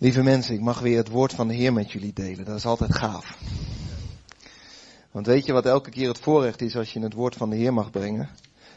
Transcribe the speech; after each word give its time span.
Lieve 0.00 0.22
mensen, 0.22 0.54
ik 0.54 0.60
mag 0.60 0.80
weer 0.80 0.96
het 0.96 1.08
woord 1.08 1.32
van 1.32 1.48
de 1.48 1.54
Heer 1.54 1.72
met 1.72 1.92
jullie 1.92 2.12
delen. 2.12 2.44
Dat 2.44 2.56
is 2.56 2.64
altijd 2.64 2.94
gaaf. 2.94 3.38
Want 5.10 5.26
weet 5.26 5.46
je 5.46 5.52
wat 5.52 5.66
elke 5.66 5.90
keer 5.90 6.08
het 6.08 6.18
voorrecht 6.18 6.62
is 6.62 6.76
als 6.76 6.92
je 6.92 7.00
het 7.00 7.12
woord 7.12 7.34
van 7.36 7.50
de 7.50 7.56
Heer 7.56 7.72
mag 7.72 7.90
brengen? 7.90 8.28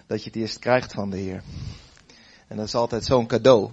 Dat 0.08 0.24
je 0.24 0.30
het 0.30 0.40
eerst 0.40 0.60
krijgt 0.60 0.94
van 0.94 1.10
de 1.10 1.18
Heer. 1.18 1.44
En 2.48 2.58
dat 2.58 2.66
is 2.66 2.76
altijd 2.76 3.06
zo'n 3.06 3.28
cadeau. 3.28 3.70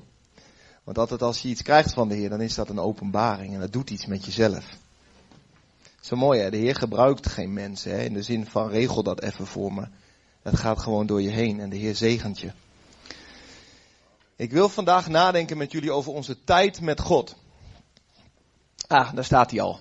Want 0.84 0.98
altijd 0.98 1.22
als 1.22 1.42
je 1.42 1.48
iets 1.48 1.62
krijgt 1.62 1.92
van 1.92 2.08
de 2.08 2.14
Heer, 2.14 2.28
dan 2.28 2.40
is 2.40 2.54
dat 2.54 2.68
een 2.68 2.78
openbaring 2.78 3.54
en 3.54 3.60
dat 3.60 3.72
doet 3.72 3.90
iets 3.90 4.06
met 4.06 4.24
jezelf. 4.24 4.76
Zo 6.00 6.16
mooi 6.16 6.40
hè, 6.40 6.50
de 6.50 6.56
Heer 6.56 6.74
gebruikt 6.74 7.28
geen 7.28 7.52
mensen 7.52 7.92
hè, 7.92 8.02
in 8.02 8.12
de 8.12 8.22
zin 8.22 8.46
van 8.46 8.68
regel 8.68 9.02
dat 9.02 9.22
even 9.22 9.46
voor 9.46 9.72
me. 9.72 9.88
Het 10.42 10.58
gaat 10.58 10.78
gewoon 10.78 11.06
door 11.06 11.22
je 11.22 11.30
heen 11.30 11.60
en 11.60 11.70
de 11.70 11.76
Heer 11.76 11.94
zegent 11.94 12.40
je. 12.40 12.50
Ik 14.38 14.52
wil 14.52 14.68
vandaag 14.68 15.08
nadenken 15.08 15.56
met 15.56 15.72
jullie 15.72 15.92
over 15.92 16.12
onze 16.12 16.44
tijd 16.44 16.80
met 16.80 17.00
God. 17.00 17.36
Ah, 18.86 19.14
daar 19.14 19.24
staat 19.24 19.50
hij 19.50 19.60
al. 19.60 19.80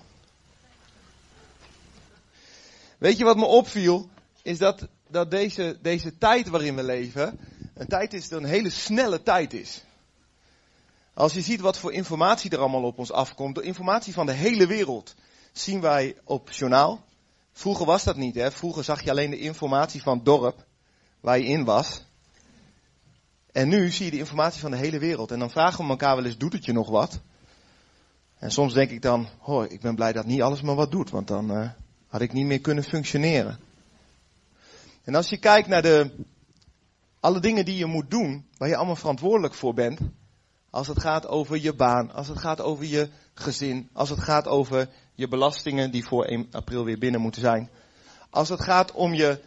Weet 2.98 3.18
je 3.18 3.24
wat 3.24 3.36
me 3.36 3.44
opviel? 3.44 4.08
Is 4.42 4.58
dat, 4.58 4.88
dat 5.08 5.30
deze, 5.30 5.78
deze 5.82 6.18
tijd 6.18 6.48
waarin 6.48 6.74
we 6.74 6.82
leven, 6.82 7.38
een 7.74 7.86
tijd 7.86 8.12
is 8.14 8.30
een 8.30 8.44
hele 8.44 8.70
snelle 8.70 9.22
tijd 9.22 9.52
is. 9.52 9.84
Als 11.14 11.32
je 11.32 11.40
ziet 11.40 11.60
wat 11.60 11.78
voor 11.78 11.92
informatie 11.92 12.50
er 12.50 12.58
allemaal 12.58 12.82
op 12.82 12.98
ons 12.98 13.12
afkomt, 13.12 13.54
de 13.54 13.62
informatie 13.62 14.12
van 14.12 14.26
de 14.26 14.32
hele 14.32 14.66
wereld, 14.66 15.14
zien 15.52 15.80
wij 15.80 16.16
op 16.24 16.50
journaal. 16.50 17.04
Vroeger 17.52 17.86
was 17.86 18.04
dat 18.04 18.16
niet, 18.16 18.34
hè? 18.34 18.50
Vroeger 18.50 18.84
zag 18.84 19.02
je 19.02 19.10
alleen 19.10 19.30
de 19.30 19.38
informatie 19.38 20.02
van 20.02 20.16
het 20.16 20.24
dorp 20.24 20.66
waar 21.20 21.38
je 21.38 21.46
in 21.46 21.64
was. 21.64 22.06
En 23.58 23.68
nu 23.68 23.90
zie 23.90 24.04
je 24.04 24.10
de 24.10 24.18
informatie 24.18 24.60
van 24.60 24.70
de 24.70 24.76
hele 24.76 24.98
wereld. 24.98 25.30
En 25.30 25.38
dan 25.38 25.50
vragen 25.50 25.84
we 25.84 25.90
elkaar 25.90 26.16
wel 26.16 26.24
eens, 26.24 26.36
doet 26.36 26.52
het 26.52 26.64
je 26.64 26.72
nog 26.72 26.88
wat? 26.88 27.20
En 28.38 28.50
soms 28.50 28.74
denk 28.74 28.90
ik 28.90 29.02
dan, 29.02 29.28
hoor, 29.38 29.66
ik 29.66 29.80
ben 29.80 29.94
blij 29.94 30.12
dat 30.12 30.26
niet 30.26 30.42
alles 30.42 30.60
maar 30.60 30.74
wat 30.74 30.90
doet, 30.90 31.10
want 31.10 31.26
dan 31.28 31.52
uh, 31.52 31.68
had 32.08 32.20
ik 32.20 32.32
niet 32.32 32.46
meer 32.46 32.60
kunnen 32.60 32.84
functioneren. 32.84 33.58
En 35.04 35.14
als 35.14 35.28
je 35.28 35.38
kijkt 35.38 35.68
naar 35.68 35.82
de, 35.82 36.10
alle 37.20 37.40
dingen 37.40 37.64
die 37.64 37.76
je 37.76 37.86
moet 37.86 38.10
doen, 38.10 38.46
waar 38.56 38.68
je 38.68 38.76
allemaal 38.76 38.96
verantwoordelijk 38.96 39.54
voor 39.54 39.74
bent, 39.74 40.00
als 40.70 40.86
het 40.86 41.00
gaat 41.00 41.26
over 41.26 41.58
je 41.58 41.74
baan, 41.74 42.12
als 42.12 42.28
het 42.28 42.38
gaat 42.38 42.60
over 42.60 42.84
je 42.84 43.08
gezin, 43.34 43.88
als 43.92 44.10
het 44.10 44.20
gaat 44.20 44.46
over 44.46 44.88
je 45.14 45.28
belastingen 45.28 45.90
die 45.90 46.04
voor 46.04 46.24
1 46.24 46.48
april 46.50 46.84
weer 46.84 46.98
binnen 46.98 47.20
moeten 47.20 47.40
zijn, 47.40 47.70
als 48.30 48.48
het 48.48 48.60
gaat 48.60 48.92
om 48.92 49.14
je 49.14 49.40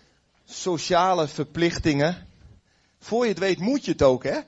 sociale 0.46 1.28
verplichtingen, 1.28 2.30
voor 3.02 3.24
je 3.24 3.30
het 3.30 3.40
weet 3.40 3.60
moet 3.60 3.86
je 3.86 3.92
het 3.92 4.02
ook, 4.02 4.24
hè? 4.24 4.40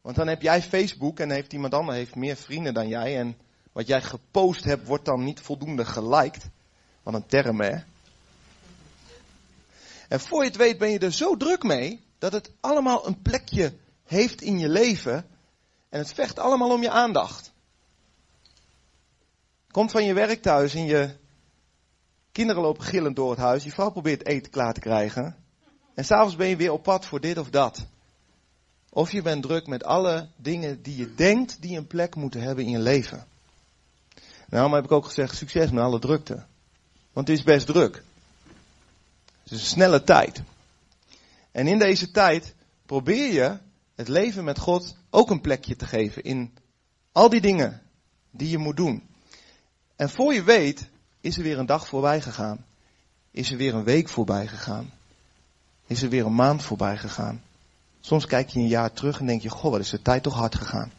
Want 0.00 0.16
dan 0.16 0.26
heb 0.26 0.42
jij 0.42 0.62
Facebook 0.62 1.20
en 1.20 1.30
heeft 1.30 1.52
iemand 1.52 1.74
anders 1.74 1.98
heeft 1.98 2.14
meer 2.14 2.36
vrienden 2.36 2.74
dan 2.74 2.88
jij. 2.88 3.18
En 3.18 3.36
wat 3.72 3.86
jij 3.86 4.02
gepost 4.02 4.64
hebt 4.64 4.86
wordt 4.86 5.04
dan 5.04 5.24
niet 5.24 5.40
voldoende 5.40 5.84
geliked. 5.84 6.50
Wat 7.02 7.14
een 7.14 7.26
term, 7.26 7.60
hè? 7.60 7.76
En 10.08 10.20
voor 10.20 10.42
je 10.42 10.48
het 10.48 10.58
weet 10.58 10.78
ben 10.78 10.90
je 10.90 10.98
er 10.98 11.12
zo 11.12 11.36
druk 11.36 11.62
mee 11.62 12.04
dat 12.18 12.32
het 12.32 12.50
allemaal 12.60 13.06
een 13.06 13.22
plekje 13.22 13.72
heeft 14.04 14.42
in 14.42 14.58
je 14.58 14.68
leven. 14.68 15.26
En 15.88 15.98
het 15.98 16.12
vecht 16.12 16.38
allemaal 16.38 16.70
om 16.70 16.82
je 16.82 16.90
aandacht. 16.90 17.52
Komt 19.70 19.90
van 19.90 20.04
je 20.04 20.14
werk 20.14 20.42
thuis 20.42 20.74
en 20.74 20.84
je 20.84 21.16
kinderen 22.32 22.62
lopen 22.62 22.84
gillend 22.84 23.16
door 23.16 23.30
het 23.30 23.38
huis. 23.38 23.64
Je 23.64 23.70
vrouw 23.70 23.90
probeert 23.90 24.26
eten 24.26 24.50
klaar 24.50 24.74
te 24.74 24.80
krijgen. 24.80 25.36
En 25.94 26.04
s'avonds 26.04 26.36
ben 26.36 26.48
je 26.48 26.56
weer 26.56 26.72
op 26.72 26.82
pad 26.82 27.06
voor 27.06 27.20
dit 27.20 27.38
of 27.38 27.50
dat. 27.50 27.86
Of 28.94 29.12
je 29.12 29.22
bent 29.22 29.42
druk 29.42 29.66
met 29.66 29.84
alle 29.84 30.28
dingen 30.36 30.82
die 30.82 30.96
je 30.96 31.14
denkt 31.14 31.62
die 31.62 31.76
een 31.76 31.86
plek 31.86 32.14
moeten 32.14 32.40
hebben 32.40 32.64
in 32.64 32.70
je 32.70 32.78
leven. 32.78 33.26
Daarom 34.48 34.72
heb 34.72 34.84
ik 34.84 34.92
ook 34.92 35.04
gezegd, 35.04 35.36
succes 35.36 35.70
met 35.70 35.82
alle 35.82 35.98
drukte. 35.98 36.44
Want 37.12 37.28
het 37.28 37.38
is 37.38 37.44
best 37.44 37.66
druk. 37.66 38.02
Het 39.42 39.52
is 39.52 39.60
een 39.60 39.66
snelle 39.66 40.04
tijd. 40.04 40.42
En 41.52 41.66
in 41.66 41.78
deze 41.78 42.10
tijd 42.10 42.54
probeer 42.86 43.32
je 43.32 43.58
het 43.94 44.08
leven 44.08 44.44
met 44.44 44.58
God 44.58 44.96
ook 45.10 45.30
een 45.30 45.40
plekje 45.40 45.76
te 45.76 45.86
geven 45.86 46.22
in 46.22 46.54
al 47.12 47.28
die 47.28 47.40
dingen 47.40 47.82
die 48.30 48.50
je 48.50 48.58
moet 48.58 48.76
doen. 48.76 49.02
En 49.96 50.10
voor 50.10 50.34
je 50.34 50.42
weet, 50.42 50.88
is 51.20 51.36
er 51.36 51.42
weer 51.42 51.58
een 51.58 51.66
dag 51.66 51.86
voorbij 51.86 52.20
gegaan. 52.20 52.64
Is 53.30 53.50
er 53.50 53.56
weer 53.56 53.74
een 53.74 53.84
week 53.84 54.08
voorbij 54.08 54.46
gegaan. 54.46 54.92
Is 55.86 56.02
er 56.02 56.08
weer 56.08 56.26
een 56.26 56.34
maand 56.34 56.62
voorbij 56.62 56.96
gegaan. 56.96 57.42
Soms 58.06 58.26
kijk 58.26 58.48
je 58.48 58.58
een 58.58 58.68
jaar 58.68 58.92
terug 58.92 59.20
en 59.20 59.26
denk 59.26 59.42
je, 59.42 59.48
goh, 59.48 59.70
wat 59.70 59.80
is 59.80 59.90
de 59.90 60.02
tijd 60.02 60.22
toch 60.22 60.34
hard 60.34 60.54
gegaan. 60.54 60.92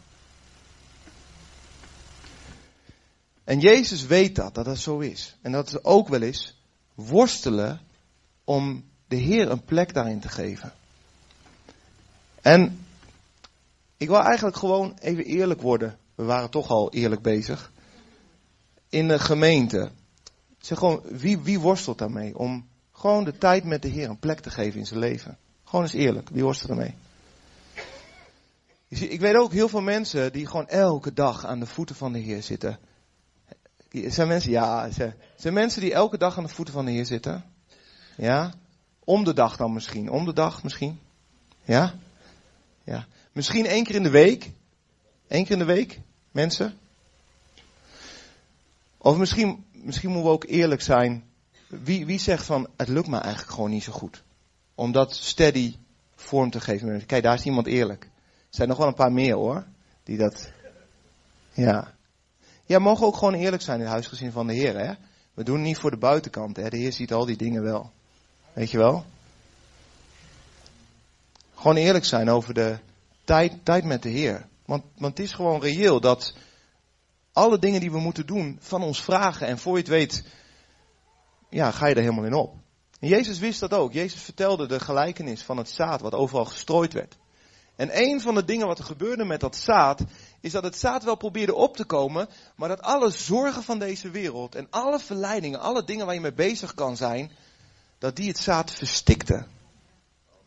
En 3.44 3.60
Jezus 3.60 4.06
weet 4.06 4.36
dat, 4.36 4.56
dat 4.56 4.66
dat 4.66 4.78
zo 4.78 5.00
is. 5.00 5.38
En 5.42 5.52
dat 5.52 5.70
ze 5.70 5.84
ook 5.84 6.08
wel 6.08 6.22
eens 6.22 6.62
worstelen 6.94 7.82
om 8.44 8.84
de 9.08 9.16
Heer 9.16 9.52
een 9.52 9.64
plek 9.64 9.94
daarin 9.94 10.20
te 10.20 10.30
geven. 10.30 10.74
En 12.42 12.86
ik 13.98 14.08
wil 14.08 14.22
eigenlijk 14.22 14.58
gewoon 14.58 14.98
even 15.00 15.26
eerlijk 15.26 15.62
worden. 15.62 15.98
We 16.16 16.24
waren 16.24 16.50
toch 16.50 16.70
al 16.70 16.92
eerlijk 16.92 17.22
bezig. 17.22 17.72
In 18.90 19.08
de 19.08 19.20
gemeente. 19.20 19.92
Zeg 20.60 20.78
gewoon, 20.78 21.02
wie, 21.04 21.38
wie 21.38 21.60
worstelt 21.60 21.98
daarmee? 21.98 22.38
Om 22.38 22.68
gewoon 22.92 23.24
de 23.24 23.38
tijd 23.38 23.64
met 23.64 23.82
de 23.82 23.88
Heer 23.88 24.10
een 24.10 24.20
plek 24.20 24.40
te 24.40 24.50
geven 24.50 24.80
in 24.80 24.86
zijn 24.86 25.00
leven. 25.00 25.38
Gewoon 25.76 25.90
eens 25.90 26.00
eerlijk, 26.00 26.30
wie 26.30 26.44
worstelt 26.44 26.72
ermee? 26.72 26.94
Ik 28.88 29.20
weet 29.20 29.36
ook 29.36 29.52
heel 29.52 29.70
veel 29.70 29.82
mensen 29.82 30.34
die 30.34 30.48
gewoon 30.48 30.68
elke 30.68 31.14
dag 31.14 31.46
aan 31.46 31.60
de 31.60 31.66
voeten 31.66 31.96
van 31.96 32.14
de 32.14 32.20
Heer 32.20 32.44
zitten. 32.44 32.80
Zijn 33.92 34.28
mensen, 34.28 34.52
ja, 34.52 34.90
zijn 35.36 35.54
mensen 35.54 35.82
die 35.82 35.94
elke 35.94 36.18
dag 36.18 36.38
aan 36.38 36.44
de 36.44 36.50
voeten 36.50 36.74
van 36.74 36.86
de 36.86 36.92
Heer 36.92 37.06
zitten? 37.06 37.44
Ja? 38.18 38.54
Om 39.04 39.24
de 39.24 39.34
dag 39.34 39.58
dan 39.58 39.74
misschien, 39.74 40.10
om 40.10 40.26
de 40.26 40.34
dag 40.34 40.64
misschien? 40.64 41.00
Ja? 41.64 41.96
Ja. 42.84 43.06
Misschien 43.32 43.66
één 43.66 43.84
keer 43.84 43.96
in 43.96 44.04
de 44.04 44.10
week? 44.10 44.52
Eén 45.28 45.44
keer 45.44 45.54
in 45.54 45.66
de 45.68 45.74
week, 45.74 46.00
mensen? 46.32 46.78
Of 48.98 49.18
misschien, 49.18 49.66
misschien 49.72 50.10
moeten 50.10 50.30
we 50.30 50.36
ook 50.36 50.46
eerlijk 50.46 50.82
zijn. 50.82 51.24
Wie, 51.68 52.06
wie 52.06 52.20
zegt 52.20 52.46
van, 52.46 52.68
het 52.78 52.88
lukt 52.88 53.08
me 53.08 53.18
eigenlijk 53.18 53.54
gewoon 53.54 53.70
niet 53.70 53.84
zo 53.84 53.92
goed? 53.92 54.24
Om 54.76 54.92
dat 54.92 55.16
steady 55.16 55.76
vorm 56.16 56.50
te 56.50 56.60
geven. 56.60 57.06
Kijk, 57.06 57.24
daar 57.24 57.34
is 57.34 57.46
iemand 57.46 57.68
eerlijk. 57.68 58.04
Er 58.04 58.10
zijn 58.50 58.68
nog 58.68 58.78
wel 58.78 58.88
een 58.88 58.94
paar 58.94 59.12
meer 59.12 59.36
hoor. 59.36 59.66
Die 60.04 60.18
dat, 60.18 60.52
ja. 61.54 61.94
Ja, 62.66 62.80
mogen 62.80 63.06
ook 63.06 63.18
gewoon 63.18 63.34
eerlijk 63.34 63.62
zijn 63.62 63.78
in 63.78 63.84
het 63.84 63.94
huisgezin 63.94 64.32
van 64.32 64.48
de 64.48 64.54
Heer, 64.54 64.78
hè. 64.78 64.94
We 65.34 65.44
doen 65.44 65.56
het 65.56 65.66
niet 65.66 65.78
voor 65.78 65.92
de 65.92 65.98
buitenkant, 65.98 66.56
hè. 66.56 66.70
De 66.70 66.78
Heer 66.78 66.94
ziet 66.94 67.14
al 67.14 67.26
die 67.26 67.38
dingen 67.38 67.64
wel. 67.64 67.92
Weet 68.54 68.72
je 68.72 68.78
wel? 68.78 69.06
Gewoon 71.56 71.76
eerlijk 71.76 72.06
zijn 72.06 72.30
over 72.30 72.54
de 72.54 72.78
tijd, 73.24 73.54
tijd 73.64 73.84
met 73.84 74.04
de 74.04 74.10
Heer. 74.10 74.48
Want, 74.66 74.84
want 74.98 75.18
het 75.18 75.26
is 75.26 75.34
gewoon 75.34 75.62
reëel 75.62 76.00
dat 76.00 76.36
alle 77.34 77.60
dingen 77.60 77.80
die 77.80 77.92
we 77.92 78.00
moeten 78.00 78.26
doen 78.26 78.58
van 78.62 78.84
ons 78.84 79.04
vragen 79.04 79.48
en 79.48 79.58
voor 79.58 79.74
je 79.74 79.80
het 79.80 79.88
weet, 79.88 80.24
ja, 81.50 81.72
ga 81.72 81.88
je 81.88 81.96
er 81.96 82.02
helemaal 82.02 82.26
in 82.26 82.34
op. 82.34 82.56
En 83.06 83.12
Jezus 83.12 83.40
wist 83.40 83.60
dat 83.60 83.74
ook. 83.74 83.94
Jezus 83.94 84.22
vertelde 84.22 84.68
de 84.68 84.80
gelijkenis 84.80 85.42
van 85.42 85.58
het 85.58 85.70
zaad 85.70 86.02
wat 86.02 86.14
overal 86.14 86.46
gestrooid 86.46 86.94
werd. 86.94 87.18
En 87.76 87.90
een 88.02 88.22
van 88.22 88.36
de 88.36 88.46
dingen 88.46 88.68
wat 88.68 88.78
er 88.78 88.84
gebeurde 88.84 89.26
met 89.26 89.40
dat 89.40 89.56
zaad, 89.56 90.02
is 90.42 90.52
dat 90.52 90.64
het 90.64 90.78
zaad 90.78 91.04
wel 91.04 91.16
probeerde 91.16 91.56
op 91.56 91.76
te 91.76 91.86
komen, 91.86 92.28
maar 92.56 92.70
dat 92.70 92.82
alle 92.82 93.10
zorgen 93.10 93.64
van 93.64 93.80
deze 93.80 94.10
wereld 94.10 94.56
en 94.56 94.68
alle 94.70 95.00
verleidingen, 95.00 95.60
alle 95.60 95.84
dingen 95.84 96.06
waar 96.06 96.16
je 96.16 96.22
mee 96.22 96.34
bezig 96.34 96.74
kan 96.74 96.98
zijn, 96.98 97.32
dat 97.98 98.16
die 98.16 98.28
het 98.28 98.38
zaad 98.38 98.72
verstikte. 98.72 99.46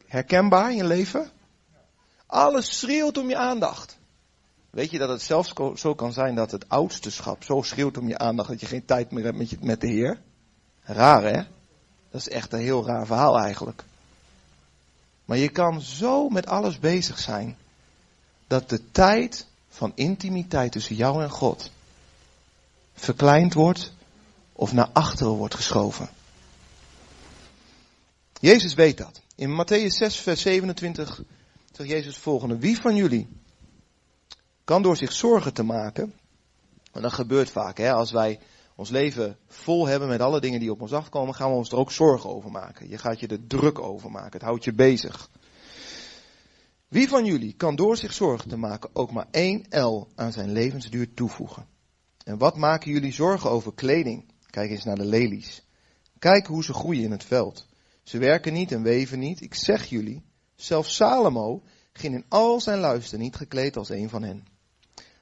Herkenbaar 0.07 0.71
in 0.71 0.77
je 0.77 0.85
leven? 0.85 1.31
Alles 2.27 2.79
schreeuwt 2.79 3.19
om 3.19 3.29
je 3.29 3.37
aandacht. 3.37 3.99
Weet 4.71 4.91
je 4.91 4.99
dat 4.99 5.09
het 5.09 5.23
zelfs 5.23 5.53
zo 5.75 5.95
kan 5.95 6.13
zijn 6.13 6.35
dat 6.35 6.51
het 6.51 6.69
oudste 6.69 7.11
schap 7.11 7.45
zo 7.45 7.63
schreeuwt 7.63 7.99
om 7.99 8.09
je 8.09 8.19
aandacht 8.19 8.49
dat 8.49 8.61
je 8.61 8.67
geen 8.67 8.85
tijd 8.85 9.11
meer 9.11 9.25
hebt 9.25 9.63
met 9.63 9.81
de 9.81 9.89
Heer? 9.89 10.23
Raar 10.81 11.23
hè? 11.23 11.57
Dat 12.11 12.21
is 12.21 12.29
echt 12.29 12.53
een 12.53 12.61
heel 12.61 12.87
raar 12.87 13.07
verhaal 13.07 13.39
eigenlijk. 13.39 13.85
Maar 15.25 15.39
je 15.39 15.49
kan 15.49 15.81
zo 15.81 16.29
met 16.29 16.47
alles 16.47 16.79
bezig 16.79 17.19
zijn 17.19 17.57
dat 18.47 18.69
de 18.69 18.91
tijd 18.91 19.47
van 19.69 19.93
intimiteit 19.95 20.73
tussen 20.73 20.97
jou 20.97 21.23
en 21.23 21.31
God 21.31 21.71
verkleind 22.95 23.55
wordt 23.55 23.93
of 24.53 24.73
naar 24.73 24.91
achteren 24.93 25.33
wordt 25.33 25.55
geschoven. 25.55 26.09
Jezus 28.41 28.75
weet 28.75 28.97
dat. 28.97 29.21
In 29.35 29.51
Matthäus 29.51 29.97
6, 29.97 30.17
vers 30.17 30.41
27 30.41 31.23
zegt 31.73 31.89
Jezus 31.89 32.15
het 32.15 32.23
volgende. 32.23 32.59
Wie 32.59 32.81
van 32.81 32.97
jullie 32.97 33.29
kan 34.65 34.83
door 34.83 34.97
zich 34.97 35.13
zorgen 35.13 35.55
te 35.55 35.63
maken, 35.63 36.15
en 36.93 37.03
dat 37.03 37.13
gebeurt 37.13 37.51
vaak, 37.51 37.79
hè, 37.79 37.93
als 37.93 38.11
wij 38.11 38.41
ons 38.79 38.91
leven 38.91 39.37
vol 39.47 39.87
hebben 39.87 40.09
met 40.09 40.21
alle 40.21 40.41
dingen 40.41 40.61
die 40.61 40.71
op 40.71 40.81
ons 40.81 40.93
afkomen, 40.93 41.35
gaan 41.35 41.51
we 41.51 41.57
ons 41.57 41.71
er 41.71 41.79
ook 41.79 41.93
zorgen 41.93 42.31
over 42.31 42.51
maken. 42.51 42.89
Je 42.89 42.99
gaat 42.99 43.21
je 43.21 43.27
er 43.27 43.47
druk 43.47 43.79
over 43.79 44.11
maken. 44.11 44.33
Het 44.33 44.43
houdt 44.43 44.65
je 44.65 44.73
bezig. 44.73 45.31
Wie 46.89 47.09
van 47.09 47.25
jullie 47.25 47.53
kan 47.53 47.77
door 47.77 47.97
zich 47.97 48.13
zorgen 48.13 48.49
te 48.49 48.57
maken 48.57 48.91
ook 48.93 49.11
maar 49.11 49.27
één 49.31 49.67
L 49.71 50.09
aan 50.15 50.33
zijn 50.33 50.53
levensduur 50.53 51.15
toevoegen? 51.15 51.67
En 52.25 52.39
wat 52.39 52.57
maken 52.57 52.91
jullie 52.91 53.13
zorgen 53.13 53.51
over 53.51 53.75
kleding? 53.75 54.33
Kijk 54.51 54.71
eens 54.71 54.85
naar 54.85 54.97
de 54.97 55.07
lelies. 55.07 55.63
Kijk 56.19 56.47
hoe 56.47 56.65
ze 56.65 56.73
groeien 56.73 57.05
in 57.05 57.11
het 57.11 57.25
veld. 57.25 57.67
Ze 58.03 58.19
werken 58.19 58.53
niet 58.53 58.73
en 58.73 58.83
weven 58.83 59.19
niet. 59.19 59.41
Ik 59.41 59.55
zeg 59.55 59.85
jullie, 59.85 60.23
zelfs 60.55 60.95
Salomo 60.95 61.63
ging 61.93 62.15
in 62.15 62.25
al 62.29 62.61
zijn 62.61 62.79
luister 62.79 63.19
niet 63.19 63.37
gekleed 63.37 63.77
als 63.77 63.89
een 63.89 64.09
van 64.09 64.23
hen. 64.23 64.58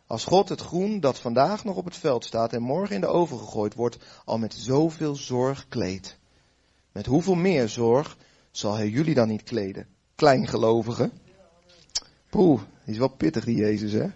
Als 0.07 0.25
God 0.25 0.49
het 0.49 0.61
groen 0.61 1.01
dat 1.01 1.19
vandaag 1.19 1.65
nog 1.65 1.77
op 1.77 1.85
het 1.85 1.97
veld 1.97 2.25
staat 2.25 2.53
en 2.53 2.63
morgen 2.63 2.95
in 2.95 3.01
de 3.01 3.07
oven 3.07 3.39
gegooid 3.39 3.75
wordt, 3.75 3.99
al 4.25 4.39
met 4.39 4.55
zoveel 4.55 5.15
zorg 5.15 5.69
kleedt. 5.69 6.19
Met 6.93 7.07
hoeveel 7.07 7.35
meer 7.35 7.69
zorg 7.69 8.17
zal 8.51 8.75
hij 8.75 8.89
jullie 8.89 9.15
dan 9.15 9.29
niet 9.29 9.43
kleden? 9.43 9.87
Kleingelovigen. 10.15 11.13
Poeh, 12.31 12.61
die 12.85 12.93
is 12.93 12.99
wel 12.99 13.09
pittig 13.09 13.45
die 13.45 13.57
Jezus 13.57 13.93
hè. 13.93 14.07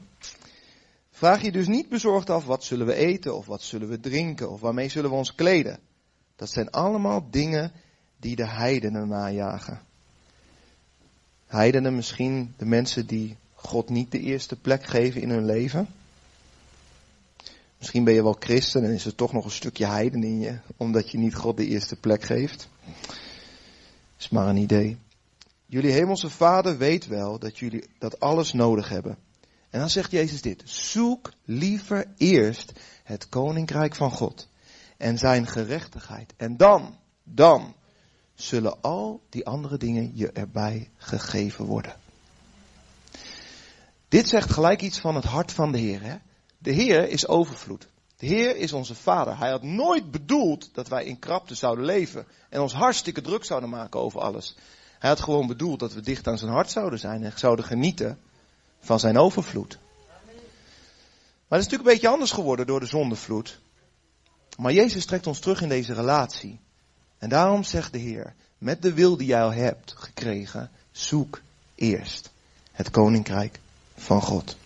Vraag 1.11 1.43
je 1.43 1.53
dus 1.53 1.67
niet 1.67 1.89
bezorgd 1.89 2.31
af 2.31 2.45
wat 2.45 2.65
zullen 2.65 2.87
we 2.87 2.95
eten 2.95 3.37
of 3.37 3.47
wat 3.47 3.63
zullen 3.63 3.89
we 3.89 4.01
drinken 4.01 4.51
of 4.51 4.61
waarmee 4.61 4.89
zullen 4.89 5.11
we 5.11 5.17
ons 5.17 5.35
kleden. 5.35 5.79
Dat 6.37 6.51
zijn 6.51 6.71
allemaal 6.71 7.27
dingen 7.31 7.73
die 8.17 8.37
de 8.37 8.47
heidenen 8.47 9.09
najagen. 9.09 9.81
Heidenen 11.47 11.95
misschien 11.95 12.55
de 12.57 12.65
mensen 12.65 13.07
die 13.07 13.37
God 13.63 13.89
niet 13.89 14.13
de 14.13 14.21
eerste 14.21 14.57
plek 14.57 14.85
geven 14.85 15.21
in 15.21 15.31
hun 15.31 15.45
leven. 15.45 15.89
Misschien 17.79 18.05
ben 18.05 18.15
je 18.15 18.23
wel 18.23 18.37
christen 18.39 18.85
en 18.85 18.91
is 18.91 19.05
er 19.05 19.15
toch 19.15 19.33
nog 19.33 19.45
een 19.45 19.51
stukje 19.51 19.87
heiden 19.87 20.23
in 20.23 20.41
je, 20.41 20.59
omdat 20.77 21.11
je 21.11 21.19
niet 21.19 21.35
God 21.35 21.57
de 21.57 21.67
eerste 21.67 21.97
plek 21.97 22.23
geeft. 22.23 22.69
Is 24.19 24.29
maar 24.29 24.49
een 24.49 24.57
idee. 24.57 24.97
Jullie 25.67 25.93
hemelse 25.93 26.31
vader 26.31 26.79
weet 26.79 27.07
wel 27.07 27.39
dat 27.39 27.59
jullie 27.59 27.85
dat 27.99 28.21
alles 28.21 28.53
nodig 28.53 28.89
hebben. 28.89 29.19
En 29.71 29.81
dan 29.81 29.91
zegt 29.91 30.11
Jezus 30.11 30.43
dit. 30.43 30.63
Zoek 30.65 31.33
liever 31.45 32.07
eerst 32.17 32.73
het 33.05 33.29
koninkrijk 33.29 33.95
van 33.95 34.11
God 34.11 34.49
en 34.97 35.19
zijn 35.19 35.47
gerechtigheid. 35.47 36.35
En 36.37 36.57
dan, 36.57 36.97
dan 37.25 37.75
zullen 38.35 38.83
al 38.83 39.21
die 39.29 39.47
andere 39.47 39.77
dingen 39.77 40.11
je 40.15 40.33
erbij 40.33 40.91
gegeven 40.97 41.65
worden. 41.65 41.95
Dit 44.11 44.29
zegt 44.29 44.53
gelijk 44.53 44.83
iets 44.83 44.99
van 44.99 45.15
het 45.15 45.25
hart 45.25 45.53
van 45.53 45.73
de 45.73 45.79
Heer. 45.79 46.03
Hè? 46.03 46.17
De 46.59 46.73
Heer 46.73 47.09
is 47.09 47.27
overvloed. 47.27 47.89
De 48.17 48.27
Heer 48.27 48.57
is 48.57 48.73
onze 48.73 48.95
Vader. 48.95 49.39
Hij 49.39 49.51
had 49.51 49.63
nooit 49.63 50.11
bedoeld 50.11 50.71
dat 50.73 50.89
wij 50.89 51.05
in 51.05 51.19
krapte 51.19 51.55
zouden 51.55 51.85
leven 51.85 52.27
en 52.49 52.61
ons 52.61 52.73
hartstikke 52.73 53.21
druk 53.21 53.45
zouden 53.45 53.69
maken 53.71 54.01
over 54.01 54.21
alles. 54.21 54.57
Hij 54.99 55.09
had 55.09 55.21
gewoon 55.21 55.47
bedoeld 55.47 55.79
dat 55.79 55.93
we 55.93 56.01
dicht 56.01 56.27
aan 56.27 56.39
zijn 56.39 56.51
hart 56.51 56.71
zouden 56.71 56.99
zijn 56.99 57.23
en 57.25 57.33
zouden 57.35 57.65
genieten 57.65 58.19
van 58.81 59.01
zijn 59.01 59.19
overvloed. 59.19 59.79
Maar 61.49 61.59
het 61.59 61.61
is 61.61 61.65
natuurlijk 61.65 61.89
een 61.89 61.95
beetje 61.95 62.09
anders 62.09 62.31
geworden 62.31 62.67
door 62.67 62.81
de 62.81 62.87
zondevloed. 62.87 63.61
Maar 64.57 64.73
Jezus 64.73 65.07
trekt 65.07 65.27
ons 65.27 65.39
terug 65.39 65.63
in 65.63 65.69
deze 65.69 65.95
relatie. 65.95 66.61
En 67.19 67.29
daarom 67.29 67.65
zegt 67.65 67.93
de 67.93 67.99
Heer, 67.99 68.35
met 68.59 68.83
de 68.83 68.93
wil 68.93 69.17
die 69.17 69.27
jij 69.27 69.49
hebt 69.49 69.95
gekregen, 69.97 70.71
zoek 70.91 71.41
eerst 71.75 72.31
het 72.73 72.91
koninkrijk 72.91 73.61
van 74.01 74.23
God. 74.23 74.57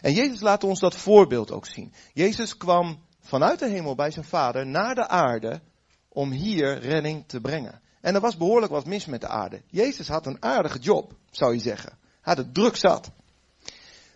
En 0.00 0.12
Jezus 0.12 0.40
laat 0.40 0.64
ons 0.64 0.80
dat 0.80 0.94
voorbeeld 0.94 1.50
ook 1.50 1.66
zien. 1.66 1.92
Jezus 2.12 2.56
kwam 2.56 2.98
vanuit 3.20 3.58
de 3.58 3.68
hemel 3.68 3.94
bij 3.94 4.10
zijn 4.10 4.24
vader 4.24 4.66
naar 4.66 4.94
de 4.94 5.08
aarde 5.08 5.60
om 6.08 6.30
hier 6.30 6.78
redding 6.78 7.24
te 7.26 7.40
brengen. 7.40 7.80
En 8.00 8.14
er 8.14 8.20
was 8.20 8.36
behoorlijk 8.36 8.72
wat 8.72 8.86
mis 8.86 9.06
met 9.06 9.20
de 9.20 9.28
aarde. 9.28 9.62
Jezus 9.66 10.08
had 10.08 10.26
een 10.26 10.42
aardige 10.42 10.78
job, 10.78 11.12
zou 11.30 11.54
je 11.54 11.60
zeggen. 11.60 11.90
Hij 12.00 12.34
had 12.34 12.36
het 12.36 12.54
druk 12.54 12.76
zat. 12.76 13.10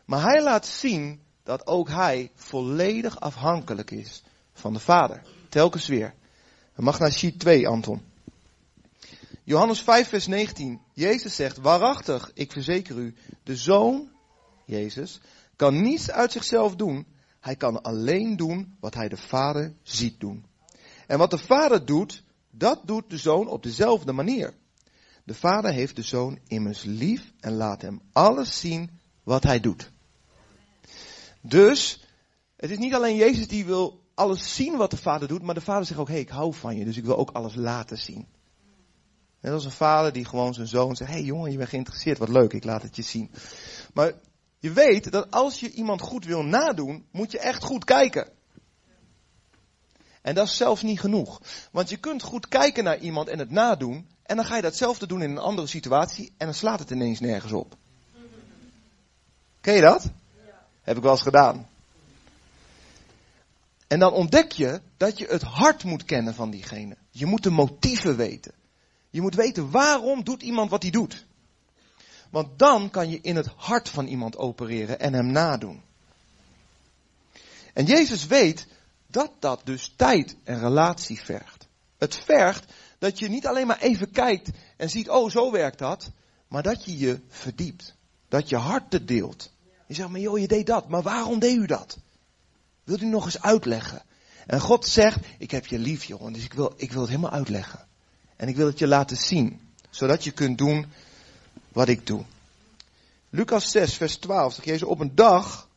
Maar 0.04 0.22
hij 0.22 0.42
laat 0.42 0.66
zien 0.66 1.22
dat 1.42 1.66
ook 1.66 1.88
hij 1.88 2.30
volledig 2.34 3.20
afhankelijk 3.20 3.90
is 3.90 4.22
van 4.52 4.72
de 4.72 4.80
Vader. 4.80 5.22
Telkens 5.48 5.86
weer. 5.86 6.14
We 6.74 6.82
mag 6.82 6.98
naar 6.98 7.12
sheet 7.12 7.38
2, 7.38 7.68
Anton. 7.68 8.07
Johannes 9.48 9.80
5, 9.82 10.08
vers 10.08 10.26
19. 10.26 10.80
Jezus 10.92 11.36
zegt, 11.36 11.56
waarachtig, 11.56 12.30
ik 12.34 12.52
verzeker 12.52 12.96
u, 12.96 13.14
de 13.42 13.56
Zoon, 13.56 14.10
Jezus, 14.64 15.20
kan 15.56 15.80
niets 15.82 16.10
uit 16.10 16.32
zichzelf 16.32 16.76
doen. 16.76 17.06
Hij 17.40 17.56
kan 17.56 17.82
alleen 17.82 18.36
doen 18.36 18.76
wat 18.80 18.94
hij 18.94 19.08
de 19.08 19.16
Vader 19.16 19.74
ziet 19.82 20.20
doen. 20.20 20.44
En 21.06 21.18
wat 21.18 21.30
de 21.30 21.38
Vader 21.38 21.84
doet, 21.84 22.22
dat 22.50 22.80
doet 22.84 23.10
de 23.10 23.18
Zoon 23.18 23.48
op 23.48 23.62
dezelfde 23.62 24.12
manier. 24.12 24.54
De 25.24 25.34
Vader 25.34 25.72
heeft 25.72 25.96
de 25.96 26.02
Zoon 26.02 26.38
immers 26.46 26.82
lief 26.82 27.32
en 27.40 27.52
laat 27.52 27.82
hem 27.82 28.00
alles 28.12 28.60
zien 28.60 28.90
wat 29.22 29.42
hij 29.42 29.60
doet. 29.60 29.90
Dus, 31.40 32.04
het 32.56 32.70
is 32.70 32.78
niet 32.78 32.94
alleen 32.94 33.16
Jezus 33.16 33.48
die 33.48 33.64
wil 33.64 34.02
alles 34.14 34.54
zien 34.54 34.76
wat 34.76 34.90
de 34.90 34.96
Vader 34.96 35.28
doet, 35.28 35.42
maar 35.42 35.54
de 35.54 35.60
Vader 35.60 35.86
zegt 35.86 36.00
ook, 36.00 36.06
hé, 36.06 36.12
hey, 36.12 36.22
ik 36.22 36.28
hou 36.28 36.54
van 36.54 36.76
je, 36.76 36.84
dus 36.84 36.96
ik 36.96 37.04
wil 37.04 37.16
ook 37.16 37.30
alles 37.30 37.54
laten 37.54 37.98
zien. 37.98 38.36
Net 39.40 39.52
als 39.52 39.64
een 39.64 39.70
vader 39.70 40.12
die 40.12 40.24
gewoon 40.24 40.54
zijn 40.54 40.66
zoon 40.66 40.96
zegt, 40.96 41.10
hey 41.10 41.22
jongen, 41.22 41.50
je 41.50 41.56
bent 41.56 41.68
geïnteresseerd, 41.68 42.18
wat 42.18 42.28
leuk, 42.28 42.52
ik 42.52 42.64
laat 42.64 42.82
het 42.82 42.96
je 42.96 43.02
zien. 43.02 43.30
Maar 43.94 44.12
je 44.58 44.72
weet 44.72 45.12
dat 45.12 45.30
als 45.30 45.60
je 45.60 45.70
iemand 45.70 46.00
goed 46.00 46.24
wil 46.24 46.42
nadoen, 46.42 47.06
moet 47.12 47.32
je 47.32 47.38
echt 47.38 47.62
goed 47.62 47.84
kijken. 47.84 48.28
En 50.22 50.34
dat 50.34 50.46
is 50.46 50.56
zelfs 50.56 50.82
niet 50.82 51.00
genoeg. 51.00 51.40
Want 51.72 51.88
je 51.88 51.96
kunt 51.96 52.22
goed 52.22 52.48
kijken 52.48 52.84
naar 52.84 52.98
iemand 52.98 53.28
en 53.28 53.38
het 53.38 53.50
nadoen, 53.50 54.08
en 54.22 54.36
dan 54.36 54.44
ga 54.44 54.56
je 54.56 54.62
datzelfde 54.62 55.06
doen 55.06 55.22
in 55.22 55.30
een 55.30 55.38
andere 55.38 55.66
situatie, 55.66 56.32
en 56.36 56.46
dan 56.46 56.54
slaat 56.54 56.78
het 56.78 56.90
ineens 56.90 57.20
nergens 57.20 57.52
op. 57.52 57.76
Ken 59.60 59.74
je 59.74 59.80
dat? 59.80 60.10
Heb 60.82 60.96
ik 60.96 61.02
wel 61.02 61.12
eens 61.12 61.22
gedaan. 61.22 61.68
En 63.86 63.98
dan 63.98 64.12
ontdek 64.12 64.52
je 64.52 64.80
dat 64.96 65.18
je 65.18 65.26
het 65.26 65.42
hart 65.42 65.84
moet 65.84 66.04
kennen 66.04 66.34
van 66.34 66.50
diegene. 66.50 66.96
Je 67.10 67.26
moet 67.26 67.42
de 67.42 67.50
motieven 67.50 68.16
weten. 68.16 68.52
Je 69.10 69.20
moet 69.20 69.34
weten 69.34 69.70
waarom 69.70 70.24
doet 70.24 70.42
iemand 70.42 70.70
wat 70.70 70.82
hij 70.82 70.90
doet. 70.90 71.26
Want 72.30 72.58
dan 72.58 72.90
kan 72.90 73.10
je 73.10 73.20
in 73.20 73.36
het 73.36 73.46
hart 73.56 73.88
van 73.88 74.06
iemand 74.06 74.36
opereren 74.36 75.00
en 75.00 75.12
hem 75.12 75.26
nadoen. 75.26 75.82
En 77.72 77.84
Jezus 77.84 78.26
weet 78.26 78.66
dat 79.06 79.32
dat 79.38 79.60
dus 79.64 79.92
tijd 79.96 80.36
en 80.44 80.60
relatie 80.60 81.20
vergt. 81.20 81.68
Het 81.98 82.14
vergt 82.14 82.72
dat 82.98 83.18
je 83.18 83.28
niet 83.28 83.46
alleen 83.46 83.66
maar 83.66 83.80
even 83.80 84.10
kijkt 84.10 84.50
en 84.76 84.90
ziet, 84.90 85.08
oh 85.08 85.30
zo 85.30 85.50
werkt 85.50 85.78
dat, 85.78 86.10
maar 86.48 86.62
dat 86.62 86.84
je 86.84 86.98
je 86.98 87.20
verdiept. 87.28 87.96
Dat 88.28 88.48
je 88.48 88.56
harten 88.56 89.06
deelt. 89.06 89.52
Je 89.86 89.94
zegt, 89.94 90.08
maar 90.08 90.20
joh, 90.20 90.38
je 90.38 90.48
deed 90.48 90.66
dat, 90.66 90.88
maar 90.88 91.02
waarom 91.02 91.38
deed 91.38 91.56
u 91.56 91.66
dat? 91.66 91.98
Wilt 92.84 93.02
u 93.02 93.06
nog 93.06 93.24
eens 93.24 93.42
uitleggen? 93.42 94.02
En 94.46 94.60
God 94.60 94.86
zegt, 94.86 95.18
ik 95.38 95.50
heb 95.50 95.66
je 95.66 95.78
lief 95.78 96.04
jongen, 96.04 96.32
dus 96.32 96.44
ik 96.44 96.52
wil, 96.52 96.72
ik 96.76 96.92
wil 96.92 97.00
het 97.00 97.10
helemaal 97.10 97.30
uitleggen. 97.30 97.87
En 98.38 98.48
ik 98.48 98.56
wil 98.56 98.66
het 98.66 98.78
je 98.78 98.86
laten 98.86 99.16
zien, 99.16 99.60
zodat 99.90 100.24
je 100.24 100.30
kunt 100.30 100.58
doen 100.58 100.86
wat 101.72 101.88
ik 101.88 102.06
doe. 102.06 102.24
Lucas 103.30 103.70
6, 103.70 103.94
vers 103.94 104.16
12 104.16 104.54
zegt 104.54 104.66
Jezus, 104.66 104.88
op 104.88 105.00
een 105.00 105.14
dag 105.14 105.68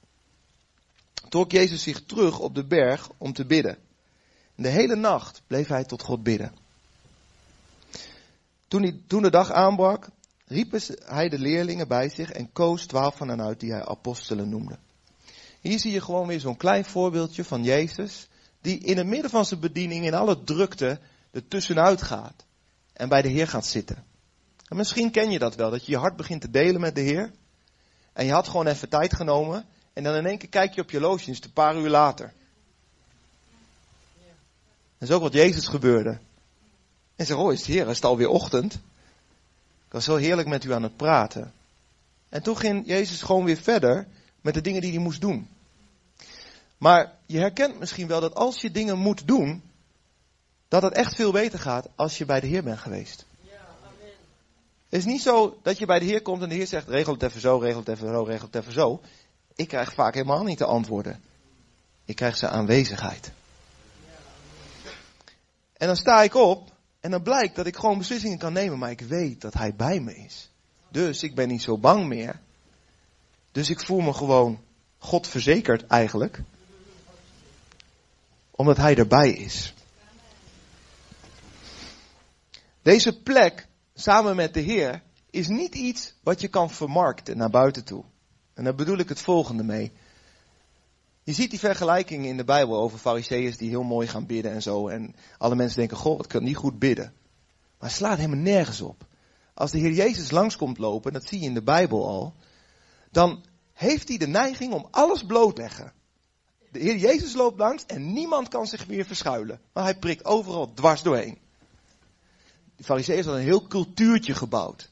trok 1.30 1.52
Jezus 1.52 1.84
zich 1.84 2.06
terug 2.06 2.40
op 2.40 2.56
de 2.56 2.66
berg 2.66 3.10
om 3.18 3.34
te 3.34 3.46
bidden. 3.46 3.78
En 4.56 4.64
de 4.64 4.70
hele 4.70 4.96
nacht 4.96 5.42
bleef 5.48 5.68
hij 5.68 5.84
tot 5.84 6.02
God 6.02 6.24
bidden. 6.24 6.54
Toen 8.68 9.22
de 9.22 9.30
dag 9.30 9.52
aanbrak, 9.52 10.10
riep 10.46 10.78
hij 11.06 11.30
de 11.30 11.40
leerlingen 11.40 11.88
bij 11.88 12.10
zich 12.10 12.32
en 12.32 12.52
koos 12.52 12.86
twaalf 12.86 13.16
van 13.16 13.28
hen 13.28 13.42
uit 13.42 13.60
die 13.60 13.72
hij 13.72 13.86
apostelen 13.86 14.50
noemde. 14.50 14.78
Hier 15.62 15.80
zie 15.80 15.92
je 15.92 16.02
gewoon 16.02 16.28
weer 16.28 16.40
zo'n 16.40 16.58
klein 16.58 16.86
voorbeeldje 16.86 17.44
van 17.44 17.64
Jezus, 17.64 18.28
die 18.62 18.80
in 18.80 18.98
het 18.98 19.08
midden 19.08 19.30
van 19.30 19.46
zijn 19.46 19.60
bediening 19.60 20.06
in 20.06 20.14
alle 20.14 20.44
drukte 20.44 21.00
er 21.32 21.48
tussenuit 21.48 22.02
gaat 22.02 22.46
en 23.02 23.10
bij 23.10 23.22
de 23.22 23.28
Heer 23.28 23.48
gaat 23.48 23.66
zitten. 23.66 24.04
En 24.68 24.78
misschien 24.78 25.12
ken 25.12 25.32
je 25.32 25.40
dat 25.40 25.56
wel, 25.56 25.70
dat 25.70 25.86
je 25.86 25.92
je 25.92 25.98
hart 25.98 26.16
begint 26.16 26.42
te 26.42 26.50
delen 26.50 26.82
met 26.82 26.96
de 26.96 27.02
Heer. 27.02 27.32
En 28.14 28.26
je 28.26 28.32
had 28.32 28.48
gewoon 28.48 28.68
even 28.68 28.90
tijd 28.90 29.14
genomen. 29.14 29.66
En 29.94 30.04
dan 30.04 30.16
in 30.16 30.26
één 30.26 30.38
keer 30.38 30.50
kijk 30.50 30.74
je 30.74 30.82
op 30.82 30.92
je 30.92 31.10
het 31.10 31.46
een 31.46 31.54
paar 31.54 31.78
uur 31.78 31.90
later. 31.90 32.34
Dat 34.98 35.10
is 35.10 35.12
ook 35.12 35.22
wat 35.22 35.34
Jezus 35.34 35.68
gebeurde. 35.68 36.20
En 37.16 37.26
zei, 37.26 37.40
oh 37.40 37.52
is 37.52 37.60
het 37.60 37.68
Heer, 37.68 37.90
is 37.90 37.96
het 37.96 38.06
alweer 38.06 38.30
ochtend? 38.30 38.74
Ik 39.86 39.92
was 39.92 40.04
zo 40.04 40.16
heerlijk 40.16 40.48
met 40.48 40.64
u 40.64 40.74
aan 40.74 40.84
het 40.84 40.98
praten. 40.98 41.54
En 42.30 42.44
toen 42.44 42.58
ging 42.58 42.88
Jezus 42.88 43.22
gewoon 43.22 43.46
weer 43.46 43.58
verder 43.58 44.08
met 44.42 44.54
de 44.54 44.62
dingen 44.62 44.82
die 44.82 44.92
hij 44.92 45.02
moest 45.02 45.22
doen. 45.22 45.48
Maar 46.78 47.14
je 47.26 47.40
herkent 47.40 47.80
misschien 47.80 48.08
wel 48.08 48.22
dat 48.22 48.36
als 48.36 48.62
je 48.62 48.72
dingen 48.72 48.98
moet 48.98 49.28
doen, 49.28 49.64
dat 50.72 50.82
het 50.82 50.94
echt 50.94 51.16
veel 51.16 51.32
beter 51.32 51.60
gaat 51.60 51.88
als 51.96 52.18
je 52.18 52.26
bij 52.26 52.40
de 52.40 52.48
Heer 52.48 52.64
bent 52.64 52.80
geweest. 52.80 53.26
Ja, 53.42 53.52
amen. 53.52 54.14
Het 54.90 55.00
is 55.00 55.06
niet 55.06 55.22
zo 55.22 55.60
dat 55.64 55.78
je 55.78 55.86
bij 55.86 56.00
de 56.00 56.06
Heer 56.06 56.22
komt 56.22 56.42
en 56.42 56.50
de 56.50 56.56
Heer 56.56 56.68
zegt, 56.68 56.88
regel 56.88 57.14
het 57.14 57.24
even 57.24 57.42
zo, 57.42 57.58
regel 57.58 57.80
het 57.80 57.90
even 57.90 58.08
zo, 58.08 58.24
regel 58.24 58.48
het 58.52 58.56
even 58.56 58.74
zo. 58.74 59.02
Ik 59.56 59.68
krijg 59.68 59.94
vaak 59.94 60.14
helemaal 60.14 60.44
niet 60.44 60.58
de 60.58 60.66
antwoorden. 60.66 61.24
Ik 62.06 62.16
krijg 62.16 62.38
zijn 62.38 62.52
aanwezigheid. 62.52 63.32
En 65.74 65.88
dan 65.88 65.96
sta 65.96 66.24
ik 66.24 66.36
op 66.36 66.72
En 67.00 67.12
dan 67.12 67.22
blijkt 67.22 67.56
dat 67.56 67.66
ik 67.66 67.76
gewoon 67.76 67.98
beslissingen 67.98 68.38
kan 68.38 68.54
nemen, 68.54 68.78
maar 68.78 68.92
ik 68.92 69.02
weet 69.02 69.42
dat 69.42 69.54
hij 69.54 69.76
bij 69.76 70.00
me 70.00 70.16
is. 70.16 70.50
Dus 70.90 71.24
ik 71.24 71.36
ben 71.36 71.48
niet 71.48 71.62
zo 71.62 71.78
bang 71.78 72.08
meer. 72.08 72.40
Dus 73.52 73.70
ik 73.70 73.80
voel 73.80 74.00
me 74.00 74.14
gewoon 74.14 74.60
God 74.98 75.28
verzekerd 75.28 75.88
eigenlijk. 75.88 76.42
Omdat 78.52 78.78
hij 78.78 78.96
erbij 78.96 79.32
is. 79.32 79.74
Deze 82.82 83.22
plek, 83.22 83.68
samen 83.94 84.36
met 84.36 84.54
de 84.54 84.60
Heer, 84.60 85.04
is 85.30 85.48
niet 85.48 85.76
iets 85.76 86.14
wat 86.24 86.42
je 86.42 86.48
kan 86.48 86.70
vermarkten 86.70 87.38
naar 87.38 87.50
buiten 87.50 87.84
toe. 87.84 88.04
En 88.54 88.64
daar 88.64 88.76
bedoel 88.76 88.98
ik 88.98 89.10
het 89.10 89.22
volgende 89.22 89.64
mee. 89.64 89.92
Je 91.24 91.34
ziet 91.34 91.50
die 91.50 91.60
vergelijking 91.60 92.26
in 92.26 92.38
de 92.38 92.44
Bijbel 92.44 92.80
over 92.80 92.98
fariseeërs 92.98 93.58
die 93.58 93.70
heel 93.70 93.84
mooi 93.84 94.08
gaan 94.08 94.26
bidden 94.26 94.52
en 94.52 94.62
zo. 94.62 94.88
En 94.88 95.16
alle 95.38 95.56
mensen 95.56 95.80
denken, 95.80 95.98
goh, 95.98 96.20
ik 96.20 96.28
kan 96.28 96.44
niet 96.44 96.56
goed 96.56 96.80
bidden. 96.80 97.14
Maar 97.80 97.90
het 97.90 97.98
slaat 97.98 98.18
helemaal 98.18 98.38
nergens 98.38 98.82
op. 98.82 99.06
Als 99.54 99.72
de 99.72 99.78
Heer 99.78 99.92
Jezus 99.92 100.32
langskomt 100.32 100.78
lopen, 100.78 101.14
dat 101.14 101.26
zie 101.26 101.40
je 101.40 101.46
in 101.46 101.54
de 101.54 101.64
Bijbel 101.64 102.08
al, 102.08 102.34
dan 103.12 103.44
heeft 103.74 104.08
hij 104.08 104.18
de 104.18 104.28
neiging 104.28 104.74
om 104.74 104.88
alles 104.92 105.24
bloot 105.24 105.56
te 105.56 105.62
leggen. 105.62 105.94
De 106.72 106.80
Heer 106.80 106.98
Jezus 106.98 107.34
loopt 107.34 107.60
langs 107.60 107.86
en 107.86 108.14
niemand 108.14 108.48
kan 108.48 108.68
zich 108.68 108.88
meer 108.88 109.06
verschuilen. 109.06 109.62
Maar 109.74 109.84
hij 109.84 109.98
prikt 109.98 110.26
overal 110.26 110.74
dwars 110.74 111.02
doorheen. 111.02 111.38
De 112.82 112.88
fariseeërs 112.88 113.26
hadden 113.26 113.44
een 113.44 113.50
heel 113.50 113.68
cultuurtje 113.68 114.36
gebouwd. 114.36 114.92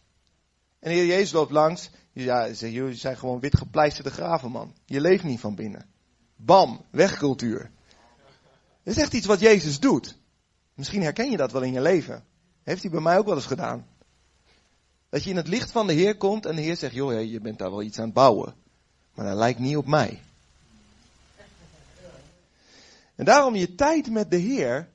En 0.79 0.89
de 0.89 0.95
Heer 0.95 1.05
Jezus 1.05 1.31
loopt 1.31 1.51
langs. 1.51 1.89
Ja, 2.11 2.49
jullie 2.49 2.95
zijn 2.95 3.17
gewoon 3.17 3.39
wit 3.39 3.57
gepleisterde 3.57 4.11
graven, 4.11 4.51
man. 4.51 4.73
Je 4.85 5.01
leeft 5.01 5.23
niet 5.23 5.39
van 5.39 5.55
binnen. 5.55 5.85
Bam, 6.35 6.85
wegcultuur. 6.89 7.71
Dat 8.83 8.95
is 8.95 9.01
echt 9.01 9.13
iets 9.13 9.25
wat 9.25 9.39
Jezus 9.39 9.79
doet. 9.79 10.17
Misschien 10.73 11.01
herken 11.01 11.31
je 11.31 11.37
dat 11.37 11.51
wel 11.51 11.61
in 11.61 11.73
je 11.73 11.81
leven. 11.81 12.23
Heeft 12.63 12.81
hij 12.81 12.91
bij 12.91 13.01
mij 13.01 13.17
ook 13.17 13.25
wel 13.25 13.35
eens 13.35 13.45
gedaan. 13.45 13.87
Dat 15.09 15.23
je 15.23 15.29
in 15.29 15.35
het 15.35 15.47
licht 15.47 15.71
van 15.71 15.87
de 15.87 15.93
Heer 15.93 16.17
komt 16.17 16.45
en 16.45 16.55
de 16.55 16.61
Heer 16.61 16.75
zegt, 16.75 16.93
joh, 16.93 17.23
je 17.23 17.39
bent 17.39 17.57
daar 17.57 17.69
wel 17.69 17.83
iets 17.83 17.97
aan 17.97 18.05
het 18.05 18.13
bouwen. 18.13 18.53
Maar 19.13 19.25
dat 19.25 19.37
lijkt 19.37 19.59
niet 19.59 19.77
op 19.77 19.87
mij. 19.87 20.21
En 23.15 23.25
daarom 23.25 23.55
je 23.55 23.75
tijd 23.75 24.09
met 24.09 24.31
de 24.31 24.37
Heer 24.37 24.89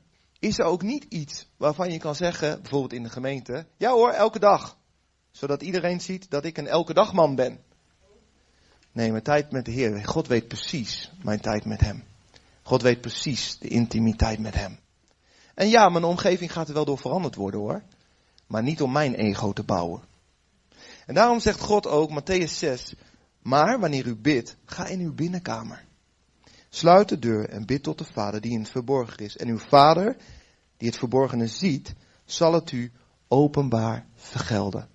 is 0.44 0.58
er 0.58 0.64
ook 0.64 0.82
niet 0.82 1.04
iets 1.08 1.46
waarvan 1.56 1.90
je 1.90 1.98
kan 1.98 2.14
zeggen, 2.14 2.60
bijvoorbeeld 2.60 2.92
in 2.92 3.02
de 3.02 3.08
gemeente, 3.08 3.66
ja 3.76 3.90
hoor, 3.90 4.10
elke 4.10 4.38
dag. 4.38 4.78
Zodat 5.30 5.62
iedereen 5.62 6.00
ziet 6.00 6.30
dat 6.30 6.44
ik 6.44 6.58
een 6.58 6.66
elke 6.66 6.94
dag 6.94 7.12
man 7.12 7.34
ben. 7.34 7.60
Nee, 8.92 9.10
mijn 9.10 9.22
tijd 9.22 9.52
met 9.52 9.64
de 9.64 9.70
Heer. 9.70 10.06
God 10.06 10.26
weet 10.26 10.48
precies 10.48 11.12
mijn 11.22 11.40
tijd 11.40 11.64
met 11.64 11.80
Hem. 11.80 12.04
God 12.62 12.82
weet 12.82 13.00
precies 13.00 13.58
de 13.58 13.68
intimiteit 13.68 14.38
met 14.38 14.54
Hem. 14.54 14.78
En 15.54 15.68
ja, 15.68 15.88
mijn 15.88 16.04
omgeving 16.04 16.52
gaat 16.52 16.68
er 16.68 16.74
wel 16.74 16.84
door 16.84 16.98
veranderd 16.98 17.34
worden 17.34 17.60
hoor. 17.60 17.82
Maar 18.46 18.62
niet 18.62 18.82
om 18.82 18.92
mijn 18.92 19.14
ego 19.14 19.52
te 19.52 19.62
bouwen. 19.62 20.02
En 21.06 21.14
daarom 21.14 21.40
zegt 21.40 21.60
God 21.60 21.86
ook, 21.86 22.10
Matthäus 22.10 22.52
6, 22.52 22.94
maar 23.42 23.80
wanneer 23.80 24.06
u 24.06 24.16
bidt, 24.16 24.56
ga 24.64 24.86
in 24.86 25.00
uw 25.00 25.14
binnenkamer. 25.14 25.84
Sluit 26.74 27.08
de 27.08 27.18
deur 27.18 27.48
en 27.48 27.66
bid 27.66 27.82
tot 27.82 27.98
de 27.98 28.04
Vader 28.04 28.40
die 28.40 28.52
in 28.52 28.60
het 28.60 28.70
verborgen 28.70 29.18
is. 29.18 29.36
En 29.36 29.48
uw 29.48 29.58
Vader, 29.58 30.16
die 30.76 30.88
het 30.88 30.98
verborgene 30.98 31.46
ziet, 31.46 31.94
zal 32.24 32.52
het 32.52 32.72
u 32.72 32.92
openbaar 33.28 34.06
vergelden. 34.14 34.88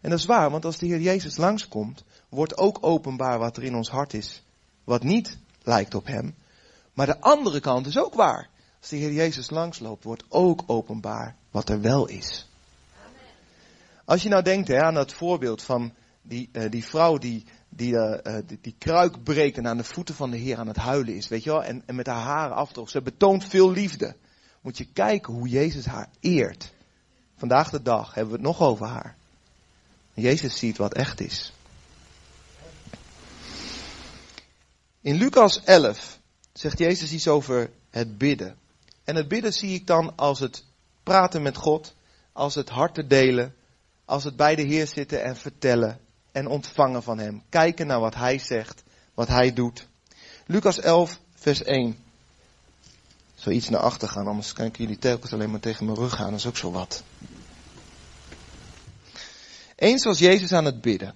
En 0.00 0.10
dat 0.10 0.18
is 0.18 0.26
waar, 0.26 0.50
want 0.50 0.64
als 0.64 0.78
de 0.78 0.86
Heer 0.86 1.00
Jezus 1.00 1.36
langskomt, 1.36 2.04
wordt 2.28 2.56
ook 2.56 2.78
openbaar 2.80 3.38
wat 3.38 3.56
er 3.56 3.62
in 3.62 3.74
ons 3.74 3.90
hart 3.90 4.14
is, 4.14 4.42
wat 4.84 5.02
niet 5.02 5.38
lijkt 5.62 5.94
op 5.94 6.06
Hem. 6.06 6.34
Maar 6.94 7.06
de 7.06 7.20
andere 7.20 7.60
kant 7.60 7.86
is 7.86 7.98
ook 7.98 8.14
waar. 8.14 8.48
Als 8.80 8.88
de 8.88 8.96
Heer 8.96 9.12
Jezus 9.12 9.50
langsloopt, 9.50 10.04
wordt 10.04 10.24
ook 10.28 10.62
openbaar 10.66 11.36
wat 11.50 11.68
er 11.68 11.80
wel 11.80 12.06
is. 12.06 12.48
Als 14.04 14.22
je 14.22 14.28
nou 14.28 14.42
denkt 14.42 14.68
hè, 14.68 14.82
aan 14.82 14.94
dat 14.94 15.12
voorbeeld 15.12 15.62
van 15.62 15.92
die, 16.22 16.48
uh, 16.52 16.70
die 16.70 16.84
vrouw 16.84 17.18
die, 17.18 17.44
die, 17.68 17.92
uh, 17.92 18.38
die, 18.60 18.74
kruik 18.78 19.22
breekt 19.22 19.56
en 19.56 19.66
aan 19.66 19.76
de 19.76 19.84
voeten 19.84 20.14
van 20.14 20.30
de 20.30 20.36
Heer 20.36 20.56
aan 20.56 20.66
het 20.66 20.76
huilen 20.76 21.14
is, 21.14 21.28
weet 21.28 21.44
je 21.44 21.50
wel, 21.50 21.64
en, 21.64 21.82
en 21.86 21.94
met 21.94 22.06
haar 22.06 22.22
haren 22.22 22.56
afdroog. 22.56 22.90
Ze 22.90 23.02
betoont 23.02 23.44
veel 23.44 23.70
liefde. 23.70 24.16
Moet 24.66 24.78
je 24.78 24.92
kijken 24.92 25.32
hoe 25.32 25.48
Jezus 25.48 25.84
haar 25.84 26.08
eert. 26.20 26.72
Vandaag 27.36 27.70
de 27.70 27.82
dag 27.82 28.14
hebben 28.14 28.32
we 28.32 28.38
het 28.38 28.46
nog 28.46 28.60
over 28.60 28.86
haar. 28.86 29.16
Jezus 30.14 30.58
ziet 30.58 30.76
wat 30.76 30.94
echt 30.94 31.20
is. 31.20 31.52
In 35.00 35.14
Lucas 35.14 35.64
11 35.64 36.18
zegt 36.52 36.78
Jezus 36.78 37.12
iets 37.12 37.28
over 37.28 37.70
het 37.90 38.18
bidden. 38.18 38.56
En 39.04 39.16
het 39.16 39.28
bidden 39.28 39.52
zie 39.52 39.74
ik 39.74 39.86
dan 39.86 40.16
als 40.16 40.38
het 40.38 40.64
praten 41.02 41.42
met 41.42 41.56
God, 41.56 41.94
als 42.32 42.54
het 42.54 42.68
harten 42.68 43.08
delen, 43.08 43.54
als 44.04 44.24
het 44.24 44.36
bij 44.36 44.54
de 44.54 44.62
Heer 44.62 44.86
zitten 44.86 45.22
en 45.22 45.36
vertellen 45.36 46.00
en 46.32 46.46
ontvangen 46.46 47.02
van 47.02 47.18
Hem. 47.18 47.42
Kijken 47.48 47.86
naar 47.86 48.00
wat 48.00 48.14
Hij 48.14 48.38
zegt, 48.38 48.82
wat 49.14 49.28
Hij 49.28 49.52
doet. 49.52 49.88
Lucas 50.46 50.80
11, 50.80 51.20
vers 51.34 51.62
1. 51.62 52.04
Zo 53.36 53.50
iets 53.50 53.68
naar 53.68 53.80
achter 53.80 54.08
gaan, 54.08 54.26
anders 54.26 54.52
kan 54.52 54.66
ik 54.66 54.76
jullie 54.76 54.98
telkens 54.98 55.32
alleen 55.32 55.50
maar 55.50 55.60
tegen 55.60 55.84
mijn 55.84 55.98
rug 55.98 56.14
gaan, 56.14 56.30
dat 56.30 56.38
is 56.38 56.46
ook 56.46 56.56
zo 56.56 56.70
wat. 56.70 57.02
Eens 59.76 60.04
was 60.04 60.18
Jezus 60.18 60.52
aan 60.52 60.64
het 60.64 60.80
bidden. 60.80 61.14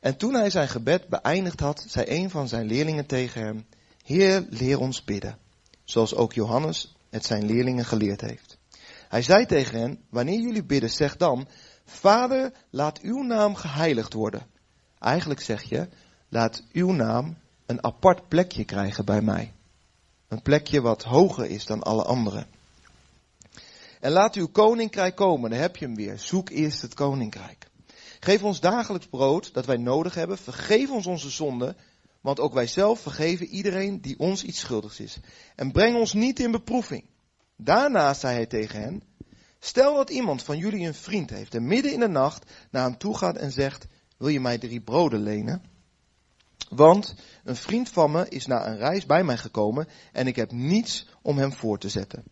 En 0.00 0.16
toen 0.16 0.34
hij 0.34 0.50
zijn 0.50 0.68
gebed 0.68 1.08
beëindigd 1.08 1.60
had, 1.60 1.84
zei 1.88 2.06
een 2.08 2.30
van 2.30 2.48
zijn 2.48 2.66
leerlingen 2.66 3.06
tegen 3.06 3.42
hem, 3.42 3.66
Heer, 4.04 4.46
leer 4.50 4.78
ons 4.78 5.04
bidden, 5.04 5.38
zoals 5.84 6.14
ook 6.14 6.32
Johannes 6.32 6.94
het 7.10 7.24
zijn 7.24 7.44
leerlingen 7.44 7.84
geleerd 7.84 8.20
heeft. 8.20 8.58
Hij 9.08 9.22
zei 9.22 9.46
tegen 9.46 9.80
hen, 9.80 10.00
wanneer 10.08 10.40
jullie 10.40 10.64
bidden, 10.64 10.90
zeg 10.90 11.16
dan, 11.16 11.48
Vader, 11.84 12.52
laat 12.70 13.00
uw 13.00 13.22
naam 13.22 13.54
geheiligd 13.54 14.12
worden. 14.12 14.46
Eigenlijk 14.98 15.40
zeg 15.40 15.62
je, 15.62 15.88
laat 16.28 16.62
uw 16.72 16.92
naam 16.92 17.36
een 17.66 17.84
apart 17.84 18.28
plekje 18.28 18.64
krijgen 18.64 19.04
bij 19.04 19.22
mij. 19.22 19.52
Een 20.30 20.42
plekje 20.42 20.80
wat 20.80 21.02
hoger 21.02 21.46
is 21.46 21.66
dan 21.66 21.82
alle 21.82 22.04
anderen. 22.04 22.46
En 24.00 24.12
laat 24.12 24.34
uw 24.34 24.48
koninkrijk 24.48 25.16
komen, 25.16 25.50
dan 25.50 25.58
heb 25.58 25.76
je 25.76 25.84
hem 25.84 25.94
weer. 25.94 26.18
Zoek 26.18 26.50
eerst 26.50 26.82
het 26.82 26.94
koninkrijk. 26.94 27.66
Geef 28.20 28.42
ons 28.42 28.60
dagelijks 28.60 29.06
brood 29.06 29.54
dat 29.54 29.66
wij 29.66 29.76
nodig 29.76 30.14
hebben. 30.14 30.38
Vergeef 30.38 30.90
ons 30.90 31.06
onze 31.06 31.30
zonden, 31.30 31.76
want 32.20 32.40
ook 32.40 32.52
wij 32.52 32.66
zelf 32.66 33.00
vergeven 33.00 33.46
iedereen 33.46 34.00
die 34.00 34.18
ons 34.18 34.44
iets 34.44 34.58
schuldig 34.58 35.00
is. 35.00 35.16
En 35.56 35.72
breng 35.72 35.96
ons 35.96 36.12
niet 36.12 36.40
in 36.40 36.50
beproeving. 36.50 37.04
Daarna 37.56 38.14
zei 38.14 38.34
hij 38.34 38.46
tegen 38.46 38.80
hen, 38.80 39.02
stel 39.58 39.94
dat 39.94 40.10
iemand 40.10 40.42
van 40.42 40.58
jullie 40.58 40.86
een 40.86 40.94
vriend 40.94 41.30
heeft 41.30 41.54
en 41.54 41.66
midden 41.66 41.92
in 41.92 42.00
de 42.00 42.08
nacht 42.08 42.50
naar 42.70 42.82
hem 42.82 42.98
toe 42.98 43.16
gaat 43.16 43.36
en 43.36 43.52
zegt, 43.52 43.86
wil 44.16 44.28
je 44.28 44.40
mij 44.40 44.58
drie 44.58 44.80
broden 44.80 45.22
lenen? 45.22 45.62
Want 46.70 47.14
een 47.44 47.56
vriend 47.56 47.88
van 47.88 48.10
me 48.10 48.28
is 48.28 48.46
na 48.46 48.66
een 48.66 48.76
reis 48.76 49.06
bij 49.06 49.24
mij 49.24 49.36
gekomen 49.36 49.88
en 50.12 50.26
ik 50.26 50.36
heb 50.36 50.52
niets 50.52 51.08
om 51.22 51.38
hem 51.38 51.52
voor 51.52 51.78
te 51.78 51.88
zetten. 51.88 52.24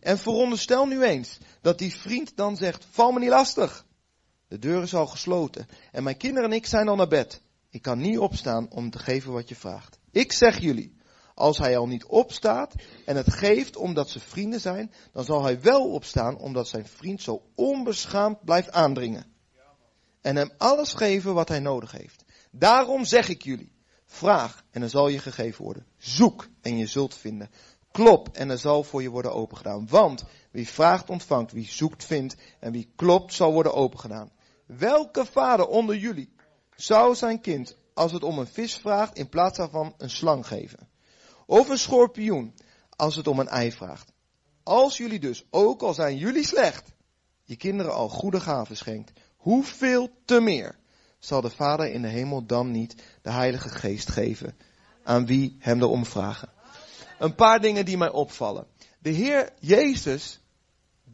En 0.00 0.18
veronderstel 0.18 0.86
nu 0.86 1.02
eens 1.02 1.38
dat 1.60 1.78
die 1.78 1.94
vriend 1.94 2.36
dan 2.36 2.56
zegt, 2.56 2.86
val 2.90 3.12
me 3.12 3.18
niet 3.18 3.28
lastig. 3.28 3.86
De 4.48 4.58
deur 4.58 4.82
is 4.82 4.94
al 4.94 5.06
gesloten 5.06 5.66
en 5.92 6.02
mijn 6.02 6.16
kinderen 6.16 6.50
en 6.50 6.56
ik 6.56 6.66
zijn 6.66 6.88
al 6.88 6.96
naar 6.96 7.08
bed. 7.08 7.42
Ik 7.70 7.82
kan 7.82 7.98
niet 7.98 8.18
opstaan 8.18 8.70
om 8.70 8.90
te 8.90 8.98
geven 8.98 9.32
wat 9.32 9.48
je 9.48 9.54
vraagt. 9.54 9.98
Ik 10.10 10.32
zeg 10.32 10.58
jullie, 10.58 10.96
als 11.34 11.58
hij 11.58 11.76
al 11.76 11.86
niet 11.86 12.04
opstaat 12.04 12.74
en 13.04 13.16
het 13.16 13.32
geeft 13.32 13.76
omdat 13.76 14.08
ze 14.08 14.20
vrienden 14.20 14.60
zijn, 14.60 14.92
dan 15.12 15.24
zal 15.24 15.42
hij 15.42 15.60
wel 15.60 15.90
opstaan 15.90 16.38
omdat 16.38 16.68
zijn 16.68 16.86
vriend 16.86 17.22
zo 17.22 17.42
onbeschaamd 17.54 18.44
blijft 18.44 18.72
aandringen. 18.72 19.26
En 20.20 20.36
hem 20.36 20.50
alles 20.56 20.94
geven 20.94 21.34
wat 21.34 21.48
hij 21.48 21.60
nodig 21.60 21.92
heeft. 21.92 22.24
Daarom 22.50 23.04
zeg 23.04 23.28
ik 23.28 23.42
jullie, 23.42 23.72
vraag 24.04 24.64
en 24.70 24.82
er 24.82 24.90
zal 24.90 25.08
je 25.08 25.18
gegeven 25.18 25.64
worden. 25.64 25.86
Zoek 25.98 26.48
en 26.60 26.76
je 26.76 26.86
zult 26.86 27.14
vinden. 27.14 27.50
Klop 27.90 28.28
en 28.32 28.50
er 28.50 28.58
zal 28.58 28.84
voor 28.84 29.02
je 29.02 29.10
worden 29.10 29.34
opengedaan. 29.34 29.88
Want 29.88 30.24
wie 30.50 30.68
vraagt 30.68 31.10
ontvangt, 31.10 31.52
wie 31.52 31.68
zoekt 31.68 32.04
vindt 32.04 32.36
en 32.60 32.72
wie 32.72 32.92
klopt 32.96 33.34
zal 33.34 33.52
worden 33.52 33.74
opengedaan. 33.74 34.32
Welke 34.66 35.24
vader 35.24 35.66
onder 35.66 35.96
jullie 35.96 36.32
zou 36.76 37.14
zijn 37.14 37.40
kind, 37.40 37.76
als 37.94 38.12
het 38.12 38.22
om 38.22 38.38
een 38.38 38.46
vis 38.46 38.74
vraagt, 38.74 39.16
in 39.18 39.28
plaats 39.28 39.58
daarvan 39.58 39.94
een 39.96 40.10
slang 40.10 40.46
geven? 40.46 40.88
Of 41.46 41.68
een 41.68 41.78
schorpioen, 41.78 42.54
als 42.96 43.16
het 43.16 43.26
om 43.26 43.38
een 43.38 43.48
ei 43.48 43.72
vraagt? 43.72 44.12
Als 44.62 44.96
jullie 44.96 45.18
dus, 45.18 45.44
ook 45.50 45.82
al 45.82 45.94
zijn 45.94 46.16
jullie 46.16 46.46
slecht, 46.46 46.92
je 47.44 47.56
kinderen 47.56 47.94
al 47.94 48.08
goede 48.08 48.40
gaven 48.40 48.76
schenkt, 48.76 49.12
hoeveel 49.36 50.10
te 50.24 50.40
meer 50.40 50.78
zal 51.18 51.40
de 51.40 51.50
Vader 51.50 51.92
in 51.92 52.02
de 52.02 52.08
hemel 52.08 52.46
dan 52.46 52.70
niet 52.70 52.94
de 53.22 53.30
Heilige 53.30 53.68
Geest 53.68 54.10
geven 54.10 54.56
aan 55.02 55.26
wie 55.26 55.56
hem 55.58 55.82
erom 55.82 56.06
vragen? 56.06 56.48
Een 57.18 57.34
paar 57.34 57.60
dingen 57.60 57.84
die 57.84 57.96
mij 57.96 58.10
opvallen. 58.10 58.66
De 58.98 59.10
Heer 59.10 59.52
Jezus 59.60 60.40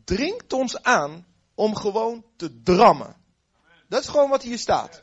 dringt 0.04 0.52
ons 0.52 0.82
aan 0.82 1.26
om 1.54 1.76
gewoon 1.76 2.24
te 2.36 2.62
drammen. 2.62 3.16
Dat 3.88 4.02
is 4.02 4.08
gewoon 4.08 4.30
wat 4.30 4.42
hier 4.42 4.58
staat. 4.58 5.02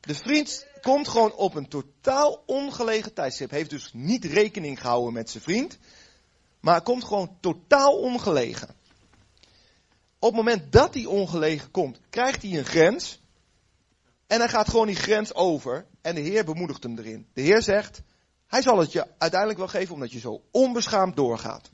De 0.00 0.14
vriend 0.14 0.66
komt 0.80 1.08
gewoon 1.08 1.34
op 1.34 1.54
een 1.54 1.68
totaal 1.68 2.42
ongelegen 2.46 3.14
tijdstip. 3.14 3.50
Heeft 3.50 3.70
dus 3.70 3.90
niet 3.92 4.24
rekening 4.24 4.80
gehouden 4.80 5.12
met 5.12 5.30
zijn 5.30 5.42
vriend. 5.42 5.78
Maar 6.60 6.82
komt 6.82 7.04
gewoon 7.04 7.36
totaal 7.40 7.98
ongelegen. 7.98 8.68
op 10.18 10.28
het 10.28 10.34
moment 10.34 10.72
dat 10.72 10.94
hij 10.94 11.04
ongelegen 11.04 11.70
komt, 11.70 12.00
krijgt 12.10 12.42
hij 12.42 12.58
een 12.58 12.64
grens. 12.64 13.20
En 14.26 14.38
hij 14.38 14.48
gaat 14.48 14.68
gewoon 14.68 14.86
die 14.86 14.96
grens 14.96 15.34
over. 15.34 15.86
En 16.00 16.14
de 16.14 16.20
Heer 16.20 16.44
bemoedigt 16.44 16.82
hem 16.82 16.98
erin. 16.98 17.26
De 17.32 17.40
Heer 17.40 17.62
zegt, 17.62 18.02
hij 18.46 18.62
zal 18.62 18.78
het 18.78 18.92
je 18.92 19.06
uiteindelijk 19.18 19.58
wel 19.58 19.68
geven 19.68 19.94
omdat 19.94 20.12
je 20.12 20.18
zo 20.18 20.42
onbeschaamd 20.50 21.16
doorgaat. 21.16 21.70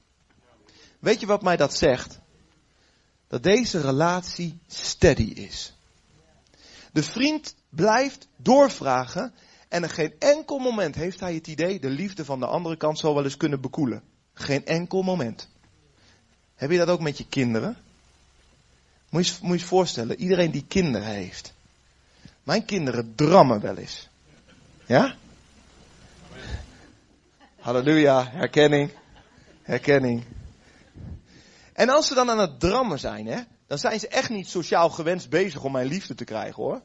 Weet 0.99 1.21
je 1.21 1.27
wat 1.27 1.43
mij 1.43 1.57
dat 1.57 1.75
zegt? 1.75 2.19
Dat 3.29 3.43
deze 3.43 3.81
relatie 3.81 4.59
steady 4.67 5.23
is. 5.23 5.77
De 6.93 7.03
vriend 7.03 7.55
blijft 7.69 8.29
doorvragen 8.37 9.35
en 9.69 9.83
in 9.83 9.91
geen 9.91 10.15
enkel 10.19 10.59
moment 10.59 10.95
heeft 10.95 11.21
hij 11.21 11.35
het 11.35 11.47
idee 11.47 11.81
de 11.81 11.91
liefde 11.91 12.25
van 12.25 12.41
de 12.41 12.47
andere 12.47 12.77
kant 12.77 12.99
zal 12.99 13.15
wel 13.15 13.25
eens 13.25 13.37
kunnen 13.37 13.61
bekoelen. 13.61 14.03
Geen 14.35 14.67
enkel 14.67 15.03
moment. 15.03 15.49
Heb 16.55 16.71
je 16.71 16.79
dat 16.79 16.89
ook 16.89 17.01
met 17.01 17.19
je 17.19 17.27
kinderen? 17.27 17.77
Moet 19.11 19.27
je, 19.27 19.35
moet 19.41 19.53
je 19.53 19.59
eens 19.59 19.69
voorstellen, 19.69 20.21
iedereen 20.21 20.51
die 20.51 20.65
kinderen 20.69 21.09
heeft. 21.09 21.55
Mijn 22.43 22.65
kinderen 22.65 23.15
drammen 23.15 23.61
wel 23.61 23.77
eens. 23.77 24.09
Ja? 24.87 25.15
Halleluja, 27.59 28.29
herkenning. 28.31 28.91
Herkenning. 29.63 30.25
En 31.73 31.89
als 31.89 32.07
ze 32.07 32.15
dan 32.15 32.31
aan 32.31 32.39
het 32.39 32.61
drammen 32.61 32.99
zijn, 32.99 33.27
hè, 33.27 33.41
dan 33.67 33.79
zijn 33.79 34.01
ze 34.01 34.09
echt 34.09 34.31
niet 34.31 34.49
sociaal 34.49 34.91
gewenst 34.91 35.29
bezig 35.31 35.65
om 35.65 35.73
mijn 35.73 35.87
liefde 35.87 36.15
te 36.15 36.25
krijgen 36.25 36.63
hoor. 36.63 36.81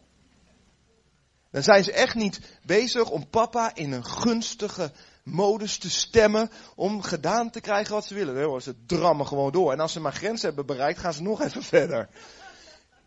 Dan 1.52 1.64
zijn 1.64 1.84
ze 1.84 1.92
echt 1.92 2.16
niet 2.16 2.40
bezig 2.64 3.10
om 3.10 3.30
papa 3.30 3.76
in 3.76 3.92
een 3.92 4.06
gunstige 4.06 4.92
modus 5.24 5.78
te 5.78 5.90
stemmen 5.90 6.50
om 6.76 7.02
gedaan 7.02 7.50
te 7.50 7.62
krijgen 7.62 7.94
wat 7.94 8.06
ze 8.06 8.14
willen. 8.14 8.34
Nee 8.34 8.44
hoor, 8.44 8.62
ze 8.62 8.86
drammen 8.86 9.28
gewoon 9.28 9.52
door. 9.52 9.72
En 9.72 9.80
als 9.80 9.92
ze 9.92 10.00
maar 10.00 10.14
grens 10.14 10.42
hebben 10.42 10.66
bereikt, 10.66 11.00
gaan 11.00 11.14
ze 11.14 11.22
nog 11.22 11.42
even 11.42 11.64
verder. 11.78 12.10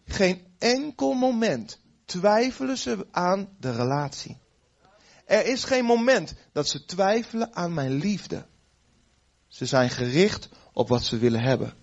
Geen 0.06 0.46
enkel 0.58 1.12
moment 1.12 1.78
twijfelen 2.10 2.78
ze 2.78 3.06
aan 3.10 3.48
de 3.58 3.72
relatie. 3.72 4.36
Er 5.24 5.46
is 5.46 5.64
geen 5.64 5.84
moment 5.84 6.34
dat 6.52 6.68
ze 6.68 6.84
twijfelen 6.84 7.54
aan 7.54 7.74
mijn 7.74 7.92
liefde. 7.92 8.46
Ze 9.48 9.66
zijn 9.66 9.90
gericht 9.90 10.48
op 10.72 10.88
wat 10.88 11.02
ze 11.02 11.18
willen 11.18 11.40
hebben. 11.40 11.74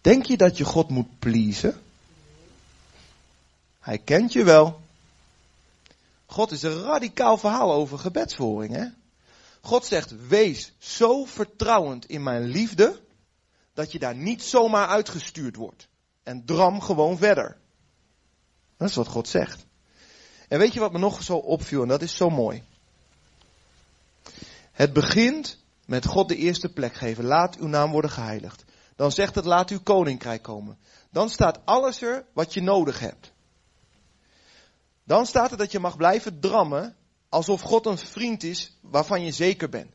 Denk 0.00 0.26
je 0.26 0.36
dat 0.36 0.56
je 0.56 0.64
God 0.64 0.88
moet 0.88 1.18
pleasen? 1.18 1.80
Hij 3.80 3.98
kent 3.98 4.32
je 4.32 4.44
wel. 4.44 4.80
God 6.26 6.50
is 6.50 6.62
een 6.62 6.82
radicaal 6.82 7.38
verhaal 7.38 7.72
over 7.72 7.98
gebedsvoering, 7.98 8.74
hè? 8.74 8.86
God 9.60 9.84
zegt, 9.84 10.26
wees 10.28 10.72
zo 10.78 11.24
vertrouwend 11.24 12.06
in 12.06 12.22
mijn 12.22 12.44
liefde, 12.44 13.02
dat 13.74 13.92
je 13.92 13.98
daar 13.98 14.16
niet 14.16 14.42
zomaar 14.42 14.86
uitgestuurd 14.86 15.56
wordt. 15.56 15.88
En 16.28 16.44
dram 16.44 16.80
gewoon 16.80 17.18
verder. 17.18 17.56
Dat 18.76 18.88
is 18.88 18.94
wat 18.94 19.08
God 19.08 19.28
zegt. 19.28 19.66
En 20.48 20.58
weet 20.58 20.72
je 20.72 20.80
wat 20.80 20.92
me 20.92 20.98
nog 20.98 21.22
zo 21.22 21.36
opviel, 21.36 21.82
en 21.82 21.88
dat 21.88 22.02
is 22.02 22.16
zo 22.16 22.30
mooi. 22.30 22.62
Het 24.72 24.92
begint 24.92 25.58
met 25.86 26.06
God 26.06 26.28
de 26.28 26.36
eerste 26.36 26.72
plek 26.72 26.94
geven. 26.94 27.24
Laat 27.24 27.56
uw 27.56 27.66
naam 27.66 27.90
worden 27.90 28.10
geheiligd. 28.10 28.64
Dan 28.96 29.12
zegt 29.12 29.34
het, 29.34 29.44
laat 29.44 29.70
uw 29.70 29.80
koninkrijk 29.80 30.42
komen. 30.42 30.78
Dan 31.10 31.30
staat 31.30 31.60
alles 31.64 32.02
er 32.02 32.24
wat 32.32 32.54
je 32.54 32.62
nodig 32.62 32.98
hebt. 32.98 33.32
Dan 35.04 35.26
staat 35.26 35.50
er 35.50 35.56
dat 35.56 35.72
je 35.72 35.78
mag 35.78 35.96
blijven 35.96 36.40
drammen 36.40 36.96
alsof 37.28 37.60
God 37.60 37.86
een 37.86 37.98
vriend 37.98 38.42
is 38.42 38.78
waarvan 38.80 39.24
je 39.24 39.32
zeker 39.32 39.68
bent. 39.68 39.92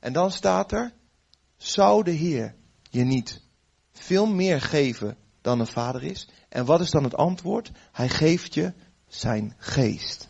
En 0.00 0.12
dan 0.12 0.32
staat 0.32 0.72
er, 0.72 0.92
zou 1.56 2.04
de 2.04 2.10
Heer 2.10 2.54
je 2.90 3.04
niet 3.04 3.40
veel 3.92 4.26
meer 4.26 4.60
geven 4.60 5.24
dan 5.46 5.60
een 5.60 5.66
vader 5.66 6.02
is? 6.02 6.28
En 6.48 6.64
wat 6.64 6.80
is 6.80 6.90
dan 6.90 7.04
het 7.04 7.14
antwoord? 7.14 7.70
Hij 7.92 8.08
geeft 8.08 8.54
je 8.54 8.72
zijn 9.08 9.54
geest. 9.58 10.28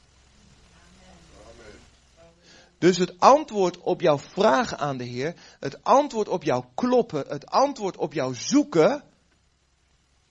Dus 2.78 2.96
het 2.96 3.20
antwoord 3.20 3.78
op 3.78 4.00
jouw 4.00 4.18
vragen 4.18 4.78
aan 4.78 4.96
de 4.96 5.04
Heer, 5.04 5.34
het 5.60 5.84
antwoord 5.84 6.28
op 6.28 6.42
jouw 6.42 6.70
kloppen, 6.74 7.24
het 7.28 7.46
antwoord 7.46 7.96
op 7.96 8.12
jouw 8.12 8.32
zoeken, 8.32 9.02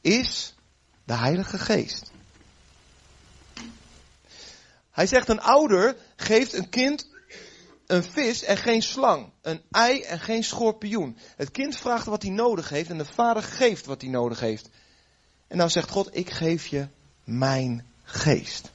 is 0.01 0.55
de 1.03 1.13
Heilige 1.13 1.57
Geest. 1.57 2.11
Hij 4.91 5.07
zegt 5.07 5.29
een 5.29 5.41
ouder 5.41 5.97
geeft 6.15 6.53
een 6.53 6.69
kind 6.69 7.14
een 7.87 8.03
vis 8.03 8.43
en 8.43 8.57
geen 8.57 8.81
slang, 8.81 9.31
een 9.41 9.61
ei 9.71 10.01
en 10.01 10.19
geen 10.19 10.43
schorpioen. 10.43 11.17
Het 11.35 11.51
kind 11.51 11.77
vraagt 11.77 12.05
wat 12.05 12.21
hij 12.21 12.31
nodig 12.31 12.69
heeft 12.69 12.89
en 12.89 12.97
de 12.97 13.05
vader 13.05 13.43
geeft 13.43 13.85
wat 13.85 14.01
hij 14.01 14.09
nodig 14.09 14.39
heeft. 14.39 14.69
En 15.47 15.57
dan 15.57 15.69
zegt 15.69 15.89
God, 15.89 16.15
ik 16.15 16.29
geef 16.29 16.67
je 16.67 16.87
mijn 17.23 17.85
geest. 18.03 18.71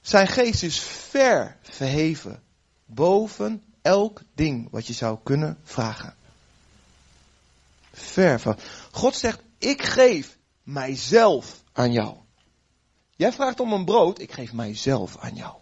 Zijn 0.00 0.28
geest 0.28 0.62
is 0.62 0.80
ver 0.80 1.56
verheven 1.62 2.42
boven 2.84 3.62
elk 3.82 4.22
ding 4.34 4.70
wat 4.70 4.86
je 4.86 4.92
zou 4.92 5.18
kunnen 5.22 5.58
vragen. 5.62 6.16
Ver 7.92 8.40
van. 8.40 8.58
God 8.90 9.16
zegt, 9.16 9.42
ik 9.58 9.82
geef 9.82 10.38
mijzelf 10.62 11.62
aan 11.72 11.92
jou. 11.92 12.16
Jij 13.16 13.32
vraagt 13.32 13.60
om 13.60 13.72
een 13.72 13.84
brood, 13.84 14.20
ik 14.20 14.32
geef 14.32 14.52
mijzelf 14.52 15.16
aan 15.18 15.34
jou. 15.34 15.56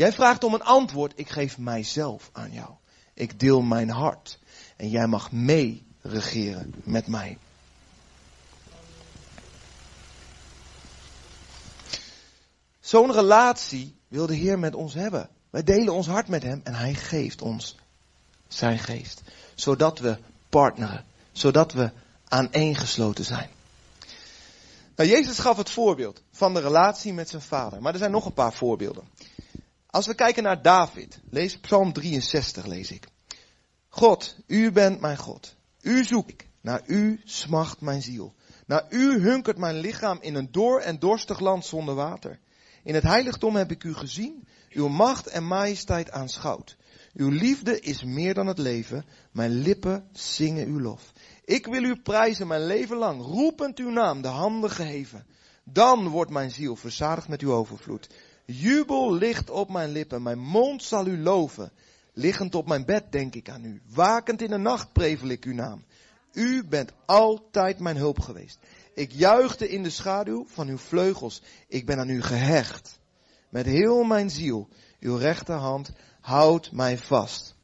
Jij 0.00 0.12
vraagt 0.12 0.44
om 0.44 0.54
een 0.54 0.62
antwoord, 0.62 1.12
ik 1.16 1.28
geef 1.28 1.58
mijzelf 1.58 2.30
aan 2.32 2.52
jou. 2.52 2.70
Ik 3.14 3.40
deel 3.40 3.60
mijn 3.60 3.90
hart 3.90 4.38
en 4.76 4.88
jij 4.88 5.06
mag 5.06 5.32
mee 5.32 5.86
regeren 6.00 6.74
met 6.84 7.06
mij. 7.06 7.38
Zo'n 12.80 13.12
relatie 13.12 13.96
wil 14.08 14.26
de 14.26 14.34
Heer 14.34 14.58
met 14.58 14.74
ons 14.74 14.94
hebben. 14.94 15.28
Wij 15.50 15.62
delen 15.62 15.94
ons 15.94 16.06
hart 16.06 16.28
met 16.28 16.42
Hem 16.42 16.60
en 16.64 16.74
Hij 16.74 16.94
geeft 16.94 17.42
ons 17.42 17.76
zijn 18.48 18.78
geest. 18.78 19.22
Zodat 19.54 19.98
we 19.98 20.18
partneren. 20.48 21.04
Zodat 21.32 21.72
we 21.72 21.90
aaneengesloten 22.28 23.24
zijn. 23.24 23.48
Nou, 24.96 25.08
Jezus 25.08 25.38
gaf 25.38 25.56
het 25.56 25.70
voorbeeld 25.70 26.22
van 26.32 26.54
de 26.54 26.60
relatie 26.60 27.12
met 27.12 27.28
zijn 27.28 27.42
vader. 27.42 27.82
Maar 27.82 27.92
er 27.92 27.98
zijn 27.98 28.10
nog 28.10 28.26
een 28.26 28.32
paar 28.32 28.52
voorbeelden. 28.52 29.04
Als 29.90 30.06
we 30.06 30.14
kijken 30.14 30.42
naar 30.42 30.62
David, 30.62 31.20
lees 31.30 31.58
Psalm 31.58 31.92
63, 31.92 32.66
lees 32.66 32.90
ik. 32.90 33.06
God, 33.88 34.36
u 34.46 34.72
bent 34.72 35.00
mijn 35.00 35.16
God. 35.16 35.56
U 35.80 36.04
zoek 36.04 36.28
ik. 36.28 36.48
Naar 36.60 36.82
u 36.86 37.20
smacht 37.24 37.80
mijn 37.80 38.02
ziel. 38.02 38.34
Naar 38.66 38.86
u 38.90 39.20
hunkert 39.20 39.58
mijn 39.58 39.76
lichaam 39.76 40.18
in 40.20 40.34
een 40.34 40.52
door 40.52 40.80
en 40.80 40.98
dorstig 40.98 41.40
land 41.40 41.64
zonder 41.64 41.94
water. 41.94 42.38
In 42.82 42.94
het 42.94 43.02
heiligdom 43.02 43.56
heb 43.56 43.70
ik 43.70 43.84
u 43.84 43.94
gezien, 43.94 44.46
uw 44.70 44.88
macht 44.88 45.26
en 45.26 45.46
majesteit 45.46 46.10
aanschouwd. 46.10 46.76
Uw 47.14 47.28
liefde 47.28 47.80
is 47.80 48.04
meer 48.04 48.34
dan 48.34 48.46
het 48.46 48.58
leven, 48.58 49.04
mijn 49.32 49.50
lippen 49.50 50.08
zingen 50.12 50.66
uw 50.66 50.80
lof. 50.80 51.12
Ik 51.44 51.66
wil 51.66 51.82
u 51.82 51.96
prijzen 51.96 52.46
mijn 52.46 52.66
leven 52.66 52.96
lang, 52.96 53.22
roepend 53.22 53.78
uw 53.78 53.90
naam, 53.90 54.22
de 54.22 54.28
handen 54.28 54.70
geheven. 54.70 55.26
Dan 55.64 56.08
wordt 56.08 56.30
mijn 56.30 56.50
ziel 56.50 56.76
verzadigd 56.76 57.28
met 57.28 57.40
uw 57.40 57.52
overvloed. 57.52 58.08
Jubel 58.52 59.14
ligt 59.14 59.50
op 59.50 59.70
mijn 59.70 59.90
lippen, 59.90 60.22
mijn 60.22 60.38
mond 60.38 60.82
zal 60.82 61.06
u 61.06 61.18
loven. 61.18 61.72
Liggend 62.12 62.54
op 62.54 62.68
mijn 62.68 62.84
bed 62.84 63.12
denk 63.12 63.34
ik 63.34 63.48
aan 63.48 63.64
u. 63.64 63.82
Wakend 63.94 64.42
in 64.42 64.50
de 64.50 64.58
nacht 64.58 64.92
prevel 64.92 65.28
ik 65.28 65.44
uw 65.44 65.54
naam. 65.54 65.84
U 66.32 66.64
bent 66.64 66.92
altijd 67.06 67.78
mijn 67.78 67.96
hulp 67.96 68.20
geweest. 68.20 68.58
Ik 68.94 69.12
juichte 69.12 69.68
in 69.68 69.82
de 69.82 69.90
schaduw 69.90 70.46
van 70.46 70.68
uw 70.68 70.78
vleugels. 70.78 71.42
Ik 71.68 71.86
ben 71.86 71.98
aan 71.98 72.08
u 72.08 72.22
gehecht. 72.22 72.98
Met 73.48 73.66
heel 73.66 74.02
mijn 74.02 74.30
ziel. 74.30 74.68
Uw 75.00 75.16
rechterhand 75.16 75.90
houdt 76.20 76.72
mij 76.72 76.98
vast. 76.98 77.54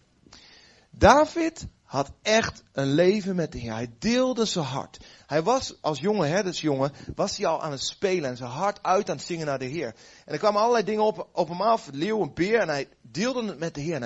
David 0.90 1.66
had 1.86 2.10
echt 2.22 2.62
een 2.72 2.86
leven 2.92 3.36
met 3.36 3.52
de 3.52 3.58
Heer. 3.58 3.72
Hij 3.72 3.94
deelde 3.98 4.44
zijn 4.44 4.64
hart. 4.64 4.98
Hij 5.26 5.42
was 5.42 5.74
als 5.80 6.00
jonge 6.00 6.26
herdersjongen, 6.26 6.92
was 7.14 7.36
hij 7.36 7.46
al 7.46 7.62
aan 7.62 7.70
het 7.70 7.82
spelen 7.82 8.30
en 8.30 8.36
zijn 8.36 8.50
hart 8.50 8.82
uit 8.82 9.10
aan 9.10 9.16
het 9.16 9.24
zingen 9.24 9.46
naar 9.46 9.58
de 9.58 9.64
Heer. 9.64 9.94
En 10.24 10.32
er 10.32 10.38
kwamen 10.38 10.60
allerlei 10.60 10.84
dingen 10.84 11.04
op, 11.04 11.28
op 11.32 11.48
hem 11.48 11.60
af, 11.60 11.88
leeuw, 11.92 12.22
een 12.22 12.34
beer, 12.34 12.60
en 12.60 12.68
hij 12.68 12.88
deelde 13.00 13.46
het 13.46 13.58
met 13.58 13.74
de 13.74 13.80
Heer. 13.80 13.94
En, 13.94 14.02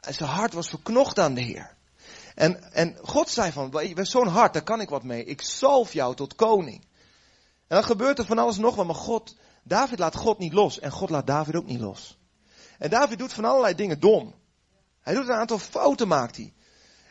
hij, 0.00 0.12
zijn 0.12 0.30
hart 0.30 0.52
was 0.52 0.68
verknocht 0.68 1.18
aan 1.18 1.34
de 1.34 1.40
Heer. 1.40 1.76
En, 2.34 2.72
en 2.72 2.96
God 3.02 3.28
zei 3.28 3.52
van, 3.52 3.70
bent 3.70 4.08
zo'n 4.08 4.26
hart, 4.26 4.52
daar 4.52 4.62
kan 4.62 4.80
ik 4.80 4.88
wat 4.88 5.02
mee. 5.02 5.24
Ik 5.24 5.42
zalf 5.42 5.92
jou 5.92 6.14
tot 6.14 6.34
koning. 6.34 6.84
En 7.66 7.76
dan 7.76 7.84
gebeurt 7.84 8.18
er 8.18 8.26
van 8.26 8.38
alles 8.38 8.56
nog 8.56 8.74
wat, 8.74 8.86
maar 8.86 8.94
God, 8.94 9.36
David 9.62 9.98
laat 9.98 10.16
God 10.16 10.38
niet 10.38 10.52
los. 10.52 10.78
En 10.78 10.90
God 10.90 11.10
laat 11.10 11.26
David 11.26 11.56
ook 11.56 11.66
niet 11.66 11.80
los. 11.80 12.18
En 12.78 12.90
David 12.90 13.18
doet 13.18 13.32
van 13.32 13.44
allerlei 13.44 13.74
dingen 13.74 14.00
dom. 14.00 14.34
Hij 15.00 15.14
doet 15.14 15.28
een 15.28 15.34
aantal 15.34 15.58
fouten, 15.58 16.08
maakt 16.08 16.36
hij. 16.36 16.52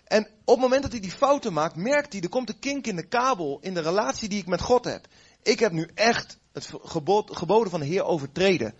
En 0.10 0.28
op 0.45 0.56
het 0.56 0.60
moment 0.60 0.82
dat 0.82 0.91
hij 0.91 1.02
die 1.02 1.12
fouten 1.12 1.54
maakt, 1.54 1.76
merkt 1.76 2.13
hij, 2.13 2.22
er 2.22 2.30
komt 2.30 2.50
een 2.50 2.60
kink 2.60 2.88
in 2.88 2.95
de 2.95 3.08
kabel 3.08 3.60
in 3.62 3.74
de 3.74 3.82
relatie 3.82 4.30
die 4.30 4.39
ik 4.39 4.48
met 4.48 4.62
God 4.62 4.86
heb. 4.86 5.08
Ik 5.43 5.60
heb 5.60 5.72
nu 5.72 5.89
echt 5.93 6.38
het 6.52 6.69
gebod, 6.84 7.38
geboden 7.38 7.72
van 7.72 7.80
de 7.80 7.86
Heer 7.86 8.04
overtreden. 8.04 8.74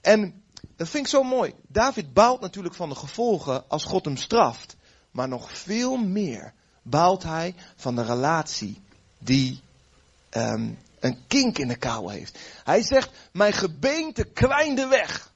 En 0.00 0.42
dat 0.76 0.88
vind 0.88 1.04
ik 1.04 1.10
zo 1.10 1.22
mooi. 1.22 1.54
David 1.68 2.12
baalt 2.12 2.40
natuurlijk 2.40 2.74
van 2.74 2.88
de 2.88 2.94
gevolgen 2.94 3.68
als 3.68 3.84
God 3.84 4.04
hem 4.04 4.16
straft. 4.16 4.76
Maar 5.10 5.28
nog 5.28 5.58
veel 5.58 5.96
meer 5.96 6.54
baalt 6.82 7.22
hij 7.22 7.54
van 7.76 7.96
de 7.96 8.04
relatie 8.04 8.82
die 9.18 9.60
um, 10.30 10.78
een 11.00 11.26
kink 11.26 11.58
in 11.58 11.68
de 11.68 11.76
kabel 11.76 12.08
heeft. 12.08 12.38
Hij 12.64 12.82
zegt, 12.82 13.10
mijn 13.32 13.52
gebeente 13.52 14.24
kwijnde 14.24 14.86
weg. 14.86 15.31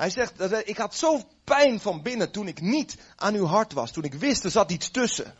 Hij 0.00 0.10
zegt, 0.10 0.40
ik 0.68 0.76
had 0.76 0.94
zo 0.94 1.20
pijn 1.44 1.80
van 1.80 2.02
binnen 2.02 2.30
toen 2.30 2.48
ik 2.48 2.60
niet 2.60 2.96
aan 3.16 3.34
uw 3.34 3.44
hart 3.44 3.72
was. 3.72 3.90
Toen 3.90 4.04
ik 4.04 4.14
wist, 4.14 4.44
er 4.44 4.50
zat 4.50 4.70
iets 4.70 4.90
tussen. 4.90 5.34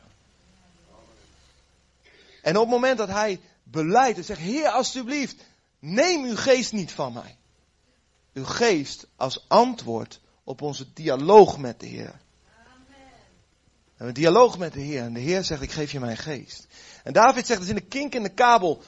En 2.43 2.57
op 2.57 2.63
het 2.63 2.71
moment 2.71 2.99
dat 2.99 3.09
hij 3.09 3.41
beleidt 3.63 4.19
en 4.19 4.25
zegt, 4.25 4.41
Heer 4.41 4.69
alstublieft, 4.69 5.37
neem 5.79 6.25
uw 6.25 6.37
geest 6.37 6.73
niet 6.73 6.93
van 6.93 7.13
mij. 7.13 7.37
Uw 8.33 8.45
geest 8.45 9.07
als 9.17 9.45
antwoord 9.49 10.21
op 10.45 10.63
onze 10.63 10.93
dialoog 10.93 11.59
met 11.59 11.81
de 11.81 11.87
Heer. 11.87 12.21
En 13.97 14.07
een 14.07 14.15
dialoog 14.15 14.59
met 14.59 14.73
de 14.73 14.81
Heer. 14.81 15.03
En 15.03 15.13
de 15.13 15.21
Heer 15.21 15.45
zegt, 15.45 15.63
ik 15.63 15.73
geef 15.73 15.93
je 15.93 16.01
mijn 16.01 16.17
geest. 16.17 16.67
En 17.05 17.13
David 17.13 17.47
zegt, 17.47 17.63
is 17.63 17.69
in 17.69 17.75
de 17.75 17.81
kink 17.81 18.15
in 18.15 18.23
de 18.23 18.35
kabel. 18.35 18.83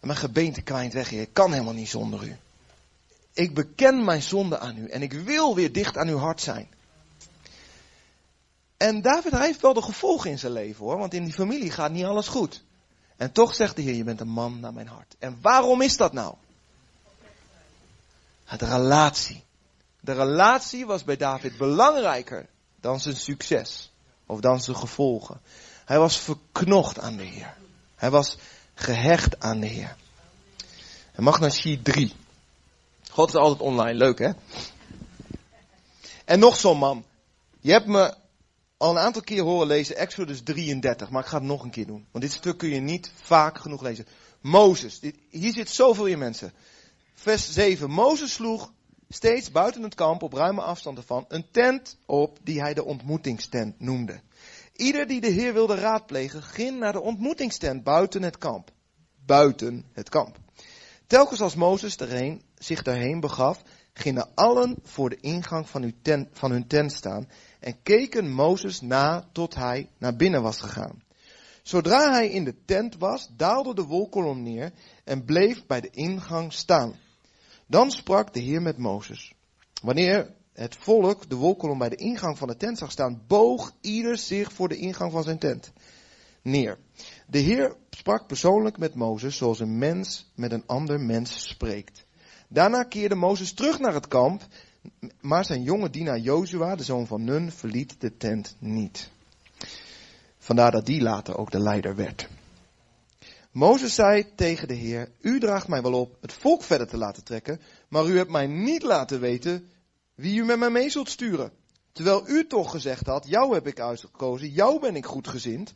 Mijn 0.00 0.18
gebeente 0.18 0.62
kwijnt 0.62 0.92
weg, 0.92 1.08
Heer. 1.08 1.20
Ik 1.20 1.32
kan 1.32 1.52
helemaal 1.52 1.74
niet 1.74 1.88
zonder 1.88 2.24
u. 2.24 2.36
Ik 3.34 3.54
beken 3.54 4.04
mijn 4.04 4.22
zonde 4.22 4.58
aan 4.58 4.76
u. 4.76 4.88
En 4.88 5.02
ik 5.02 5.12
wil 5.12 5.54
weer 5.54 5.72
dicht 5.72 5.96
aan 5.96 6.08
uw 6.08 6.18
hart 6.18 6.40
zijn. 6.40 6.68
En 8.76 9.02
David 9.02 9.38
heeft 9.38 9.60
wel 9.60 9.74
de 9.74 9.82
gevolgen 9.82 10.30
in 10.30 10.38
zijn 10.38 10.52
leven 10.52 10.84
hoor. 10.84 10.98
Want 10.98 11.14
in 11.14 11.24
die 11.24 11.32
familie 11.32 11.70
gaat 11.70 11.90
niet 11.90 12.04
alles 12.04 12.28
goed. 12.28 12.64
En 13.16 13.32
toch 13.32 13.54
zegt 13.54 13.76
de 13.76 13.82
Heer, 13.82 13.94
je 13.94 14.04
bent 14.04 14.20
een 14.20 14.28
man 14.28 14.60
naar 14.60 14.72
mijn 14.72 14.86
hart. 14.86 15.14
En 15.18 15.38
waarom 15.40 15.82
is 15.82 15.96
dat 15.96 16.12
nou? 16.12 16.34
De 18.58 18.66
relatie. 18.66 19.44
De 20.00 20.12
relatie 20.12 20.86
was 20.86 21.04
bij 21.04 21.16
David 21.16 21.56
belangrijker 21.56 22.46
dan 22.80 23.00
zijn 23.00 23.16
succes. 23.16 23.92
Of 24.26 24.40
dan 24.40 24.60
zijn 24.60 24.76
gevolgen. 24.76 25.40
Hij 25.84 25.98
was 25.98 26.18
verknocht 26.18 26.98
aan 26.98 27.16
de 27.16 27.24
Heer. 27.24 27.56
Hij 27.94 28.10
was 28.10 28.36
gehecht 28.74 29.40
aan 29.40 29.60
de 29.60 29.66
Heer. 29.66 29.96
En 31.12 31.22
mag 31.22 31.40
naar 31.40 31.52
sheet 31.52 31.84
3. 31.84 32.14
God 33.14 33.28
is 33.28 33.34
altijd 33.34 33.60
online, 33.60 33.94
leuk 33.94 34.18
hè? 34.18 34.30
En 36.24 36.38
nog 36.38 36.56
zo'n 36.56 36.78
man. 36.78 37.04
Je 37.60 37.72
hebt 37.72 37.86
me 37.86 38.14
al 38.76 38.90
een 38.90 38.98
aantal 38.98 39.22
keer 39.22 39.42
horen 39.42 39.66
lezen 39.66 39.96
Exodus 39.96 40.42
33, 40.42 41.10
maar 41.10 41.22
ik 41.22 41.28
ga 41.28 41.36
het 41.36 41.46
nog 41.46 41.62
een 41.62 41.70
keer 41.70 41.86
doen. 41.86 42.06
Want 42.10 42.24
dit 42.24 42.32
stuk 42.32 42.58
kun 42.58 42.68
je 42.68 42.80
niet 42.80 43.10
vaak 43.22 43.58
genoeg 43.58 43.82
lezen. 43.82 44.06
Mozes, 44.40 45.00
dit, 45.00 45.16
hier 45.30 45.52
zit 45.52 45.68
zoveel 45.68 46.06
in 46.06 46.18
mensen. 46.18 46.52
Vers 47.14 47.52
7. 47.52 47.90
Mozes 47.90 48.32
sloeg 48.32 48.72
steeds 49.08 49.50
buiten 49.50 49.82
het 49.82 49.94
kamp 49.94 50.22
op 50.22 50.32
ruime 50.32 50.60
afstand 50.60 50.98
ervan 50.98 51.24
een 51.28 51.50
tent 51.50 51.96
op 52.06 52.38
die 52.42 52.60
hij 52.60 52.74
de 52.74 52.84
ontmoetingstent 52.84 53.80
noemde. 53.80 54.20
Ieder 54.72 55.06
die 55.06 55.20
de 55.20 55.30
Heer 55.30 55.52
wilde 55.52 55.74
raadplegen, 55.74 56.42
ging 56.42 56.78
naar 56.78 56.92
de 56.92 57.00
ontmoetingstent 57.00 57.84
buiten 57.84 58.22
het 58.22 58.38
kamp. 58.38 58.70
Buiten 59.26 59.84
het 59.92 60.08
kamp. 60.08 60.36
Telkens 61.06 61.40
als 61.40 61.54
Mozes 61.54 61.96
erheen, 61.96 62.42
zich 62.64 62.82
daarheen 62.82 63.20
begaf, 63.20 63.62
gingen 63.92 64.34
allen 64.34 64.76
voor 64.82 65.10
de 65.10 65.20
ingang 65.20 65.68
van, 65.68 65.92
van 66.32 66.50
hun 66.50 66.66
tent 66.66 66.92
staan 66.92 67.28
en 67.60 67.82
keken 67.82 68.32
Mozes 68.32 68.80
na 68.80 69.28
tot 69.32 69.54
hij 69.54 69.88
naar 69.98 70.16
binnen 70.16 70.42
was 70.42 70.60
gegaan. 70.60 71.02
Zodra 71.62 72.10
hij 72.10 72.28
in 72.28 72.44
de 72.44 72.54
tent 72.64 72.96
was, 72.98 73.28
daalde 73.36 73.74
de 73.74 73.82
wolkolom 73.82 74.42
neer 74.42 74.72
en 75.04 75.24
bleef 75.24 75.66
bij 75.66 75.80
de 75.80 75.90
ingang 75.90 76.52
staan. 76.52 76.94
Dan 77.66 77.90
sprak 77.90 78.32
de 78.32 78.40
Heer 78.40 78.62
met 78.62 78.78
Mozes. 78.78 79.34
Wanneer 79.82 80.34
het 80.52 80.76
volk 80.76 81.28
de 81.28 81.36
wolkolom 81.36 81.78
bij 81.78 81.88
de 81.88 81.96
ingang 81.96 82.38
van 82.38 82.48
de 82.48 82.56
tent 82.56 82.78
zag 82.78 82.90
staan, 82.90 83.22
boog 83.26 83.72
ieder 83.80 84.18
zich 84.18 84.52
voor 84.52 84.68
de 84.68 84.76
ingang 84.76 85.12
van 85.12 85.22
zijn 85.22 85.38
tent 85.38 85.72
neer. 86.44 86.78
De 87.26 87.38
Heer 87.38 87.76
sprak 87.90 88.26
persoonlijk 88.26 88.78
met 88.78 88.94
Mozes 88.94 89.36
zoals 89.36 89.60
een 89.60 89.78
mens 89.78 90.30
met 90.34 90.52
een 90.52 90.66
ander 90.66 91.00
mens 91.00 91.48
spreekt. 91.48 92.04
Daarna 92.54 92.82
keerde 92.82 93.14
Mozes 93.14 93.52
terug 93.52 93.78
naar 93.78 93.94
het 93.94 94.08
kamp, 94.08 94.42
maar 95.20 95.44
zijn 95.44 95.62
jonge 95.62 95.90
dienaar 95.90 96.18
Jozua, 96.18 96.76
de 96.76 96.82
zoon 96.82 97.06
van 97.06 97.24
Nun, 97.24 97.52
verliet 97.52 98.00
de 98.00 98.16
tent 98.16 98.56
niet. 98.58 99.10
Vandaar 100.38 100.70
dat 100.70 100.86
die 100.86 101.02
later 101.02 101.36
ook 101.36 101.50
de 101.50 101.58
leider 101.58 101.96
werd. 101.96 102.28
Mozes 103.50 103.94
zei 103.94 104.34
tegen 104.34 104.68
de 104.68 104.74
Heer, 104.74 105.10
u 105.20 105.40
draagt 105.40 105.68
mij 105.68 105.82
wel 105.82 105.92
op 105.92 106.16
het 106.20 106.32
volk 106.32 106.62
verder 106.62 106.86
te 106.86 106.96
laten 106.96 107.24
trekken, 107.24 107.60
maar 107.88 108.06
u 108.06 108.16
hebt 108.16 108.30
mij 108.30 108.46
niet 108.46 108.82
laten 108.82 109.20
weten 109.20 109.68
wie 110.14 110.40
u 110.40 110.44
met 110.44 110.58
mij 110.58 110.70
mee 110.70 110.90
zult 110.90 111.08
sturen. 111.08 111.52
Terwijl 111.92 112.28
u 112.28 112.46
toch 112.46 112.70
gezegd 112.70 113.06
had, 113.06 113.28
jou 113.28 113.54
heb 113.54 113.66
ik 113.66 113.80
uitgekozen, 113.80 114.48
jou 114.48 114.80
ben 114.80 114.96
ik 114.96 115.06
goed 115.06 115.28
gezind. 115.28 115.74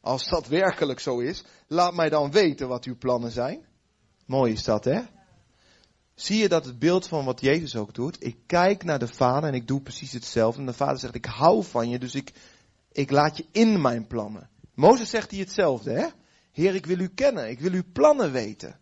Als 0.00 0.28
dat 0.28 0.46
werkelijk 0.46 1.00
zo 1.00 1.18
is, 1.18 1.44
laat 1.66 1.94
mij 1.94 2.08
dan 2.08 2.30
weten 2.30 2.68
wat 2.68 2.84
uw 2.84 2.96
plannen 2.96 3.30
zijn. 3.30 3.66
Mooi 4.26 4.52
is 4.52 4.64
dat, 4.64 4.84
hè? 4.84 5.00
Zie 6.20 6.38
je 6.38 6.48
dat 6.48 6.64
het 6.64 6.78
beeld 6.78 7.06
van 7.06 7.24
wat 7.24 7.40
Jezus 7.40 7.76
ook 7.76 7.94
doet? 7.94 8.24
Ik 8.24 8.36
kijk 8.46 8.84
naar 8.84 8.98
de 8.98 9.08
Vader 9.08 9.48
en 9.48 9.54
ik 9.54 9.66
doe 9.68 9.80
precies 9.80 10.12
hetzelfde. 10.12 10.60
En 10.60 10.66
de 10.66 10.72
Vader 10.72 10.98
zegt, 10.98 11.14
ik 11.14 11.24
hou 11.24 11.64
van 11.64 11.88
je, 11.88 11.98
dus 11.98 12.14
ik, 12.14 12.32
ik 12.92 13.10
laat 13.10 13.36
je 13.36 13.44
in 13.52 13.80
mijn 13.80 14.06
plannen. 14.06 14.48
Mozes 14.74 15.10
zegt 15.10 15.30
hij 15.30 15.40
hetzelfde, 15.40 15.90
hè? 15.90 16.06
Heer, 16.52 16.74
ik 16.74 16.86
wil 16.86 16.98
u 16.98 17.08
kennen, 17.08 17.48
ik 17.48 17.60
wil 17.60 17.72
uw 17.72 17.82
plannen 17.92 18.32
weten. 18.32 18.78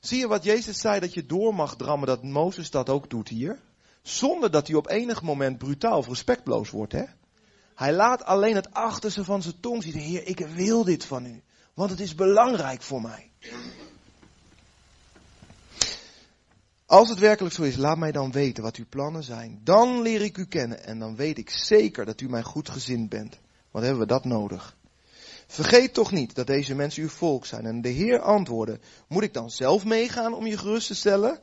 Zie 0.00 0.18
je 0.18 0.28
wat 0.28 0.44
Jezus 0.44 0.78
zei, 0.78 1.00
dat 1.00 1.14
je 1.14 1.26
door 1.26 1.54
mag 1.54 1.76
drammen, 1.76 2.06
dat 2.06 2.22
Mozes 2.22 2.70
dat 2.70 2.88
ook 2.88 3.10
doet 3.10 3.28
hier? 3.28 3.60
Zonder 4.02 4.50
dat 4.50 4.66
hij 4.66 4.76
op 4.76 4.88
enig 4.88 5.22
moment 5.22 5.58
brutaal 5.58 5.98
of 5.98 6.08
respectloos 6.08 6.70
wordt, 6.70 6.92
hè? 6.92 7.04
Hij 7.74 7.92
laat 7.92 8.24
alleen 8.24 8.54
het 8.54 8.74
achterste 8.74 9.24
van 9.24 9.42
zijn 9.42 9.60
tong 9.60 9.82
zien. 9.82 9.94
Heer, 9.94 10.26
ik 10.26 10.38
wil 10.38 10.84
dit 10.84 11.04
van 11.04 11.26
u. 11.26 11.42
Want 11.74 11.90
het 11.90 12.00
is 12.00 12.14
belangrijk 12.14 12.82
voor 12.82 13.02
mij. 13.02 13.30
Als 16.94 17.08
het 17.08 17.18
werkelijk 17.18 17.54
zo 17.54 17.62
is, 17.62 17.76
laat 17.76 17.98
mij 17.98 18.12
dan 18.12 18.32
weten 18.32 18.62
wat 18.62 18.76
uw 18.76 18.84
plannen 18.88 19.22
zijn. 19.22 19.60
Dan 19.64 20.02
leer 20.02 20.22
ik 20.22 20.38
u 20.38 20.46
kennen 20.46 20.84
en 20.84 20.98
dan 20.98 21.16
weet 21.16 21.38
ik 21.38 21.50
zeker 21.50 22.04
dat 22.04 22.20
u 22.20 22.28
mij 22.28 22.42
goed 22.42 22.68
gezind 22.68 23.08
bent. 23.08 23.40
Wat 23.70 23.82
hebben 23.82 24.00
we 24.00 24.06
dat 24.06 24.24
nodig? 24.24 24.76
Vergeet 25.46 25.94
toch 25.94 26.12
niet 26.12 26.34
dat 26.34 26.46
deze 26.46 26.74
mensen 26.74 27.02
uw 27.02 27.08
volk 27.08 27.46
zijn. 27.46 27.66
En 27.66 27.80
de 27.80 27.88
Heer 27.88 28.20
antwoordde, 28.20 28.78
moet 29.08 29.22
ik 29.22 29.32
dan 29.32 29.50
zelf 29.50 29.84
meegaan 29.84 30.34
om 30.34 30.46
je 30.46 30.58
gerust 30.58 30.86
te 30.86 30.94
stellen? 30.94 31.40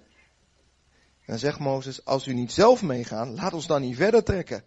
En 1.25 1.39
zegt 1.39 1.59
Mozes, 1.59 2.05
als 2.05 2.27
u 2.27 2.33
niet 2.33 2.51
zelf 2.51 2.81
meegaan, 2.81 3.35
laat 3.35 3.53
ons 3.53 3.67
dan 3.67 3.81
niet 3.81 3.95
verder 3.95 4.23
trekken. 4.23 4.63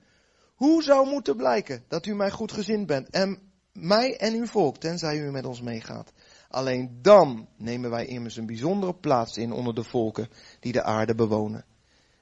Hoe 0.54 0.82
zou 0.82 1.08
moeten 1.08 1.36
blijken 1.36 1.84
dat 1.88 2.06
u 2.06 2.14
mij 2.14 2.30
goed 2.30 2.52
gezind 2.52 2.86
bent 2.86 3.10
en 3.10 3.38
mij 3.72 4.16
en 4.16 4.34
uw 4.34 4.46
volk, 4.46 4.76
tenzij 4.76 5.18
u 5.18 5.30
met 5.30 5.46
ons 5.46 5.60
meegaat? 5.60 6.12
Alleen 6.54 6.98
dan 7.02 7.48
nemen 7.56 7.90
wij 7.90 8.06
immers 8.06 8.36
een 8.36 8.46
bijzondere 8.46 8.94
plaats 8.94 9.36
in 9.36 9.52
onder 9.52 9.74
de 9.74 9.82
volken 9.82 10.28
die 10.60 10.72
de 10.72 10.82
aarde 10.82 11.14
bewonen. 11.14 11.64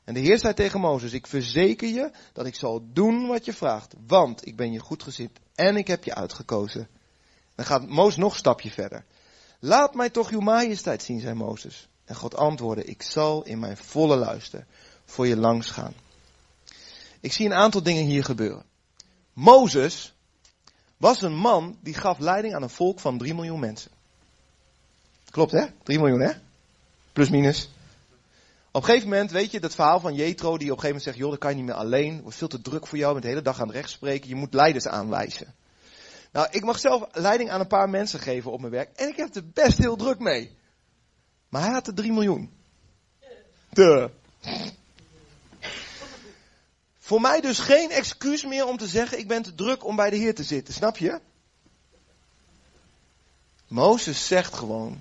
En 0.05 0.15
de 0.15 0.21
Heer 0.21 0.39
zei 0.39 0.55
tegen 0.55 0.81
Mozes, 0.81 1.13
ik 1.13 1.27
verzeker 1.27 1.89
je 1.89 2.11
dat 2.33 2.47
ik 2.47 2.55
zal 2.55 2.93
doen 2.93 3.27
wat 3.27 3.45
je 3.45 3.53
vraagt, 3.53 3.95
want 4.07 4.47
ik 4.47 4.57
ben 4.57 4.73
je 4.73 4.79
goed 4.79 5.03
gezind 5.03 5.39
en 5.55 5.77
ik 5.77 5.87
heb 5.87 6.05
je 6.05 6.15
uitgekozen. 6.15 6.89
Dan 7.55 7.65
gaat 7.65 7.89
Mozes 7.89 8.17
nog 8.17 8.33
een 8.33 8.39
stapje 8.39 8.71
verder. 8.71 9.05
Laat 9.61 9.95
mij 9.95 10.11
toch 10.11 10.31
uw 10.31 10.41
majesteit 10.41 11.03
zien, 11.03 11.21
zei 11.21 11.35
Mozes. 11.35 11.89
En 12.05 12.15
God 12.15 12.37
antwoordde, 12.37 12.85
ik 12.85 13.03
zal 13.03 13.45
in 13.45 13.59
mijn 13.59 13.77
volle 13.77 14.17
luister 14.17 14.67
voor 15.05 15.27
je 15.27 15.37
langs 15.37 15.71
gaan. 15.71 15.95
Ik 17.21 17.33
zie 17.33 17.47
een 17.47 17.55
aantal 17.55 17.83
dingen 17.83 18.05
hier 18.05 18.25
gebeuren. 18.25 18.65
Mozes 19.33 20.15
was 20.97 21.23
een 21.23 21.37
man 21.37 21.79
die 21.81 21.95
gaf 21.95 22.19
leiding 22.19 22.55
aan 22.55 22.63
een 22.63 22.71
volk 22.71 23.01
van 23.01 23.19
3 23.19 23.35
miljoen 23.35 23.61
mensen. 23.61 23.91
Klopt 25.33 25.53
hè? 25.53 25.67
3 25.83 25.99
miljoen 25.99 26.21
hè? 26.21 26.33
Plus 27.13 27.31
minus. 27.31 27.71
Op 28.71 28.81
een 28.81 28.89
gegeven 28.89 29.09
moment, 29.09 29.31
weet 29.31 29.51
je, 29.51 29.61
dat 29.61 29.75
verhaal 29.75 30.01
van 30.01 30.15
Jethro 30.15 30.59
die 30.59 30.71
op 30.71 30.77
een 30.77 30.83
gegeven 30.83 30.87
moment 30.87 31.03
zegt, 31.03 31.17
joh, 31.17 31.31
dat 31.31 31.39
kan 31.39 31.51
je 31.51 31.57
niet 31.57 31.65
meer 31.65 31.75
alleen, 31.75 32.13
het 32.13 32.23
wordt 32.23 32.37
veel 32.37 32.49
te 32.49 32.61
druk 32.61 32.87
voor 32.87 32.99
jou, 32.99 33.13
bent 33.13 33.25
de 33.25 33.31
hele 33.31 33.43
dag 33.43 33.61
aan 33.61 33.67
het 33.67 33.77
recht 33.77 33.91
spreken, 33.91 34.29
je 34.29 34.35
moet 34.35 34.55
leiders 34.55 34.87
aanwijzen. 34.87 35.55
Nou, 36.33 36.47
ik 36.51 36.65
mag 36.65 36.79
zelf 36.79 37.09
leiding 37.13 37.51
aan 37.51 37.61
een 37.61 37.67
paar 37.67 37.89
mensen 37.89 38.21
geven 38.21 38.53
op 38.53 38.61
mijn 38.61 38.73
werk 38.73 38.97
en 38.97 39.09
ik 39.09 39.17
heb 39.17 39.35
er 39.35 39.49
best 39.53 39.79
heel 39.79 39.97
druk 39.97 40.19
mee. 40.19 40.57
Maar 41.49 41.63
hij 41.63 41.73
had 41.73 41.87
er 41.87 41.95
3 41.95 42.13
miljoen. 42.13 42.53
De. 43.69 44.11
Voor 46.99 47.21
mij 47.21 47.41
dus 47.41 47.59
geen 47.59 47.91
excuus 47.91 48.45
meer 48.45 48.67
om 48.67 48.77
te 48.77 48.87
zeggen, 48.87 49.19
ik 49.19 49.29
ben 49.29 49.43
te 49.43 49.55
druk 49.55 49.85
om 49.85 49.97
bij 49.97 50.11
de 50.11 50.17
Heer 50.17 50.35
te 50.35 50.45
zitten, 50.45 50.75
snap 50.75 50.97
je? 50.97 51.21
Mozes 53.69 54.27
zegt 54.27 54.55
gewoon, 54.55 55.01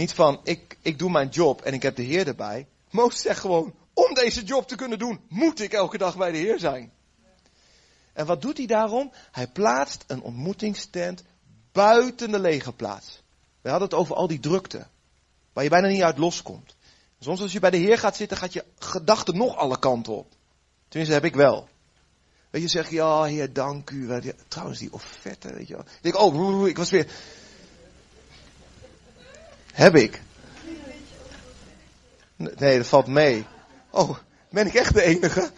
niet 0.00 0.12
van, 0.12 0.40
ik, 0.42 0.76
ik 0.80 0.98
doe 0.98 1.10
mijn 1.10 1.28
job 1.28 1.60
en 1.60 1.74
ik 1.74 1.82
heb 1.82 1.96
de 1.96 2.02
Heer 2.02 2.26
erbij. 2.26 2.66
Mozes 2.90 3.20
zegt 3.20 3.40
gewoon, 3.40 3.74
om 3.94 4.14
deze 4.14 4.42
job 4.42 4.68
te 4.68 4.76
kunnen 4.76 4.98
doen, 4.98 5.20
moet 5.28 5.60
ik 5.60 5.72
elke 5.72 5.98
dag 5.98 6.16
bij 6.16 6.32
de 6.32 6.38
Heer 6.38 6.58
zijn. 6.58 6.92
En 8.12 8.26
wat 8.26 8.42
doet 8.42 8.56
hij 8.56 8.66
daarom? 8.66 9.12
Hij 9.30 9.48
plaatst 9.48 10.04
een 10.06 10.22
ontmoetingstent 10.22 11.22
buiten 11.72 12.30
de 12.30 12.38
legerplaats. 12.38 13.22
We 13.60 13.70
hadden 13.70 13.88
het 13.88 13.98
over 13.98 14.14
al 14.14 14.26
die 14.26 14.40
drukte, 14.40 14.86
waar 15.52 15.64
je 15.64 15.70
bijna 15.70 15.88
niet 15.88 16.02
uit 16.02 16.18
loskomt. 16.18 16.76
Soms 17.18 17.40
als 17.40 17.52
je 17.52 17.60
bij 17.60 17.70
de 17.70 17.76
Heer 17.76 17.98
gaat 17.98 18.16
zitten, 18.16 18.36
gaat 18.36 18.52
je 18.52 18.64
gedachte 18.78 19.32
nog 19.32 19.56
alle 19.56 19.78
kanten 19.78 20.16
op. 20.16 20.32
Tenminste, 20.88 21.16
heb 21.16 21.24
ik 21.24 21.34
wel. 21.34 21.68
Weet 22.50 22.62
je, 22.62 22.68
zeg 22.68 22.88
je, 22.88 22.94
ja, 22.94 23.22
Heer, 23.22 23.52
dank 23.52 23.90
u. 23.90 24.22
Trouwens, 24.48 24.78
die 24.78 24.92
offerte, 24.92 25.52
weet 25.52 25.68
je 25.68 25.74
wel. 25.74 25.84
Ik 25.84 26.02
denk, 26.02 26.18
oh, 26.18 26.68
ik 26.68 26.76
was 26.76 26.90
weer... 26.90 27.06
Heb 29.72 29.96
ik. 29.96 30.22
Nee, 32.36 32.76
dat 32.76 32.86
valt 32.86 33.06
mee. 33.06 33.46
Oh, 33.90 34.18
ben 34.50 34.66
ik 34.66 34.74
echt 34.74 34.94
de 34.94 35.02
enige? 35.02 35.50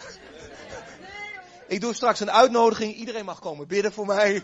Ik 1.67 1.81
doe 1.81 1.93
straks 1.93 2.19
een 2.19 2.31
uitnodiging. 2.31 2.95
Iedereen 2.95 3.25
mag 3.25 3.39
komen 3.39 3.67
bidden 3.67 3.93
voor 3.93 4.05
mij. 4.05 4.43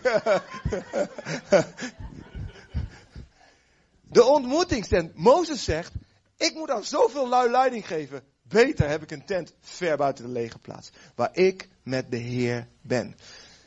De 4.02 4.24
ontmoetingstent. 4.24 5.16
Mozes 5.16 5.64
zegt, 5.64 5.92
ik 6.36 6.54
moet 6.54 6.70
aan 6.70 6.84
zoveel 6.84 7.28
lui 7.28 7.50
leiding 7.50 7.86
geven. 7.86 8.22
Beter 8.42 8.88
heb 8.88 9.02
ik 9.02 9.10
een 9.10 9.24
tent 9.24 9.52
ver 9.60 9.96
buiten 9.96 10.24
de 10.24 10.30
lege 10.30 10.58
plaats. 10.58 10.90
Waar 11.14 11.36
ik 11.36 11.68
met 11.82 12.10
de 12.10 12.16
Heer 12.16 12.68
ben. 12.82 13.16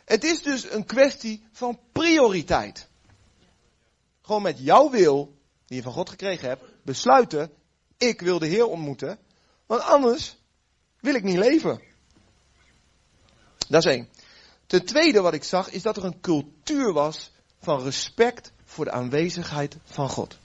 Het 0.05 0.23
is 0.23 0.41
dus 0.41 0.71
een 0.71 0.85
kwestie 0.85 1.43
van 1.51 1.79
prioriteit. 1.91 2.87
Gewoon 4.21 4.41
met 4.41 4.59
jouw 4.59 4.89
wil, 4.89 5.33
die 5.73 5.81
je 5.81 5.87
van 5.87 5.97
God 5.97 6.09
gekregen 6.09 6.47
hebt, 6.47 6.63
besluiten, 6.83 7.51
ik 7.97 8.21
wil 8.21 8.39
de 8.39 8.45
Heer 8.45 8.65
ontmoeten. 8.65 9.19
Want 9.65 9.81
anders 9.81 10.37
wil 10.99 11.15
ik 11.15 11.23
niet 11.23 11.37
leven. 11.37 11.81
Dat 13.67 13.85
is 13.85 13.91
één. 13.91 14.09
Ten 14.65 14.85
tweede 14.85 15.21
wat 15.21 15.33
ik 15.33 15.43
zag 15.43 15.69
is 15.69 15.81
dat 15.81 15.97
er 15.97 16.03
een 16.03 16.19
cultuur 16.21 16.93
was 16.93 17.31
van 17.59 17.83
respect 17.83 18.51
voor 18.63 18.85
de 18.85 18.91
aanwezigheid 18.91 19.77
van 19.83 20.09
God. 20.09 20.37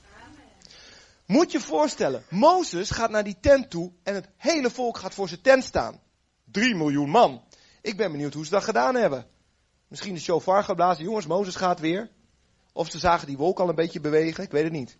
Moet 1.26 1.52
je 1.52 1.60
voorstellen, 1.60 2.24
Mozes 2.30 2.90
gaat 2.90 3.10
naar 3.10 3.24
die 3.24 3.40
tent 3.40 3.70
toe 3.70 3.92
en 4.02 4.14
het 4.14 4.28
hele 4.36 4.70
volk 4.70 4.98
gaat 4.98 5.14
voor 5.14 5.28
zijn 5.28 5.40
tent 5.40 5.64
staan. 5.64 6.00
Drie 6.44 6.74
miljoen 6.74 7.10
man. 7.10 7.44
Ik 7.82 7.96
ben 7.96 8.10
benieuwd 8.10 8.34
hoe 8.34 8.44
ze 8.44 8.50
dat 8.50 8.64
gedaan 8.64 8.94
hebben. 8.94 9.26
Misschien 9.88 10.14
de 10.14 10.20
shofar 10.20 10.64
geblazen, 10.64 11.04
jongens, 11.04 11.26
Mozes 11.26 11.56
gaat 11.56 11.80
weer. 11.80 12.10
Of 12.72 12.90
ze 12.90 12.98
zagen 12.98 13.26
die 13.26 13.36
wolk 13.36 13.60
al 13.60 13.68
een 13.68 13.74
beetje 13.74 14.00
bewegen, 14.00 14.44
ik 14.44 14.50
weet 14.50 14.64
het 14.64 14.72
niet. 14.72 14.98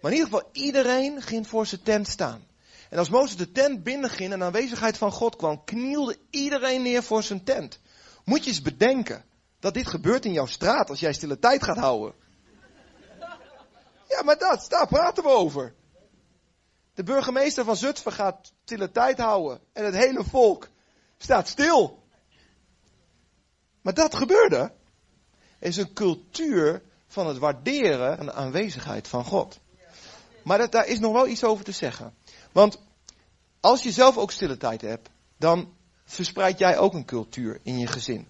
Maar 0.00 0.10
in 0.10 0.16
ieder 0.16 0.32
geval, 0.32 0.48
iedereen 0.52 1.22
ging 1.22 1.46
voor 1.46 1.66
zijn 1.66 1.82
tent 1.82 2.08
staan. 2.08 2.48
En 2.90 2.98
als 2.98 3.08
Mozes 3.08 3.36
de 3.36 3.52
tent 3.52 3.82
binnenging 3.82 4.32
en 4.32 4.38
de 4.38 4.44
aanwezigheid 4.44 4.98
van 4.98 5.12
God 5.12 5.36
kwam, 5.36 5.64
knielde 5.64 6.18
iedereen 6.30 6.82
neer 6.82 7.02
voor 7.02 7.22
zijn 7.22 7.44
tent. 7.44 7.80
Moet 8.24 8.44
je 8.44 8.50
eens 8.50 8.62
bedenken 8.62 9.24
dat 9.60 9.74
dit 9.74 9.86
gebeurt 9.86 10.24
in 10.24 10.32
jouw 10.32 10.46
straat 10.46 10.90
als 10.90 11.00
jij 11.00 11.12
stille 11.12 11.38
tijd 11.38 11.62
gaat 11.62 11.76
houden. 11.76 12.14
Ja, 14.08 14.22
maar 14.22 14.38
dat, 14.38 14.66
daar 14.68 14.86
praten 14.86 15.22
we 15.22 15.28
over. 15.28 15.74
De 16.94 17.02
burgemeester 17.02 17.64
van 17.64 17.76
Zutphen 17.76 18.12
gaat 18.12 18.52
stille 18.64 18.90
tijd 18.90 19.18
houden 19.18 19.60
en 19.72 19.84
het 19.84 19.94
hele 19.94 20.24
volk 20.24 20.68
staat 21.18 21.48
stil. 21.48 22.02
Maar 23.80 23.94
dat 23.94 24.14
gebeurde. 24.14 24.72
is 25.58 25.76
een 25.76 25.92
cultuur 25.92 26.82
van 27.06 27.26
het 27.26 27.38
waarderen 27.38 28.18
en 28.18 28.26
de 28.26 28.32
aanwezigheid 28.32 29.08
van 29.08 29.24
God. 29.24 29.60
Maar 30.50 30.58
dat, 30.58 30.72
daar 30.72 30.86
is 30.86 30.98
nog 30.98 31.12
wel 31.12 31.28
iets 31.28 31.44
over 31.44 31.64
te 31.64 31.72
zeggen. 31.72 32.14
Want 32.52 32.80
als 33.60 33.82
je 33.82 33.92
zelf 33.92 34.16
ook 34.16 34.30
stille 34.30 34.56
tijd 34.56 34.80
hebt, 34.80 35.08
dan 35.36 35.72
verspreid 36.04 36.58
jij 36.58 36.78
ook 36.78 36.94
een 36.94 37.04
cultuur 37.04 37.60
in 37.62 37.78
je 37.78 37.86
gezin. 37.86 38.26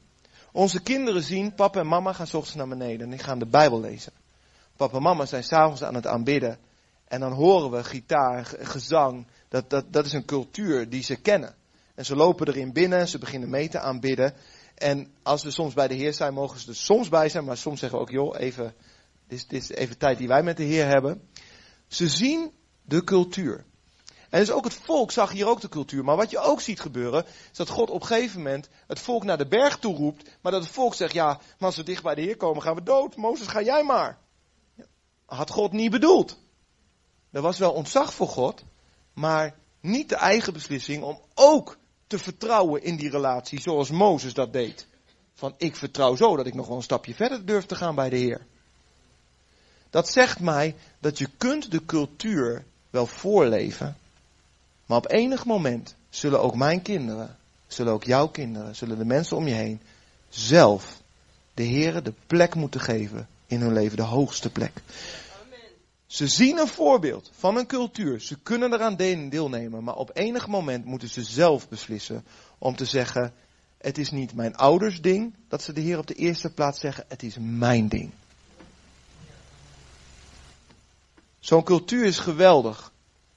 Onze 0.53 0.81
kinderen 0.81 1.23
zien, 1.23 1.55
papa 1.55 1.81
en 1.81 1.87
mama 1.87 2.13
gaan 2.13 2.27
s 2.27 2.35
ochtends 2.35 2.57
naar 2.57 2.69
beneden 2.69 3.01
en 3.01 3.11
die 3.11 3.19
gaan 3.19 3.39
de 3.39 3.47
Bijbel 3.47 3.81
lezen. 3.81 4.13
Papa 4.77 4.97
en 4.97 5.03
mama 5.03 5.27
zijn 5.27 5.45
s'avonds 5.45 5.83
aan 5.83 5.95
het 5.95 6.07
aanbidden. 6.07 6.59
En 7.05 7.21
dan 7.21 7.33
horen 7.33 7.71
we 7.71 7.85
gitaar, 7.85 8.45
gezang. 8.59 9.27
Dat, 9.49 9.71
dat, 9.71 9.93
dat 9.93 10.07
is 10.07 10.13
een 10.13 10.25
cultuur 10.25 10.89
die 10.89 11.03
ze 11.03 11.17
kennen. 11.17 11.55
En 11.95 12.05
ze 12.05 12.17
lopen 12.17 12.49
erin 12.49 12.73
binnen, 12.73 13.09
ze 13.09 13.19
beginnen 13.19 13.51
mee 13.51 13.69
te 13.69 13.79
aanbidden. 13.79 14.35
En 14.75 15.13
als 15.23 15.43
we 15.43 15.51
soms 15.51 15.75
bij 15.75 15.89
de 15.89 15.95
Heer 15.95 16.15
zijn, 16.15 16.35
mogen 16.35 16.61
ze 16.61 16.69
er 16.69 16.77
soms 16.77 17.09
bij 17.09 17.29
zijn. 17.29 17.45
Maar 17.45 17.57
soms 17.57 17.81
zeggen 17.81 17.99
we 17.99 18.05
ook, 18.05 18.11
joh, 18.11 18.39
even, 18.39 18.75
dit 19.29 19.39
is, 19.39 19.47
dit 19.47 19.63
is 19.63 19.71
even 19.71 19.99
tijd 19.99 20.19
die 20.19 20.29
wij 20.29 20.43
met 20.43 20.57
de 20.57 20.63
Heer 20.63 20.87
hebben. 20.87 21.29
Ze 21.91 22.09
zien 22.09 22.53
de 22.83 23.05
cultuur. 23.05 23.65
En 24.29 24.39
dus 24.41 24.51
ook 24.51 24.65
het 24.65 24.75
volk 24.75 25.11
zag 25.11 25.33
hier 25.33 25.47
ook 25.47 25.61
de 25.61 25.69
cultuur. 25.69 26.05
Maar 26.05 26.17
wat 26.17 26.31
je 26.31 26.39
ook 26.39 26.61
ziet 26.61 26.81
gebeuren, 26.81 27.25
is 27.51 27.57
dat 27.57 27.69
God 27.69 27.91
op 27.91 28.01
een 28.01 28.07
gegeven 28.07 28.39
moment 28.39 28.69
het 28.87 29.01
volk 29.01 29.25
naar 29.25 29.39
de 29.39 29.47
berg 29.47 29.79
toe 29.79 29.97
roept. 29.97 30.31
Maar 30.41 30.53
dat 30.53 30.63
het 30.63 30.73
volk 30.73 30.95
zegt, 30.95 31.13
ja, 31.13 31.27
maar 31.27 31.69
als 31.69 31.77
we 31.77 31.83
dicht 31.83 32.03
bij 32.03 32.15
de 32.15 32.21
Heer 32.21 32.37
komen, 32.37 32.63
gaan 32.63 32.75
we 32.75 32.83
dood. 32.83 33.17
Mozes, 33.17 33.47
ga 33.47 33.63
jij 33.63 33.85
maar. 33.85 34.19
Had 35.25 35.51
God 35.51 35.73
niet 35.73 35.91
bedoeld. 35.91 36.39
Er 37.31 37.43
was 37.43 37.59
wel 37.59 37.73
ontzag 37.73 38.15
voor 38.15 38.29
God, 38.29 38.65
maar 39.15 39.59
niet 39.81 40.09
de 40.09 40.17
eigen 40.17 40.53
beslissing 40.53 41.03
om 41.03 41.21
ook 41.35 41.79
te 42.07 42.19
vertrouwen 42.19 42.83
in 42.83 42.97
die 42.97 43.11
relatie 43.11 43.61
zoals 43.61 43.91
Mozes 43.91 44.35
dat 44.35 44.53
deed. 44.53 44.89
Van 45.35 45.55
ik 45.57 45.77
vertrouw 45.77 46.17
zo 46.17 46.37
dat 46.37 46.47
ik 46.47 46.55
nog 46.55 46.67
wel 46.67 46.77
een 46.77 46.83
stapje 46.83 47.15
verder 47.15 47.47
durf 47.47 47.67
te 47.67 47.75
gaan 47.75 47.95
bij 47.95 48.11
de 48.11 48.17
Heer. 48.17 48.47
Dat 49.91 50.09
zegt 50.09 50.41
mij 50.41 50.75
dat 50.99 51.19
je 51.19 51.29
kunt 51.37 51.71
de 51.71 51.85
cultuur 51.85 52.65
wel 52.91 53.07
voorleven, 53.07 53.97
maar 54.87 54.99
op 54.99 55.11
enig 55.11 55.45
moment 55.45 55.95
zullen 56.11 56.43
ook 56.43 56.55
mijn 56.55 56.83
kinderen, 56.83 57.37
zullen 57.67 57.93
ook 57.93 58.05
jouw 58.05 58.29
kinderen, 58.29 58.77
zullen 58.77 58.99
de 58.99 59.05
mensen 59.05 59.37
om 59.37 59.49
je 59.49 59.55
heen 59.55 59.81
zelf 60.29 61.01
de 61.55 61.63
Heer 61.63 62.03
de 62.03 62.13
plek 62.27 62.55
moeten 62.55 62.81
geven 62.81 63.29
in 63.47 63.61
hun 63.61 63.73
leven, 63.73 63.97
de 63.97 64.03
hoogste 64.03 64.51
plek. 64.51 64.83
Ze 66.07 66.29
zien 66.29 66.59
een 66.59 66.69
voorbeeld 66.69 67.31
van 67.35 67.57
een 67.57 67.67
cultuur. 67.67 68.21
Ze 68.21 68.39
kunnen 68.43 68.73
eraan 68.73 68.97
deelnemen, 68.97 69.85
maar 69.85 69.95
op 69.95 70.11
enig 70.15 70.47
moment 70.47 70.85
moeten 70.85 71.09
ze 71.09 71.23
zelf 71.23 71.69
beslissen 71.69 72.25
om 72.59 72.77
te 72.77 72.85
zeggen: 72.85 73.33
Het 73.79 73.99
is 73.99 74.11
niet 74.11 74.35
mijn 74.35 74.57
ouders 74.57 75.01
ding 75.01 75.35
dat 75.49 75.63
ze 75.63 75.73
de 75.73 75.81
Heer 75.81 75.99
op 75.99 76.07
de 76.07 76.15
eerste 76.15 76.51
plaats 76.51 76.81
zeggen, 76.81 77.05
het 77.09 77.23
is 77.23 77.37
mijn 77.41 77.89
ding. 77.89 78.11
Zo'n 81.41 81.63
cultuur 81.63 82.05
is 82.05 82.19
geweldig, 82.19 82.93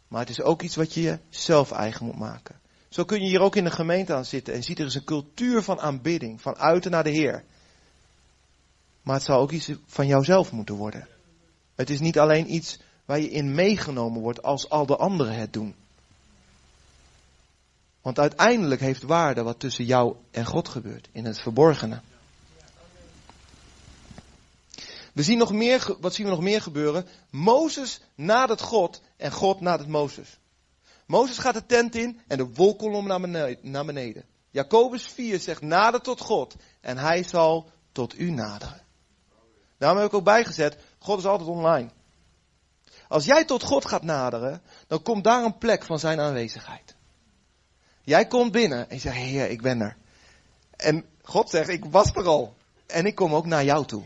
maar 0.08 0.20
het 0.20 0.30
is 0.30 0.42
ook 0.42 0.62
iets 0.62 0.76
wat 0.76 0.94
je 0.94 1.20
zelf 1.30 1.72
eigen 1.72 2.06
moet 2.06 2.20
maken. 2.20 2.60
Zo 2.90 3.04
kun 3.04 3.22
je 3.22 3.28
hier 3.28 3.42
ook 3.42 3.56
in 3.56 3.64
de 3.64 3.72
gemeente 3.72 4.14
aan 4.14 4.26
zitten 4.26 4.54
en 4.54 4.64
ziet 4.64 4.80
er 4.80 4.86
is 4.86 4.96
een 4.96 5.04
cultuur 5.04 5.64
van 5.64 5.80
aanbidding, 5.80 6.42
van 6.42 6.58
uiten 6.58 6.92
naar 6.92 7.04
de 7.04 7.10
Heer. 7.10 7.44
Maar 9.02 9.16
het 9.16 9.24
zou 9.24 9.42
ook 9.42 9.52
iets 9.52 9.72
van 9.86 10.08
jouzelf 10.08 10.52
moeten 10.52 10.76
worden. 10.76 11.08
Het 11.76 11.90
is 11.90 12.00
niet 12.00 12.20
alleen 12.20 12.54
iets 12.54 12.80
waar 13.06 13.20
je 13.20 13.30
in 13.30 13.56
meegenomen 13.56 14.22
wordt 14.22 14.44
als 14.44 14.70
al 14.70 14.86
de 14.86 14.98
anderen 14.98 15.36
het 15.36 15.54
doen. 15.54 15.76
Want 18.02 18.20
uiteindelijk 18.20 18.82
heeft 18.82 19.04
waarde 19.04 19.44
wat 19.44 19.60
tussen 19.60 19.86
jou 19.86 20.16
en 20.32 20.46
God 20.46 20.68
gebeurt, 20.68 21.10
in 21.12 21.26
het 21.26 21.40
verborgene. 21.40 22.02
We 25.14 25.24
zien 25.24 25.38
nog 25.38 25.52
meer, 25.52 25.96
wat 26.00 26.14
zien 26.14 26.26
we 26.26 26.32
nog 26.32 26.42
meer 26.42 26.62
gebeuren? 26.62 27.08
Mozes 27.30 28.02
nadert 28.16 28.62
God 28.62 29.02
en 29.18 29.32
God 29.32 29.60
nadert 29.60 29.90
Mozes. 29.90 30.40
Mozes 31.06 31.38
gaat 31.38 31.54
de 31.54 31.66
tent 31.66 31.96
in 31.96 32.22
en 32.28 32.38
de 32.38 32.54
wolkolom 32.54 33.08
naar 33.62 33.86
beneden. 33.86 34.26
Jacobus 34.50 35.04
4 35.08 35.40
zegt 35.40 35.62
nader 35.62 36.02
tot 36.02 36.22
God 36.22 36.56
en 36.82 36.98
hij 36.98 37.24
zal 37.24 37.70
tot 37.92 38.20
u 38.20 38.32
naderen. 38.32 38.82
Daarom 39.78 39.98
heb 39.98 40.08
ik 40.08 40.14
ook 40.14 40.24
bijgezet, 40.24 40.78
God 41.00 41.20
is 41.20 41.26
altijd 41.26 41.50
online. 41.50 41.90
Als 43.08 43.26
jij 43.26 43.46
tot 43.46 43.64
God 43.64 43.86
gaat 43.86 44.04
naderen, 44.04 44.62
dan 44.88 45.02
komt 45.02 45.24
daar 45.24 45.44
een 45.44 45.58
plek 45.58 45.84
van 45.84 46.00
zijn 46.00 46.20
aanwezigheid. 46.20 46.96
Jij 48.04 48.28
komt 48.28 48.52
binnen 48.52 48.90
en 48.90 48.96
je 48.96 49.02
zegt, 49.02 49.16
Heer, 49.16 49.50
ik 49.50 49.62
ben 49.62 49.82
er. 49.82 49.98
En 50.76 51.06
God 51.22 51.50
zegt, 51.50 51.70
ik 51.70 51.86
was 51.86 52.12
er 52.14 52.28
al. 52.28 52.56
En 52.88 53.06
ik 53.06 53.16
kom 53.16 53.36
ook 53.36 53.46
naar 53.46 53.64
jou 53.64 53.86
toe. 53.86 54.04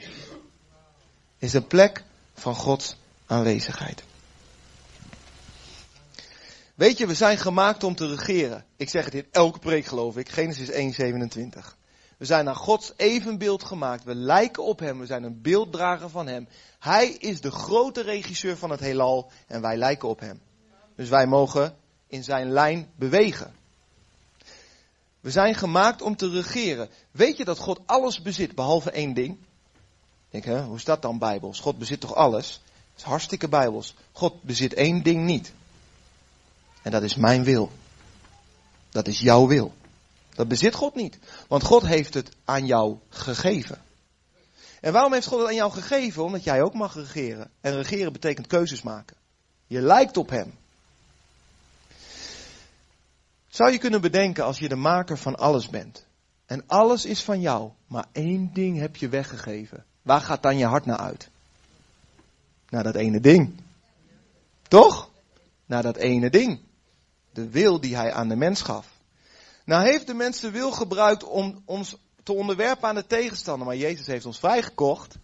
Is 1.37 1.53
een 1.53 1.67
plek 1.67 2.03
van 2.33 2.55
Gods 2.55 2.97
aanwezigheid. 3.25 4.03
Weet 6.75 6.97
je, 6.97 7.07
we 7.07 7.13
zijn 7.13 7.37
gemaakt 7.37 7.83
om 7.83 7.95
te 7.95 8.07
regeren. 8.07 8.65
Ik 8.75 8.89
zeg 8.89 9.05
het 9.05 9.13
in 9.13 9.27
elke 9.31 9.59
preek 9.59 9.85
geloof 9.85 10.17
ik. 10.17 10.29
Genesis 10.29 10.71
1:27. 10.71 11.75
We 12.17 12.25
zijn 12.25 12.45
naar 12.45 12.55
Gods 12.55 12.93
evenbeeld 12.95 13.63
gemaakt. 13.63 14.03
We 14.03 14.15
lijken 14.15 14.63
op 14.63 14.79
Hem. 14.79 14.99
We 14.99 15.05
zijn 15.05 15.23
een 15.23 15.41
beelddrager 15.41 16.09
van 16.09 16.27
Hem. 16.27 16.47
Hij 16.79 17.07
is 17.09 17.41
de 17.41 17.51
grote 17.51 18.01
regisseur 18.01 18.57
van 18.57 18.69
het 18.69 18.79
heelal 18.79 19.31
en 19.47 19.61
wij 19.61 19.77
lijken 19.77 20.09
op 20.09 20.19
Hem. 20.19 20.41
Dus 20.95 21.09
wij 21.09 21.27
mogen 21.27 21.75
in 22.07 22.23
Zijn 22.23 22.51
lijn 22.51 22.91
bewegen. 22.95 23.55
We 25.19 25.31
zijn 25.31 25.55
gemaakt 25.55 26.01
om 26.01 26.15
te 26.15 26.29
regeren. 26.29 26.89
Weet 27.11 27.37
je 27.37 27.45
dat 27.45 27.57
God 27.57 27.79
alles 27.85 28.21
bezit 28.21 28.55
behalve 28.55 28.91
één 28.91 29.13
ding? 29.13 29.37
Denk, 30.29 30.45
hè, 30.45 30.63
hoe 30.63 30.75
is 30.75 30.83
dat 30.83 31.01
dan 31.01 31.17
bijbels? 31.17 31.59
God 31.59 31.77
bezit 31.77 31.99
toch 31.99 32.15
alles? 32.15 32.61
Dat 32.91 32.97
is 32.97 33.03
hartstikke 33.03 33.47
bijbels. 33.47 33.95
God 34.11 34.41
bezit 34.43 34.73
één 34.73 35.03
ding 35.03 35.25
niet. 35.25 35.51
En 36.81 36.91
dat 36.91 37.03
is 37.03 37.15
mijn 37.15 37.43
wil. 37.43 37.71
Dat 38.89 39.07
is 39.07 39.19
jouw 39.19 39.47
wil. 39.47 39.73
Dat 40.35 40.47
bezit 40.47 40.75
God 40.75 40.95
niet. 40.95 41.17
Want 41.47 41.63
God 41.63 41.85
heeft 41.85 42.13
het 42.13 42.29
aan 42.45 42.65
jou 42.65 42.97
gegeven. 43.09 43.81
En 44.81 44.93
waarom 44.93 45.13
heeft 45.13 45.27
God 45.27 45.39
het 45.39 45.47
aan 45.47 45.55
jou 45.55 45.71
gegeven? 45.71 46.23
Omdat 46.23 46.43
jij 46.43 46.61
ook 46.61 46.73
mag 46.73 46.95
regeren. 46.95 47.51
En 47.61 47.73
regeren 47.73 48.13
betekent 48.13 48.47
keuzes 48.47 48.81
maken. 48.81 49.17
Je 49.67 49.81
lijkt 49.81 50.17
op 50.17 50.29
Hem. 50.29 50.53
Zou 53.47 53.71
je 53.71 53.77
kunnen 53.77 54.01
bedenken 54.01 54.43
als 54.43 54.59
je 54.59 54.69
de 54.69 54.75
maker 54.75 55.17
van 55.17 55.35
alles 55.35 55.69
bent. 55.69 56.05
En 56.45 56.63
alles 56.67 57.05
is 57.05 57.23
van 57.23 57.41
jou, 57.41 57.71
maar 57.87 58.05
één 58.11 58.49
ding 58.53 58.79
heb 58.79 58.95
je 58.95 59.09
weggegeven. 59.09 59.85
Waar 60.07 60.21
gaat 60.21 60.43
dan 60.43 60.57
je 60.57 60.65
hart 60.65 60.85
naar 60.85 60.97
uit? 60.97 61.29
Naar 62.69 62.83
dat 62.83 62.95
ene 62.95 63.19
ding. 63.19 63.61
Toch? 64.67 65.09
Naar 65.65 65.83
dat 65.83 65.95
ene 65.95 66.29
ding. 66.29 66.61
De 67.31 67.49
wil 67.49 67.79
die 67.79 67.95
hij 67.95 68.13
aan 68.13 68.27
de 68.27 68.35
mens 68.35 68.61
gaf. 68.61 68.87
Nou 69.65 69.83
heeft 69.83 70.07
de 70.07 70.13
mens 70.13 70.39
de 70.39 70.51
wil 70.51 70.71
gebruikt 70.71 71.23
om 71.23 71.61
ons 71.65 71.97
te 72.23 72.33
onderwerpen 72.33 72.87
aan 72.87 72.95
de 72.95 73.07
tegenstander. 73.07 73.67
Maar 73.67 73.75
Jezus 73.75 74.07
heeft 74.07 74.25
ons 74.25 74.39
vrijgekocht. 74.39 75.17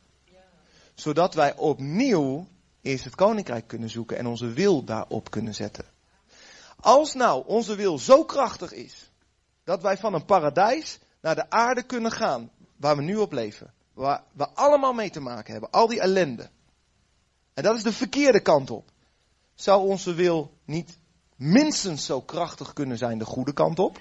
Zodat 0.96 1.34
wij 1.34 1.56
opnieuw 1.56 2.48
eerst 2.82 3.04
het 3.04 3.16
koninkrijk 3.16 3.68
kunnen 3.68 3.90
zoeken 3.90 4.18
en 4.18 4.28
onze 4.28 4.48
wil 4.48 4.84
daarop 4.84 5.32
kunnen 5.32 5.56
zetten. 5.56 5.86
Als 6.80 7.14
nou 7.14 7.44
onze 7.48 7.76
wil 7.76 8.00
zo 8.00 8.24
krachtig 8.24 8.72
is. 8.72 9.12
Dat 9.64 9.82
wij 9.82 9.98
van 9.98 10.14
een 10.14 10.26
paradijs 10.26 11.00
naar 11.22 11.36
de 11.36 11.50
aarde 11.50 11.84
kunnen 11.84 12.12
gaan. 12.12 12.50
Waar 12.76 12.96
we 12.96 13.02
nu 13.02 13.16
op 13.16 13.32
leven. 13.32 13.74
Waar 13.94 14.24
we 14.32 14.50
allemaal 14.50 14.94
mee 14.94 15.10
te 15.10 15.20
maken 15.20 15.52
hebben. 15.52 15.72
Al 15.72 15.88
die 15.88 16.00
ellende. 16.00 16.50
En 17.54 17.64
dat 17.64 17.76
is 17.76 17.84
de 17.84 17.94
verkeerde 17.94 18.40
kant 18.40 18.72
op. 18.72 18.90
Zou 19.56 19.88
onze 19.88 20.14
wil 20.14 20.54
niet 20.66 20.98
minstens 21.36 22.06
zo 22.06 22.22
krachtig 22.22 22.74
kunnen 22.74 22.98
zijn 22.98 23.18
de 23.18 23.26
goede 23.26 23.54
kant 23.54 23.80
op? 23.80 24.00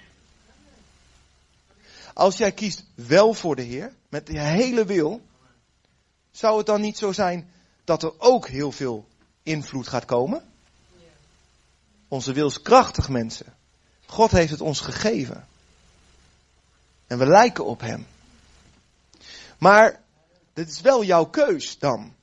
Als 2.14 2.36
jij 2.36 2.52
kiest 2.52 2.84
wel 2.94 3.34
voor 3.34 3.56
de 3.56 3.62
Heer, 3.62 3.94
met 4.08 4.28
je 4.28 4.38
hele 4.38 4.84
wil, 4.84 5.20
zou 6.30 6.56
het 6.56 6.66
dan 6.66 6.80
niet 6.80 6.98
zo 6.98 7.12
zijn 7.12 7.50
dat 7.84 8.02
er 8.02 8.12
ook 8.18 8.48
heel 8.48 8.72
veel 8.72 9.06
invloed 9.42 9.88
gaat 9.88 10.04
komen? 10.04 10.42
Onze 12.08 12.32
wil 12.32 12.46
is 12.46 12.62
krachtig, 12.62 13.08
mensen. 13.08 13.54
God 14.06 14.30
heeft 14.30 14.50
het 14.50 14.60
ons 14.60 14.80
gegeven. 14.80 15.48
En 17.06 17.18
we 17.18 17.26
lijken 17.26 17.64
op 17.64 17.80
Hem. 17.80 18.06
Maar 19.62 20.00
dit 20.52 20.68
is 20.68 20.80
wel 20.80 21.04
jouw 21.04 21.24
keus 21.24 21.78
dan. 21.78 22.14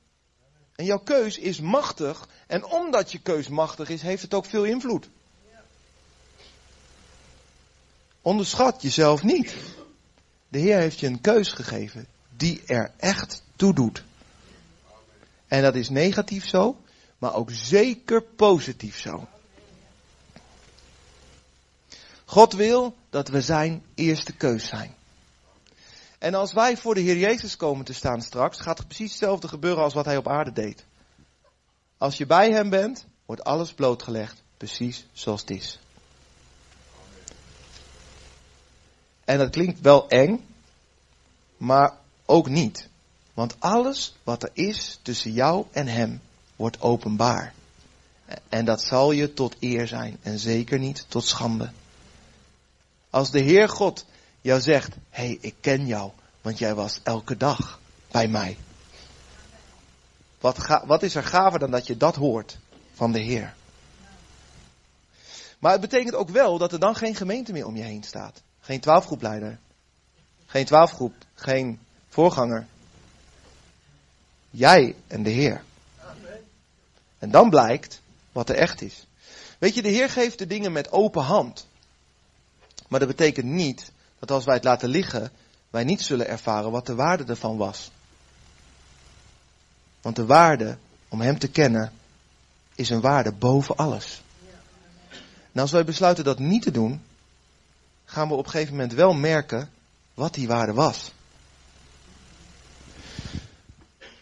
En 0.74 0.84
jouw 0.84 0.98
keus 0.98 1.38
is 1.38 1.60
machtig. 1.60 2.28
En 2.46 2.64
omdat 2.64 3.12
je 3.12 3.18
keus 3.18 3.48
machtig 3.48 3.88
is, 3.88 4.02
heeft 4.02 4.22
het 4.22 4.34
ook 4.34 4.44
veel 4.44 4.64
invloed. 4.64 5.08
Onderschat 8.22 8.82
jezelf 8.82 9.22
niet. 9.22 9.54
De 10.48 10.58
Heer 10.58 10.78
heeft 10.78 11.00
je 11.00 11.06
een 11.06 11.20
keus 11.20 11.52
gegeven 11.52 12.06
die 12.36 12.62
er 12.66 12.92
echt 12.96 13.42
toe 13.56 13.74
doet. 13.74 14.02
En 15.46 15.62
dat 15.62 15.74
is 15.74 15.88
negatief 15.88 16.48
zo, 16.48 16.76
maar 17.18 17.34
ook 17.34 17.50
zeker 17.50 18.22
positief 18.22 18.98
zo. 18.98 19.28
God 22.24 22.52
wil 22.52 22.96
dat 23.10 23.28
we 23.28 23.40
zijn 23.40 23.84
eerste 23.94 24.32
keus 24.32 24.66
zijn. 24.66 24.98
En 26.20 26.34
als 26.34 26.52
wij 26.52 26.76
voor 26.76 26.94
de 26.94 27.00
Heer 27.00 27.16
Jezus 27.16 27.56
komen 27.56 27.84
te 27.84 27.92
staan 27.92 28.22
straks, 28.22 28.60
gaat 28.60 28.78
er 28.78 28.86
precies 28.86 29.10
hetzelfde 29.10 29.48
gebeuren 29.48 29.82
als 29.82 29.94
wat 29.94 30.04
Hij 30.04 30.16
op 30.16 30.28
aarde 30.28 30.52
deed. 30.52 30.84
Als 31.98 32.16
je 32.16 32.26
bij 32.26 32.50
Hem 32.50 32.70
bent, 32.70 33.06
wordt 33.26 33.44
alles 33.44 33.72
blootgelegd, 33.72 34.42
precies 34.56 35.06
zoals 35.12 35.40
het 35.40 35.50
is. 35.50 35.78
En 39.24 39.38
dat 39.38 39.50
klinkt 39.50 39.80
wel 39.80 40.08
eng, 40.08 40.46
maar 41.56 41.96
ook 42.24 42.48
niet. 42.48 42.88
Want 43.34 43.56
alles 43.58 44.14
wat 44.22 44.42
er 44.42 44.50
is 44.52 44.98
tussen 45.02 45.32
jou 45.32 45.66
en 45.70 45.86
Hem 45.86 46.20
wordt 46.56 46.80
openbaar. 46.80 47.54
En 48.48 48.64
dat 48.64 48.82
zal 48.82 49.12
je 49.12 49.34
tot 49.34 49.56
eer 49.60 49.86
zijn 49.86 50.18
en 50.22 50.38
zeker 50.38 50.78
niet 50.78 51.04
tot 51.08 51.24
schande. 51.24 51.70
Als 53.10 53.30
de 53.30 53.40
Heer 53.40 53.68
God 53.68 54.04
jou 54.40 54.60
zegt, 54.60 54.94
hé, 55.10 55.26
hey, 55.26 55.38
ik 55.40 55.54
ken 55.60 55.86
jou, 55.86 56.10
want 56.40 56.58
jij 56.58 56.74
was 56.74 57.00
elke 57.02 57.36
dag 57.36 57.80
bij 58.10 58.28
mij. 58.28 58.56
Wat, 60.40 60.58
ga, 60.58 60.86
wat 60.86 61.02
is 61.02 61.14
er 61.14 61.24
gaver 61.24 61.58
dan 61.58 61.70
dat 61.70 61.86
je 61.86 61.96
dat 61.96 62.16
hoort 62.16 62.58
van 62.94 63.12
de 63.12 63.20
Heer? 63.20 63.54
Maar 65.58 65.72
het 65.72 65.80
betekent 65.80 66.14
ook 66.14 66.28
wel 66.28 66.58
dat 66.58 66.72
er 66.72 66.78
dan 66.78 66.94
geen 66.94 67.14
gemeente 67.14 67.52
meer 67.52 67.66
om 67.66 67.76
je 67.76 67.82
heen 67.82 68.02
staat. 68.02 68.42
Geen 68.60 68.80
twaalfgroepleider. 68.80 69.58
Geen 70.46 70.64
twaalfgroep. 70.64 71.14
Geen 71.34 71.78
voorganger. 72.08 72.66
Jij 74.50 74.94
en 75.06 75.22
de 75.22 75.30
Heer. 75.30 75.62
En 77.18 77.30
dan 77.30 77.50
blijkt 77.50 78.00
wat 78.32 78.48
er 78.48 78.56
echt 78.56 78.82
is. 78.82 79.06
Weet 79.58 79.74
je, 79.74 79.82
de 79.82 79.88
Heer 79.88 80.10
geeft 80.10 80.38
de 80.38 80.46
dingen 80.46 80.72
met 80.72 80.92
open 80.92 81.22
hand. 81.22 81.66
Maar 82.88 83.00
dat 83.00 83.08
betekent 83.08 83.46
niet 83.46 83.92
dat 84.20 84.30
als 84.30 84.44
wij 84.44 84.54
het 84.54 84.64
laten 84.64 84.88
liggen, 84.88 85.30
wij 85.70 85.84
niet 85.84 86.02
zullen 86.02 86.28
ervaren 86.28 86.70
wat 86.70 86.86
de 86.86 86.94
waarde 86.94 87.24
ervan 87.24 87.56
was. 87.56 87.90
Want 90.00 90.16
de 90.16 90.26
waarde 90.26 90.76
om 91.08 91.20
Hem 91.20 91.38
te 91.38 91.48
kennen 91.48 91.92
is 92.74 92.90
een 92.90 93.00
waarde 93.00 93.32
boven 93.32 93.76
alles. 93.76 94.22
En 95.52 95.60
als 95.60 95.70
wij 95.70 95.84
besluiten 95.84 96.24
dat 96.24 96.38
niet 96.38 96.62
te 96.62 96.70
doen, 96.70 97.02
gaan 98.04 98.28
we 98.28 98.34
op 98.34 98.44
een 98.44 98.50
gegeven 98.50 98.74
moment 98.74 98.92
wel 98.92 99.12
merken 99.12 99.70
wat 100.14 100.34
die 100.34 100.48
waarde 100.48 100.72
was. 100.72 101.12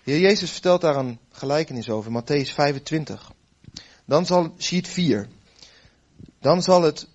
Heer 0.02 0.18
Jezus 0.18 0.50
vertelt 0.50 0.80
daar 0.80 0.96
een 0.96 1.18
gelijkenis 1.32 1.90
over, 1.90 2.22
Matthäus 2.22 2.54
25. 2.54 3.32
Dan 4.04 4.26
zal, 4.26 4.54
sheet 4.58 4.88
4. 4.88 5.28
Dan 6.40 6.62
zal 6.62 6.82
het 6.82 7.06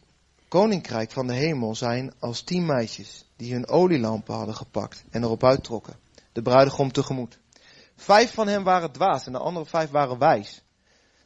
koninkrijk 0.53 1.11
van 1.11 1.27
de 1.27 1.33
hemel 1.33 1.75
zijn 1.75 2.13
als 2.19 2.41
tien 2.41 2.65
meisjes 2.65 3.25
die 3.35 3.53
hun 3.53 3.67
olielampen 3.67 4.35
hadden 4.35 4.55
gepakt 4.55 5.03
en 5.09 5.23
erop 5.23 5.43
uittrokken, 5.43 5.99
de 6.31 6.41
bruidegom 6.41 6.91
tegemoet. 6.91 7.39
Vijf 7.95 8.33
van 8.33 8.47
hen 8.47 8.63
waren 8.63 8.91
dwaas 8.91 9.25
en 9.25 9.31
de 9.31 9.37
andere 9.37 9.65
vijf 9.65 9.89
waren 9.89 10.17
wijs. 10.17 10.63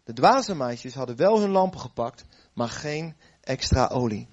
De 0.03 0.13
dwaze 0.13 0.55
meisjes 0.55 0.93
hadden 0.93 1.15
wel 1.15 1.39
hun 1.39 1.49
lampen 1.49 1.79
gepakt, 1.79 2.25
maar 2.53 2.69
geen 2.69 3.15
extra 3.41 3.87
olie. 3.87 4.27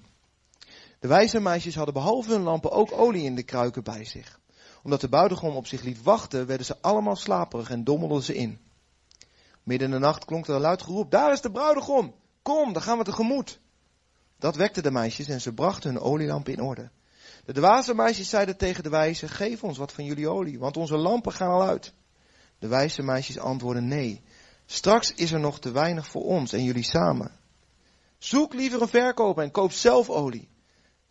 De 0.99 1.07
wijze 1.07 1.39
meisjes 1.39 1.75
hadden 1.75 1.93
behalve 1.93 2.31
hun 2.31 2.43
lampen 2.43 2.71
ook 2.71 2.91
olie 2.91 3.23
in 3.23 3.35
de 3.35 3.43
kruiken 3.43 3.83
bij 3.83 4.05
zich. 4.05 4.39
Omdat 4.83 5.01
de 5.01 5.09
bruidegom 5.09 5.55
op 5.55 5.67
zich 5.67 5.81
liet 5.81 6.03
wachten, 6.03 6.45
werden 6.45 6.65
ze 6.65 6.81
allemaal 6.81 7.15
slaperig 7.15 7.69
en 7.69 7.83
dommelden 7.83 8.23
ze 8.23 8.35
in. 8.35 8.59
Midden 9.63 9.87
in 9.87 9.93
de 9.93 9.99
nacht 9.99 10.25
klonk 10.25 10.47
er 10.47 10.55
een 10.55 10.61
luid 10.61 10.81
geroep, 10.81 11.11
daar 11.11 11.31
is 11.31 11.41
de 11.41 11.51
bruidegom! 11.51 12.13
Kom, 12.41 12.73
dan 12.73 12.81
gaan 12.81 12.97
we 12.97 13.03
tegemoet. 13.03 13.59
Dat 14.39 14.55
wekte 14.55 14.81
de 14.81 14.91
meisjes 14.91 15.27
en 15.27 15.41
ze 15.41 15.53
brachten 15.53 15.93
hun 15.93 16.01
olielampen 16.01 16.53
in 16.53 16.61
orde. 16.61 16.89
De 17.45 17.53
dwaze 17.53 17.93
meisjes 17.93 18.29
zeiden 18.29 18.57
tegen 18.57 18.83
de 18.83 18.89
wijze, 18.89 19.27
geef 19.27 19.63
ons 19.63 19.77
wat 19.77 19.91
van 19.91 20.05
jullie 20.05 20.29
olie, 20.29 20.59
want 20.59 20.77
onze 20.77 20.97
lampen 20.97 21.31
gaan 21.31 21.49
al 21.51 21.63
uit. 21.63 21.93
De 22.59 22.67
wijze 22.67 23.01
meisjes 23.01 23.39
antwoordden 23.39 23.87
nee. 23.87 24.21
Straks 24.65 25.13
is 25.13 25.31
er 25.31 25.39
nog 25.39 25.59
te 25.59 25.71
weinig 25.71 26.07
voor 26.07 26.23
ons 26.23 26.53
en 26.53 26.63
jullie 26.63 26.83
samen. 26.83 27.31
Zoek 28.17 28.53
liever 28.53 28.81
een 28.81 28.87
verkoper 28.87 29.43
en 29.43 29.51
koop 29.51 29.71
zelf 29.71 30.09
olie. 30.09 30.49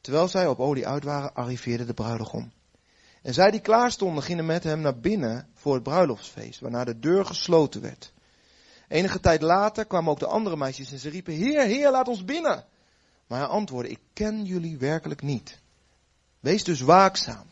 Terwijl 0.00 0.28
zij 0.28 0.46
op 0.46 0.60
olie 0.60 0.86
uit 0.86 1.04
waren, 1.04 1.34
arriveerde 1.34 1.84
de 1.84 1.94
bruidegom. 1.94 2.52
En 3.22 3.34
zij 3.34 3.50
die 3.50 3.60
klaar 3.60 3.90
stonden, 3.90 4.22
gingen 4.22 4.46
met 4.46 4.64
hem 4.64 4.80
naar 4.80 4.98
binnen 4.98 5.48
voor 5.54 5.74
het 5.74 5.82
bruiloftsfeest, 5.82 6.60
waarna 6.60 6.84
de 6.84 6.98
deur 6.98 7.24
gesloten 7.24 7.80
werd. 7.80 8.12
Enige 8.88 9.20
tijd 9.20 9.42
later 9.42 9.86
kwamen 9.86 10.10
ook 10.10 10.18
de 10.18 10.26
andere 10.26 10.56
meisjes 10.56 10.92
en 10.92 10.98
ze 10.98 11.08
riepen, 11.08 11.34
Heer, 11.34 11.62
Heer, 11.62 11.90
laat 11.90 12.08
ons 12.08 12.24
binnen. 12.24 12.64
Maar 13.26 13.38
hij 13.38 13.48
antwoordde, 13.48 13.90
ik 13.90 14.00
ken 14.12 14.44
jullie 14.44 14.78
werkelijk 14.78 15.22
niet. 15.22 15.58
Wees 16.40 16.64
dus 16.64 16.80
waakzaam, 16.80 17.46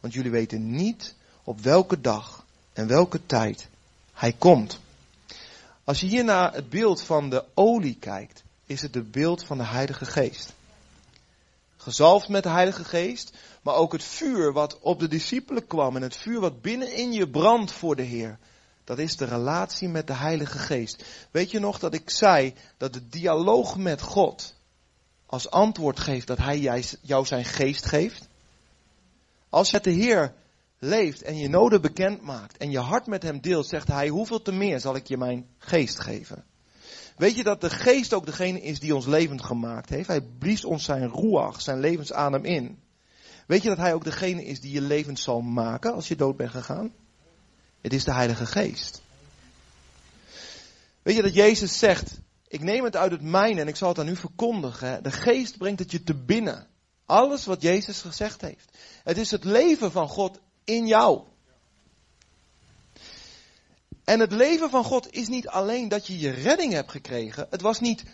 want 0.00 0.14
jullie 0.14 0.30
weten 0.30 0.70
niet 0.70 1.14
op 1.44 1.60
welke 1.60 2.00
dag 2.00 2.44
en 2.72 2.86
welke 2.86 3.26
tijd 3.26 3.68
hij 4.12 4.32
komt. 4.32 4.80
Als 5.84 6.00
je 6.00 6.06
hier 6.06 6.24
naar 6.24 6.52
het 6.52 6.68
beeld 6.68 7.02
van 7.02 7.30
de 7.30 7.44
olie 7.54 7.96
kijkt, 8.00 8.42
is 8.66 8.82
het 8.82 8.94
het 8.94 9.10
beeld 9.10 9.44
van 9.44 9.58
de 9.58 9.64
Heilige 9.64 10.04
Geest. 10.04 10.52
Gezalfd 11.76 12.28
met 12.28 12.42
de 12.42 12.48
Heilige 12.48 12.84
Geest, 12.84 13.32
maar 13.62 13.74
ook 13.74 13.92
het 13.92 14.04
vuur 14.04 14.52
wat 14.52 14.78
op 14.80 15.00
de 15.00 15.08
discipelen 15.08 15.66
kwam 15.66 15.96
en 15.96 16.02
het 16.02 16.16
vuur 16.16 16.40
wat 16.40 16.62
binnenin 16.62 17.12
je 17.12 17.28
brandt 17.28 17.72
voor 17.72 17.96
de 17.96 18.02
Heer. 18.02 18.38
Dat 18.84 18.98
is 18.98 19.16
de 19.16 19.24
relatie 19.24 19.88
met 19.88 20.06
de 20.06 20.12
Heilige 20.12 20.58
Geest. 20.58 21.04
Weet 21.30 21.50
je 21.50 21.58
nog 21.58 21.78
dat 21.78 21.94
ik 21.94 22.10
zei 22.10 22.54
dat 22.76 22.92
de 22.92 23.08
dialoog 23.08 23.76
met 23.76 24.00
God 24.00 24.54
als 25.26 25.50
antwoord 25.50 26.00
geeft 26.00 26.26
dat 26.26 26.38
Hij 26.38 26.84
jou 27.02 27.26
zijn 27.26 27.44
geest 27.44 27.86
geeft? 27.86 28.28
Als 29.48 29.70
je 29.70 29.80
de 29.80 29.90
Heer 29.90 30.34
leeft 30.78 31.22
en 31.22 31.36
je 31.36 31.48
noden 31.48 31.80
bekend 31.80 32.22
maakt 32.22 32.56
en 32.56 32.70
je 32.70 32.78
hart 32.78 33.06
met 33.06 33.22
Hem 33.22 33.40
deelt, 33.40 33.66
zegt 33.66 33.88
Hij, 33.88 34.08
hoeveel 34.08 34.42
te 34.42 34.52
meer 34.52 34.80
zal 34.80 34.96
ik 34.96 35.06
je 35.06 35.16
mijn 35.16 35.46
geest 35.58 35.98
geven? 36.00 36.44
Weet 37.16 37.36
je 37.36 37.42
dat 37.42 37.60
de 37.60 37.70
geest 37.70 38.12
ook 38.12 38.26
degene 38.26 38.60
is 38.60 38.80
die 38.80 38.94
ons 38.94 39.06
levend 39.06 39.42
gemaakt 39.42 39.88
heeft? 39.88 40.08
Hij 40.08 40.20
blies 40.20 40.64
ons 40.64 40.84
zijn 40.84 41.08
ruach, 41.08 41.60
zijn 41.60 41.80
levensadem 41.80 42.44
in. 42.44 42.78
Weet 43.46 43.62
je 43.62 43.68
dat 43.68 43.78
hij 43.78 43.94
ook 43.94 44.04
degene 44.04 44.44
is 44.44 44.60
die 44.60 44.72
je 44.72 44.80
levend 44.80 45.18
zal 45.18 45.40
maken 45.40 45.94
als 45.94 46.08
je 46.08 46.16
dood 46.16 46.36
bent 46.36 46.50
gegaan? 46.50 46.92
Het 47.80 47.92
is 47.92 48.04
de 48.04 48.12
Heilige 48.12 48.46
Geest. 48.46 49.02
Weet 51.02 51.16
je 51.16 51.22
dat 51.22 51.34
Jezus 51.34 51.78
zegt, 51.78 52.18
Ik 52.56 52.62
neem 52.62 52.84
het 52.84 52.96
uit 52.96 53.10
het 53.10 53.22
mijne 53.22 53.60
en 53.60 53.68
ik 53.68 53.76
zal 53.76 53.88
het 53.88 53.98
aan 53.98 54.08
u 54.08 54.16
verkondigen. 54.16 55.02
De 55.02 55.12
geest 55.12 55.58
brengt 55.58 55.78
het 55.78 55.90
je 55.90 56.02
te 56.02 56.14
binnen. 56.14 56.66
Alles 57.06 57.44
wat 57.44 57.62
Jezus 57.62 58.00
gezegd 58.00 58.40
heeft. 58.40 58.76
Het 59.04 59.18
is 59.18 59.30
het 59.30 59.44
leven 59.44 59.92
van 59.92 60.08
God 60.08 60.40
in 60.64 60.86
jou. 60.86 61.22
En 64.04 64.20
het 64.20 64.32
leven 64.32 64.70
van 64.70 64.84
God 64.84 65.12
is 65.12 65.28
niet 65.28 65.48
alleen 65.48 65.88
dat 65.88 66.06
je 66.06 66.18
je 66.18 66.30
redding 66.30 66.72
hebt 66.72 66.90
gekregen. 66.90 67.46
Het 67.50 67.60
was 67.60 67.80
niet 67.80 68.04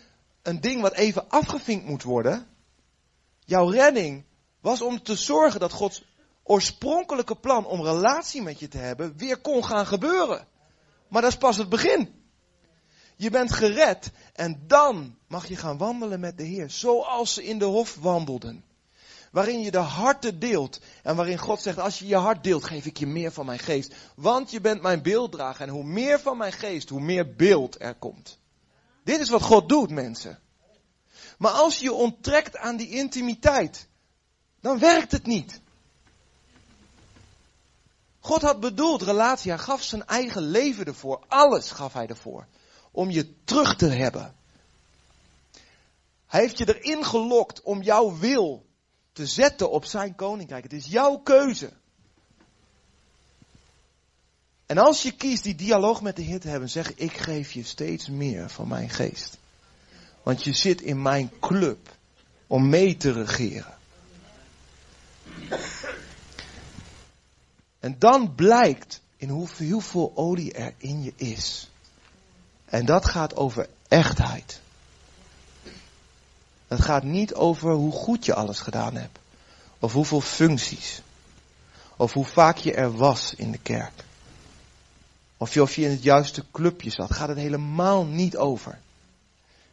een 0.41 0.61
ding 0.61 0.81
wat 0.81 0.93
even 0.93 1.29
afgevinkt 1.29 1.85
moet 1.85 2.03
worden. 2.03 2.47
Jouw 3.45 3.69
redding 3.69 4.25
was 4.61 4.81
om 4.81 5.03
te 5.03 5.15
zorgen 5.15 5.59
dat 5.59 5.71
Gods 5.71 6.03
oorspronkelijke 6.43 7.35
plan 7.35 7.65
om 7.65 7.81
relatie 7.81 8.41
met 8.41 8.59
je 8.59 8.67
te 8.67 8.77
hebben 8.77 9.17
weer 9.17 9.37
kon 9.37 9.65
gaan 9.65 9.85
gebeuren. 9.85 10.47
Maar 11.07 11.21
dat 11.21 11.31
is 11.31 11.37
pas 11.37 11.57
het 11.57 11.69
begin. 11.69 12.21
Je 13.15 13.29
bent 13.29 13.53
gered 13.53 14.11
en 14.33 14.63
dan 14.67 15.17
mag 15.27 15.47
je 15.47 15.55
gaan 15.55 15.77
wandelen 15.77 16.19
met 16.19 16.37
de 16.37 16.43
Heer, 16.43 16.69
zoals 16.69 17.33
ze 17.33 17.43
in 17.43 17.59
de 17.59 17.65
hof 17.65 17.95
wandelden. 17.95 18.63
Waarin 19.31 19.61
je 19.61 19.71
de 19.71 19.77
harten 19.77 20.39
deelt 20.39 20.79
en 21.03 21.15
waarin 21.15 21.37
God 21.37 21.61
zegt, 21.61 21.79
als 21.79 21.99
je 21.99 22.07
je 22.07 22.15
hart 22.15 22.43
deelt, 22.43 22.63
geef 22.63 22.85
ik 22.85 22.97
je 22.97 23.07
meer 23.07 23.31
van 23.31 23.45
mijn 23.45 23.59
geest. 23.59 23.93
Want 24.15 24.51
je 24.51 24.61
bent 24.61 24.81
mijn 24.81 25.01
beelddrager 25.01 25.67
en 25.67 25.73
hoe 25.73 25.83
meer 25.83 26.19
van 26.19 26.37
mijn 26.37 26.51
geest, 26.51 26.89
hoe 26.89 27.01
meer 27.01 27.35
beeld 27.35 27.81
er 27.81 27.95
komt. 27.95 28.39
Dit 29.03 29.19
is 29.19 29.29
wat 29.29 29.41
God 29.41 29.69
doet, 29.69 29.89
mensen. 29.89 30.39
Maar 31.37 31.51
als 31.51 31.77
je 31.77 31.83
je 31.83 31.93
onttrekt 31.93 32.57
aan 32.57 32.77
die 32.77 32.89
intimiteit, 32.89 33.87
dan 34.61 34.79
werkt 34.79 35.11
het 35.11 35.25
niet. 35.25 35.61
God 38.19 38.41
had 38.41 38.59
bedoeld 38.59 39.01
relatie, 39.01 39.51
hij 39.51 39.59
gaf 39.59 39.83
zijn 39.83 40.05
eigen 40.05 40.41
leven 40.41 40.85
ervoor, 40.85 41.23
alles 41.27 41.71
gaf 41.71 41.93
hij 41.93 42.07
ervoor, 42.07 42.47
om 42.93 43.09
je 43.09 43.43
terug 43.43 43.75
te 43.75 43.87
hebben. 43.87 44.35
Hij 46.27 46.41
heeft 46.41 46.57
je 46.57 46.79
erin 46.79 47.05
gelokt 47.05 47.61
om 47.61 47.81
jouw 47.81 48.17
wil 48.17 48.65
te 49.11 49.25
zetten 49.25 49.71
op 49.71 49.85
zijn 49.85 50.15
koninkrijk. 50.15 50.63
Het 50.63 50.73
is 50.73 50.85
jouw 50.85 51.17
keuze. 51.17 51.71
En 54.65 54.77
als 54.77 55.03
je 55.03 55.11
kiest 55.11 55.43
die 55.43 55.55
dialoog 55.55 56.01
met 56.01 56.15
de 56.15 56.21
Heer 56.21 56.39
te 56.39 56.47
hebben, 56.47 56.69
zeg 56.69 56.93
ik 56.93 57.17
geef 57.17 57.51
je 57.51 57.63
steeds 57.63 58.09
meer 58.09 58.49
van 58.49 58.67
mijn 58.67 58.89
geest. 58.89 59.37
Want 60.23 60.43
je 60.43 60.53
zit 60.53 60.81
in 60.81 61.01
mijn 61.01 61.31
club 61.39 61.95
om 62.47 62.69
mee 62.69 62.97
te 62.97 63.11
regeren. 63.23 63.77
En 67.79 67.95
dan 67.99 68.35
blijkt 68.35 69.01
in 69.17 69.29
hoeveel 69.29 70.11
olie 70.15 70.53
er 70.53 70.73
in 70.77 71.03
je 71.03 71.13
is. 71.15 71.71
En 72.73 72.85
dat 72.85 73.05
gaat 73.05 73.35
over 73.35 73.69
echtheid. 73.87 74.61
Het 76.67 76.81
gaat 76.81 77.03
niet 77.03 77.33
over 77.33 77.71
hoe 77.71 77.91
goed 77.91 78.25
je 78.25 78.33
alles 78.33 78.59
gedaan 78.59 78.95
hebt. 78.95 79.19
Of 79.79 79.93
hoeveel 79.93 80.21
functies. 80.21 81.01
Of 81.97 82.13
hoe 82.13 82.25
vaak 82.25 82.57
je 82.57 82.73
er 82.73 82.95
was 82.97 83.33
in 83.35 83.51
de 83.51 83.57
kerk. 83.57 84.03
Of 85.37 85.53
je, 85.53 85.61
of 85.61 85.75
je 85.75 85.81
in 85.81 85.89
het 85.89 86.03
juiste 86.03 86.43
clubje 86.51 86.89
zat. 86.89 87.13
Gaat 87.13 87.27
het 87.27 87.37
helemaal 87.37 88.05
niet 88.05 88.37
over. 88.37 88.79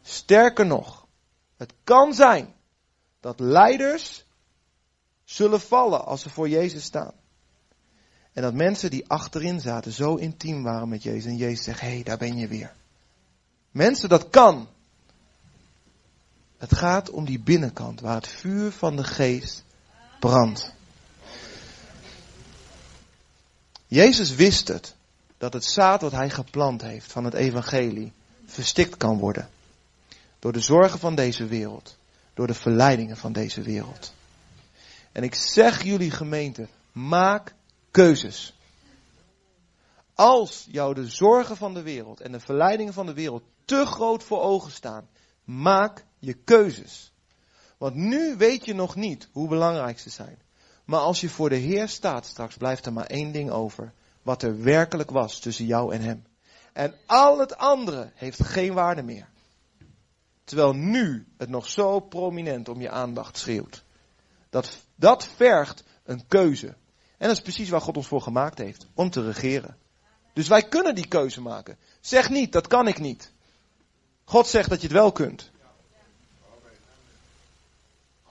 Sterker 0.02 0.66
nog, 0.66 1.06
het 1.56 1.72
kan 1.84 2.14
zijn 2.14 2.54
dat 3.20 3.40
leiders 3.40 4.24
zullen 5.24 5.60
vallen 5.60 6.04
als 6.04 6.22
ze 6.22 6.30
voor 6.30 6.48
Jezus 6.48 6.84
staan. 6.84 7.12
En 8.32 8.42
dat 8.42 8.54
mensen 8.54 8.90
die 8.90 9.08
achterin 9.08 9.60
zaten 9.60 9.92
zo 9.92 10.14
intiem 10.14 10.62
waren 10.62 10.88
met 10.88 11.02
Jezus. 11.02 11.24
En 11.24 11.36
Jezus 11.36 11.64
zegt, 11.64 11.80
hé, 11.80 11.88
hey, 11.88 12.02
daar 12.02 12.18
ben 12.18 12.36
je 12.36 12.48
weer. 12.48 12.78
Mensen, 13.70 14.08
dat 14.08 14.30
kan. 14.30 14.68
Het 16.58 16.74
gaat 16.74 17.10
om 17.10 17.24
die 17.24 17.38
binnenkant 17.38 18.00
waar 18.00 18.14
het 18.14 18.28
vuur 18.28 18.72
van 18.72 18.96
de 18.96 19.04
geest 19.04 19.64
brandt. 20.20 20.72
Jezus 23.86 24.34
wist 24.34 24.68
het, 24.68 24.94
dat 25.38 25.52
het 25.52 25.64
zaad 25.64 26.00
wat 26.00 26.12
hij 26.12 26.30
geplant 26.30 26.82
heeft 26.82 27.12
van 27.12 27.24
het 27.24 27.34
evangelie 27.34 28.12
verstikt 28.44 28.96
kan 28.96 29.18
worden. 29.18 29.48
Door 30.38 30.52
de 30.52 30.60
zorgen 30.60 30.98
van 30.98 31.14
deze 31.14 31.46
wereld, 31.46 31.96
door 32.34 32.46
de 32.46 32.54
verleidingen 32.54 33.16
van 33.16 33.32
deze 33.32 33.62
wereld. 33.62 34.12
En 35.12 35.22
ik 35.22 35.34
zeg 35.34 35.82
jullie 35.82 36.10
gemeente, 36.10 36.68
maak 36.92 37.54
keuzes. 37.90 38.54
Als 40.14 40.66
jou 40.70 40.94
de 40.94 41.06
zorgen 41.06 41.56
van 41.56 41.74
de 41.74 41.82
wereld 41.82 42.20
en 42.20 42.32
de 42.32 42.40
verleidingen 42.40 42.92
van 42.92 43.06
de 43.06 43.14
wereld 43.14 43.42
te 43.70 43.86
groot 43.86 44.22
voor 44.22 44.40
ogen 44.40 44.70
staan, 44.70 45.08
maak 45.44 46.04
je 46.18 46.34
keuzes. 46.34 47.12
Want 47.78 47.94
nu 47.94 48.36
weet 48.36 48.64
je 48.64 48.74
nog 48.74 48.94
niet 48.96 49.28
hoe 49.32 49.48
belangrijk 49.48 49.98
ze 49.98 50.10
zijn. 50.10 50.38
Maar 50.84 51.00
als 51.00 51.20
je 51.20 51.28
voor 51.28 51.48
de 51.48 51.56
Heer 51.56 51.88
staat 51.88 52.26
straks, 52.26 52.56
blijft 52.56 52.86
er 52.86 52.92
maar 52.92 53.06
één 53.06 53.32
ding 53.32 53.50
over. 53.50 53.92
Wat 54.22 54.42
er 54.42 54.62
werkelijk 54.62 55.10
was 55.10 55.38
tussen 55.38 55.66
jou 55.66 55.94
en 55.94 56.00
Hem. 56.00 56.24
En 56.72 56.94
al 57.06 57.38
het 57.38 57.56
andere 57.56 58.10
heeft 58.14 58.42
geen 58.42 58.72
waarde 58.72 59.02
meer. 59.02 59.28
Terwijl 60.44 60.72
nu 60.72 61.26
het 61.36 61.48
nog 61.48 61.68
zo 61.68 62.00
prominent 62.00 62.68
om 62.68 62.80
je 62.80 62.90
aandacht 62.90 63.36
schreeuwt. 63.36 63.84
Dat, 64.48 64.78
dat 64.94 65.26
vergt 65.26 65.84
een 66.04 66.26
keuze. 66.26 66.66
En 67.18 67.28
dat 67.28 67.36
is 67.36 67.42
precies 67.42 67.68
waar 67.68 67.80
God 67.80 67.96
ons 67.96 68.06
voor 68.06 68.22
gemaakt 68.22 68.58
heeft. 68.58 68.86
Om 68.94 69.10
te 69.10 69.22
regeren. 69.22 69.76
Dus 70.32 70.48
wij 70.48 70.62
kunnen 70.62 70.94
die 70.94 71.08
keuze 71.08 71.40
maken. 71.40 71.78
Zeg 72.00 72.30
niet, 72.30 72.52
dat 72.52 72.66
kan 72.66 72.88
ik 72.88 72.98
niet. 72.98 73.32
God 74.30 74.48
zegt 74.48 74.68
dat 74.68 74.80
je 74.80 74.86
het 74.86 74.96
wel 74.96 75.12
kunt. 75.12 75.50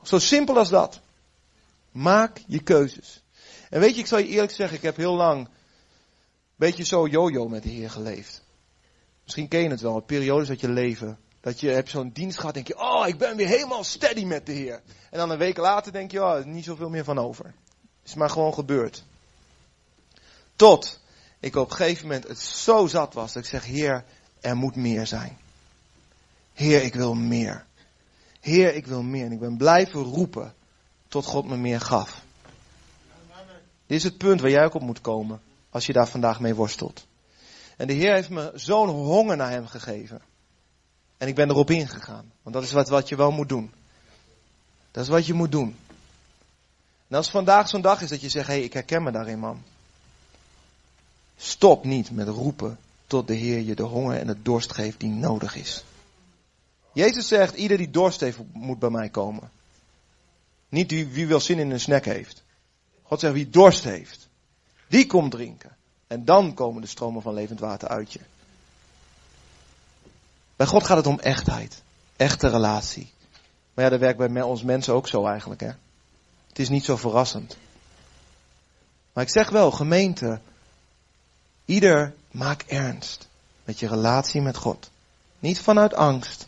Zo 0.03 0.19
simpel 0.19 0.57
als 0.57 0.69
dat. 0.69 0.99
Maak 1.91 2.41
je 2.47 2.63
keuzes. 2.63 3.23
En 3.69 3.79
weet 3.79 3.93
je, 3.93 3.99
ik 3.99 4.07
zal 4.07 4.17
je 4.17 4.27
eerlijk 4.27 4.51
zeggen, 4.51 4.77
ik 4.77 4.83
heb 4.83 4.95
heel 4.95 5.13
lang 5.13 5.49
beetje 6.55 6.83
zo 6.83 7.07
yo-yo 7.07 7.47
met 7.47 7.63
de 7.63 7.69
Heer 7.69 7.89
geleefd. 7.89 8.43
Misschien 9.23 9.47
ken 9.47 9.59
je 9.59 9.69
het 9.69 9.81
wel, 9.81 9.99
periodes 9.99 10.49
uit 10.49 10.59
je 10.59 10.69
leven. 10.69 11.19
Dat 11.41 11.59
je 11.59 11.69
hebt 11.69 11.89
zo'n 11.89 12.09
dienst 12.09 12.39
gehad, 12.39 12.53
denk 12.53 12.67
je, 12.67 12.79
oh, 12.79 13.07
ik 13.07 13.17
ben 13.17 13.35
weer 13.35 13.47
helemaal 13.47 13.83
steady 13.83 14.25
met 14.25 14.45
de 14.45 14.51
Heer. 14.51 14.81
En 15.09 15.17
dan 15.17 15.29
een 15.29 15.37
week 15.37 15.57
later 15.57 15.91
denk 15.91 16.11
je, 16.11 16.23
oh, 16.23 16.31
er 16.31 16.39
is 16.39 16.45
niet 16.45 16.65
zoveel 16.65 16.89
meer 16.89 17.03
van 17.03 17.19
over. 17.19 17.45
Het 17.45 17.53
is 18.03 18.15
maar 18.15 18.29
gewoon 18.29 18.53
gebeurd. 18.53 19.03
Tot 20.55 20.99
ik 21.39 21.55
op 21.55 21.69
een 21.69 21.75
gegeven 21.75 22.07
moment 22.07 22.27
het 22.27 22.39
zo 22.39 22.87
zat 22.87 23.13
was 23.13 23.33
dat 23.33 23.43
ik 23.43 23.49
zeg, 23.49 23.65
Heer, 23.65 24.05
er 24.39 24.55
moet 24.55 24.75
meer 24.75 25.07
zijn. 25.07 25.47
Heer, 26.59 26.83
ik 26.83 26.93
wil 26.93 27.13
meer. 27.13 27.65
Heer, 28.39 28.75
ik 28.75 28.87
wil 28.87 29.01
meer. 29.01 29.25
En 29.25 29.31
ik 29.31 29.39
ben 29.39 29.57
blijven 29.57 30.03
roepen 30.03 30.53
tot 31.07 31.25
God 31.25 31.45
me 31.45 31.57
meer 31.57 31.81
gaf. 31.81 32.21
Dit 33.85 33.97
is 33.97 34.03
het 34.03 34.17
punt 34.17 34.41
waar 34.41 34.49
jij 34.49 34.65
ook 34.65 34.73
op 34.73 34.81
moet 34.81 35.01
komen 35.01 35.41
als 35.69 35.85
je 35.85 35.93
daar 35.93 36.07
vandaag 36.07 36.39
mee 36.39 36.55
worstelt. 36.55 37.05
En 37.77 37.87
de 37.87 37.93
Heer 37.93 38.13
heeft 38.13 38.29
me 38.29 38.51
zo'n 38.55 38.89
honger 38.89 39.37
naar 39.37 39.49
Hem 39.49 39.67
gegeven. 39.67 40.21
En 41.17 41.27
ik 41.27 41.35
ben 41.35 41.49
erop 41.49 41.69
ingegaan. 41.69 42.31
Want 42.41 42.55
dat 42.55 42.63
is 42.63 42.71
wat, 42.71 42.89
wat 42.89 43.09
je 43.09 43.15
wel 43.15 43.31
moet 43.31 43.49
doen. 43.49 43.71
Dat 44.91 45.03
is 45.03 45.09
wat 45.09 45.25
je 45.25 45.33
moet 45.33 45.51
doen. 45.51 45.75
En 47.07 47.17
als 47.17 47.29
vandaag 47.29 47.69
zo'n 47.69 47.81
dag 47.81 48.01
is 48.01 48.09
dat 48.09 48.21
je 48.21 48.29
zegt, 48.29 48.47
hé, 48.47 48.53
hey, 48.53 48.63
ik 48.63 48.73
herken 48.73 49.03
me 49.03 49.11
daarin, 49.11 49.39
man. 49.39 49.63
Stop 51.37 51.83
niet 51.83 52.11
met 52.11 52.27
roepen 52.27 52.77
tot 53.07 53.27
de 53.27 53.35
Heer 53.35 53.59
je 53.59 53.75
de 53.75 53.83
honger 53.83 54.17
en 54.17 54.27
de 54.27 54.41
dorst 54.41 54.73
geeft 54.73 54.99
die 54.99 55.09
nodig 55.09 55.55
is. 55.55 55.83
Jezus 56.99 57.27
zegt, 57.27 57.55
ieder 57.55 57.77
die 57.77 57.89
dorst 57.89 58.19
heeft, 58.19 58.37
moet 58.53 58.79
bij 58.79 58.89
mij 58.89 59.09
komen. 59.09 59.51
Niet 60.69 60.91
wie, 60.91 61.07
wie 61.07 61.27
wil 61.27 61.39
zin 61.39 61.59
in 61.59 61.71
een 61.71 61.79
snack 61.79 62.05
heeft. 62.05 62.43
God 63.03 63.19
zegt, 63.19 63.33
wie 63.33 63.49
dorst 63.49 63.83
heeft, 63.83 64.27
die 64.87 65.05
komt 65.05 65.31
drinken. 65.31 65.75
En 66.07 66.25
dan 66.25 66.53
komen 66.53 66.81
de 66.81 66.87
stromen 66.87 67.21
van 67.21 67.33
levend 67.33 67.59
water 67.59 67.87
uit 67.87 68.13
je. 68.13 68.19
Bij 70.55 70.67
God 70.67 70.83
gaat 70.83 70.97
het 70.97 71.07
om 71.07 71.19
echtheid. 71.19 71.81
Echte 72.15 72.47
relatie. 72.47 73.11
Maar 73.73 73.83
ja, 73.83 73.89
dat 73.89 73.99
werkt 73.99 74.33
bij 74.33 74.41
ons 74.41 74.63
mensen 74.63 74.93
ook 74.93 75.07
zo 75.07 75.25
eigenlijk, 75.25 75.61
hè. 75.61 75.71
Het 76.47 76.59
is 76.59 76.69
niet 76.69 76.85
zo 76.85 76.97
verrassend. 76.97 77.57
Maar 79.13 79.23
ik 79.23 79.29
zeg 79.29 79.49
wel, 79.49 79.71
gemeente, 79.71 80.39
ieder 81.65 82.13
maak 82.31 82.61
ernst 82.61 83.27
met 83.63 83.79
je 83.79 83.87
relatie 83.87 84.41
met 84.41 84.57
God. 84.57 84.89
Niet 85.39 85.59
vanuit 85.59 85.93
angst, 85.93 86.47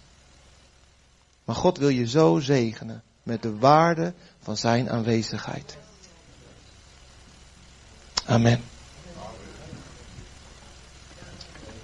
maar 1.51 1.59
God 1.59 1.77
wil 1.77 1.89
je 1.89 2.07
zo 2.07 2.39
zegenen 2.39 3.03
met 3.23 3.41
de 3.41 3.57
waarde 3.57 4.13
van 4.41 4.57
zijn 4.57 4.89
aanwezigheid. 4.89 5.77
Amen. 8.25 8.61